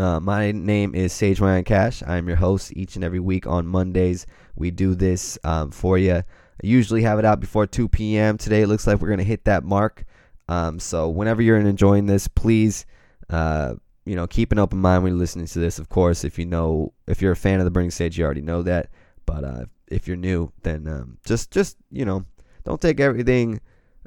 Uh, 0.00 0.18
my 0.18 0.50
name 0.50 0.92
is 0.96 1.12
Sage 1.12 1.38
Ryan 1.38 1.62
Cash. 1.62 2.02
I'm 2.04 2.26
your 2.26 2.38
host 2.38 2.72
each 2.74 2.96
and 2.96 3.04
every 3.04 3.20
week 3.20 3.46
on 3.46 3.64
Mondays. 3.64 4.26
We 4.56 4.72
do 4.72 4.96
this 4.96 5.38
um, 5.44 5.70
for 5.70 5.98
you. 5.98 6.14
I 6.14 6.24
usually 6.64 7.02
have 7.02 7.20
it 7.20 7.24
out 7.24 7.38
before 7.38 7.68
2 7.68 7.88
p.m. 7.88 8.38
Today 8.38 8.62
it 8.62 8.66
looks 8.66 8.88
like 8.88 9.00
we're 9.00 9.06
going 9.06 9.18
to 9.18 9.24
hit 9.24 9.44
that 9.44 9.62
mark. 9.62 10.04
Um, 10.48 10.78
so 10.80 11.08
whenever 11.08 11.42
you're 11.42 11.56
enjoying 11.56 12.06
this, 12.06 12.28
please 12.28 12.84
uh, 13.30 13.74
you 14.04 14.16
know, 14.16 14.26
keep 14.26 14.52
an 14.52 14.58
open 14.58 14.78
mind 14.78 15.02
when 15.02 15.12
you're 15.12 15.18
listening 15.18 15.46
to 15.46 15.58
this. 15.58 15.78
Of 15.78 15.88
course, 15.88 16.24
if 16.24 16.38
you 16.38 16.46
know, 16.46 16.92
if 17.06 17.22
you're 17.22 17.32
a 17.32 17.36
fan 17.36 17.60
of 17.60 17.64
the 17.64 17.70
Burning 17.70 17.90
Sage, 17.90 18.18
you 18.18 18.24
already 18.24 18.42
know 18.42 18.62
that. 18.62 18.90
But 19.26 19.44
uh, 19.44 19.64
if 19.88 20.08
you're 20.08 20.16
new, 20.16 20.52
then 20.62 20.88
um, 20.88 21.18
just, 21.24 21.50
just 21.50 21.76
you 21.90 22.04
know, 22.04 22.24
don't 22.64 22.80
take 22.80 23.00
everything 23.00 23.60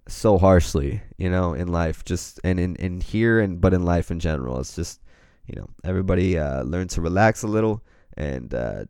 so 0.07 0.37
harshly. 0.37 1.01
You 1.17 1.29
know, 1.29 1.53
in 1.53 1.69
life, 1.69 2.03
just 2.03 2.39
and 2.43 2.59
in 2.59 2.75
in 2.75 2.99
here 3.01 3.39
and 3.39 3.61
but 3.61 3.73
in 3.73 3.83
life 3.83 4.11
in 4.11 4.19
general, 4.19 4.59
it's 4.59 4.75
just, 4.75 5.01
you 5.47 5.55
know, 5.55 5.69
everybody 5.83 6.37
uh, 6.37 6.63
learn 6.63 6.87
to 6.89 7.01
relax 7.01 7.43
a 7.43 7.47
little 7.47 7.81
and 8.17 8.53
uh, 8.53 8.85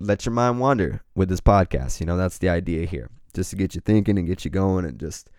let 0.00 0.26
your 0.26 0.32
mind 0.32 0.58
wander 0.58 1.02
with 1.14 1.28
this 1.28 1.40
podcast. 1.40 2.00
You 2.00 2.06
know, 2.06 2.16
that's 2.16 2.38
the 2.38 2.48
idea 2.48 2.84
here, 2.84 3.10
just 3.32 3.50
to 3.50 3.56
get 3.56 3.76
you 3.76 3.80
thinking 3.80 4.18
and 4.18 4.26
get 4.26 4.44
you 4.44 4.50
going 4.50 4.84
and 4.84 4.98
just 4.98 5.30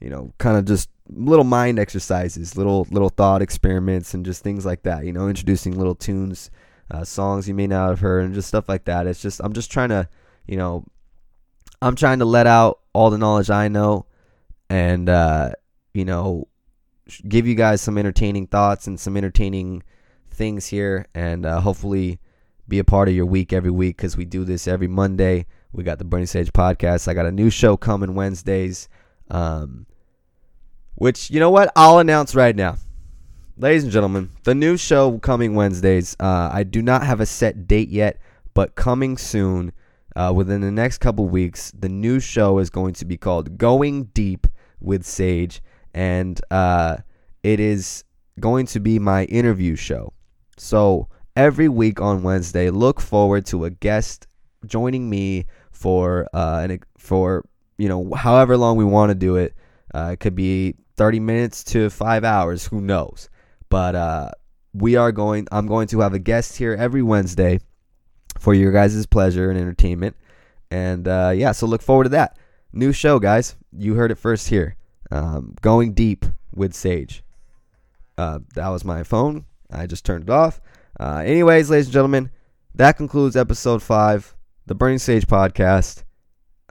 you 0.00 0.10
know, 0.10 0.32
kind 0.38 0.56
of 0.56 0.64
just 0.64 0.88
little 1.10 1.44
mind 1.44 1.78
exercises, 1.78 2.56
little 2.56 2.86
little 2.90 3.08
thought 3.08 3.42
experiments, 3.42 4.14
and 4.14 4.24
just 4.24 4.42
things 4.42 4.64
like 4.64 4.82
that. 4.82 5.04
You 5.04 5.12
know, 5.12 5.28
introducing 5.28 5.76
little 5.76 5.94
tunes, 5.94 6.50
uh, 6.90 7.04
songs 7.04 7.48
you 7.48 7.54
may 7.54 7.66
not 7.66 7.88
have 7.88 8.00
heard, 8.00 8.24
and 8.24 8.34
just 8.34 8.48
stuff 8.48 8.68
like 8.68 8.84
that. 8.84 9.06
It's 9.06 9.22
just 9.22 9.40
I'm 9.42 9.52
just 9.52 9.70
trying 9.70 9.88
to, 9.90 10.08
you 10.46 10.56
know, 10.56 10.84
I'm 11.82 11.96
trying 11.96 12.20
to 12.20 12.24
let 12.24 12.46
out 12.46 12.80
all 12.92 13.10
the 13.10 13.18
knowledge 13.18 13.50
I 13.50 13.68
know, 13.68 14.06
and 14.70 15.08
uh, 15.08 15.52
you 15.94 16.04
know, 16.04 16.48
give 17.26 17.46
you 17.46 17.54
guys 17.54 17.80
some 17.80 17.98
entertaining 17.98 18.46
thoughts 18.46 18.86
and 18.86 18.98
some 18.98 19.16
entertaining 19.16 19.82
things 20.30 20.66
here, 20.66 21.06
and 21.14 21.44
uh, 21.44 21.60
hopefully 21.60 22.20
be 22.68 22.78
a 22.78 22.84
part 22.84 23.08
of 23.08 23.14
your 23.14 23.26
week 23.26 23.52
every 23.52 23.70
week 23.70 23.96
because 23.96 24.16
we 24.16 24.24
do 24.24 24.44
this 24.44 24.68
every 24.68 24.88
Monday. 24.88 25.46
We 25.72 25.84
got 25.84 25.98
the 25.98 26.04
Burning 26.04 26.26
Sage 26.26 26.52
podcast. 26.52 27.08
I 27.08 27.14
got 27.14 27.26
a 27.26 27.32
new 27.32 27.50
show 27.50 27.76
coming 27.76 28.14
Wednesdays. 28.14 28.88
Um, 29.30 29.86
which, 30.98 31.30
you 31.30 31.38
know 31.38 31.50
what? 31.50 31.70
I'll 31.76 31.98
announce 31.98 32.34
right 32.34 32.54
now. 32.54 32.76
Ladies 33.56 33.84
and 33.84 33.92
gentlemen, 33.92 34.30
the 34.42 34.54
new 34.54 34.76
show 34.76 35.18
coming 35.18 35.54
Wednesdays. 35.54 36.16
Uh, 36.18 36.50
I 36.52 36.64
do 36.64 36.82
not 36.82 37.04
have 37.04 37.20
a 37.20 37.26
set 37.26 37.68
date 37.68 37.88
yet, 37.88 38.20
but 38.52 38.74
coming 38.74 39.16
soon, 39.16 39.72
uh, 40.16 40.32
within 40.34 40.60
the 40.60 40.72
next 40.72 40.98
couple 40.98 41.28
weeks, 41.28 41.72
the 41.78 41.88
new 41.88 42.18
show 42.18 42.58
is 42.58 42.68
going 42.68 42.94
to 42.94 43.04
be 43.04 43.16
called 43.16 43.58
Going 43.58 44.04
Deep 44.06 44.48
with 44.80 45.04
Sage. 45.04 45.62
And 45.94 46.40
uh, 46.50 46.98
it 47.44 47.60
is 47.60 48.02
going 48.40 48.66
to 48.66 48.80
be 48.80 48.98
my 48.98 49.24
interview 49.26 49.76
show. 49.76 50.12
So 50.56 51.08
every 51.36 51.68
week 51.68 52.00
on 52.00 52.24
Wednesday, 52.24 52.70
look 52.70 53.00
forward 53.00 53.46
to 53.46 53.64
a 53.64 53.70
guest 53.70 54.26
joining 54.66 55.08
me 55.08 55.46
for 55.70 56.28
uh, 56.32 56.66
an, 56.68 56.80
for 56.96 57.44
you 57.76 57.88
know, 57.88 58.12
however 58.14 58.56
long 58.56 58.76
we 58.76 58.84
want 58.84 59.10
to 59.10 59.14
do 59.14 59.36
it. 59.36 59.54
Uh, 59.94 60.10
it 60.12 60.20
could 60.20 60.34
be 60.34 60.74
30 60.98 61.20
minutes 61.20 61.64
to 61.64 61.88
five 61.88 62.24
hours. 62.24 62.66
Who 62.66 62.80
knows? 62.80 63.30
But 63.70 63.94
uh, 63.94 64.30
we 64.74 64.96
are 64.96 65.12
going. 65.12 65.46
I'm 65.50 65.66
going 65.66 65.86
to 65.88 66.00
have 66.00 66.12
a 66.12 66.18
guest 66.18 66.56
here 66.56 66.74
every 66.74 67.02
Wednesday 67.02 67.60
for 68.38 68.52
your 68.52 68.72
guys' 68.72 69.06
pleasure 69.06 69.48
and 69.50 69.58
entertainment. 69.58 70.16
And 70.70 71.06
uh, 71.08 71.32
yeah, 71.34 71.52
so 71.52 71.66
look 71.66 71.82
forward 71.82 72.04
to 72.04 72.10
that 72.10 72.36
new 72.72 72.92
show, 72.92 73.18
guys. 73.18 73.56
You 73.72 73.94
heard 73.94 74.10
it 74.10 74.18
first 74.18 74.48
here. 74.48 74.76
Um, 75.10 75.54
going 75.62 75.94
deep 75.94 76.26
with 76.54 76.74
Sage. 76.74 77.22
Uh, 78.18 78.40
that 78.54 78.68
was 78.68 78.84
my 78.84 79.04
phone. 79.04 79.46
I 79.70 79.86
just 79.86 80.04
turned 80.04 80.24
it 80.24 80.30
off. 80.30 80.60
Uh, 80.98 81.22
anyways, 81.24 81.70
ladies 81.70 81.86
and 81.86 81.92
gentlemen, 81.92 82.30
that 82.74 82.96
concludes 82.96 83.36
episode 83.36 83.82
five, 83.82 84.34
the 84.66 84.74
Burning 84.74 84.98
Sage 84.98 85.26
podcast. 85.26 86.02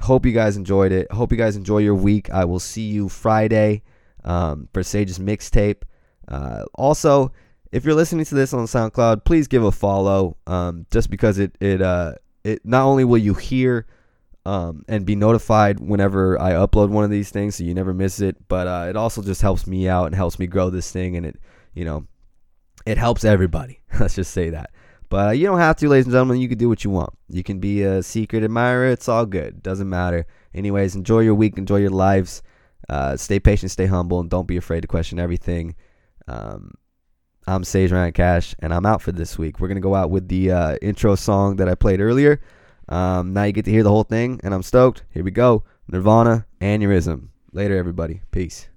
Hope 0.01 0.25
you 0.25 0.33
guys 0.33 0.57
enjoyed 0.57 0.91
it. 0.91 1.11
Hope 1.11 1.31
you 1.31 1.37
guys 1.37 1.55
enjoy 1.55 1.79
your 1.79 1.95
week. 1.95 2.29
I 2.29 2.45
will 2.45 2.59
see 2.59 2.83
you 2.83 3.09
Friday 3.09 3.81
um, 4.23 4.67
for 4.73 4.83
Sage's 4.83 5.19
mixtape. 5.19 5.83
Uh, 6.27 6.63
also, 6.75 7.31
if 7.71 7.85
you're 7.85 7.95
listening 7.95 8.25
to 8.25 8.35
this 8.35 8.53
on 8.53 8.65
SoundCloud, 8.65 9.25
please 9.25 9.47
give 9.47 9.63
a 9.63 9.71
follow. 9.71 10.37
Um, 10.47 10.85
just 10.91 11.09
because 11.09 11.37
it 11.39 11.55
it 11.59 11.81
uh 11.81 12.13
it 12.43 12.65
not 12.65 12.83
only 12.85 13.03
will 13.03 13.17
you 13.17 13.33
hear 13.33 13.85
um, 14.45 14.85
and 14.87 15.05
be 15.05 15.15
notified 15.15 15.79
whenever 15.79 16.39
I 16.41 16.51
upload 16.51 16.89
one 16.89 17.03
of 17.03 17.09
these 17.09 17.29
things, 17.29 17.55
so 17.55 17.63
you 17.63 17.73
never 17.73 17.93
miss 17.93 18.21
it. 18.21 18.47
But 18.47 18.67
uh, 18.67 18.85
it 18.89 18.95
also 18.95 19.21
just 19.21 19.41
helps 19.41 19.67
me 19.67 19.89
out 19.89 20.05
and 20.05 20.15
helps 20.15 20.39
me 20.39 20.47
grow 20.47 20.69
this 20.69 20.91
thing, 20.91 21.17
and 21.17 21.25
it 21.25 21.39
you 21.73 21.85
know 21.85 22.05
it 22.85 22.97
helps 22.97 23.25
everybody. 23.25 23.81
Let's 23.99 24.15
just 24.15 24.31
say 24.31 24.49
that. 24.51 24.71
But 25.09 25.27
uh, 25.27 25.31
you 25.31 25.45
don't 25.45 25.59
have 25.59 25.77
to, 25.77 25.89
ladies 25.89 26.05
and 26.05 26.13
gentlemen. 26.13 26.39
You 26.39 26.49
can 26.49 26.57
do 26.57 26.69
what 26.69 26.83
you 26.83 26.89
want. 26.89 27.13
You 27.29 27.43
can 27.43 27.59
be 27.59 27.83
a 27.83 28.03
secret 28.03 28.43
admirer. 28.43 28.87
It's 28.87 29.07
all 29.07 29.25
good. 29.25 29.63
Doesn't 29.63 29.89
matter. 29.89 30.25
Anyways, 30.53 30.95
enjoy 30.95 31.19
your 31.19 31.35
week. 31.35 31.57
Enjoy 31.57 31.77
your 31.77 31.91
lives. 31.91 32.41
Uh, 32.89 33.17
stay 33.17 33.39
patient. 33.39 33.71
Stay 33.71 33.85
humble. 33.85 34.19
And 34.19 34.29
don't 34.29 34.47
be 34.47 34.57
afraid 34.57 34.81
to 34.81 34.87
question 34.87 35.19
everything. 35.19 35.75
Um, 36.27 36.73
I'm 37.47 37.63
Sage 37.63 37.93
Ryan 37.93 38.11
Cash, 38.11 38.55
and 38.59 38.73
I'm 38.73 38.85
out 38.85 39.01
for 39.01 39.13
this 39.13 39.37
week. 39.37 39.59
We're 39.59 39.69
going 39.69 39.77
to 39.77 39.81
go 39.81 39.95
out 39.95 40.09
with 40.09 40.27
the 40.27 40.51
uh, 40.51 40.77
intro 40.81 41.15
song 41.15 41.55
that 41.57 41.69
I 41.69 41.75
played 41.75 42.01
earlier. 42.01 42.41
Um, 42.89 43.31
now 43.33 43.43
you 43.43 43.53
get 43.53 43.65
to 43.65 43.71
hear 43.71 43.83
the 43.83 43.89
whole 43.89 44.03
thing, 44.03 44.41
and 44.43 44.53
I'm 44.53 44.63
stoked. 44.63 45.03
Here 45.11 45.23
we 45.23 45.31
go 45.31 45.63
Nirvana, 45.87 46.45
Aneurysm. 46.61 47.29
Later, 47.53 47.77
everybody. 47.77 48.21
Peace. 48.31 48.67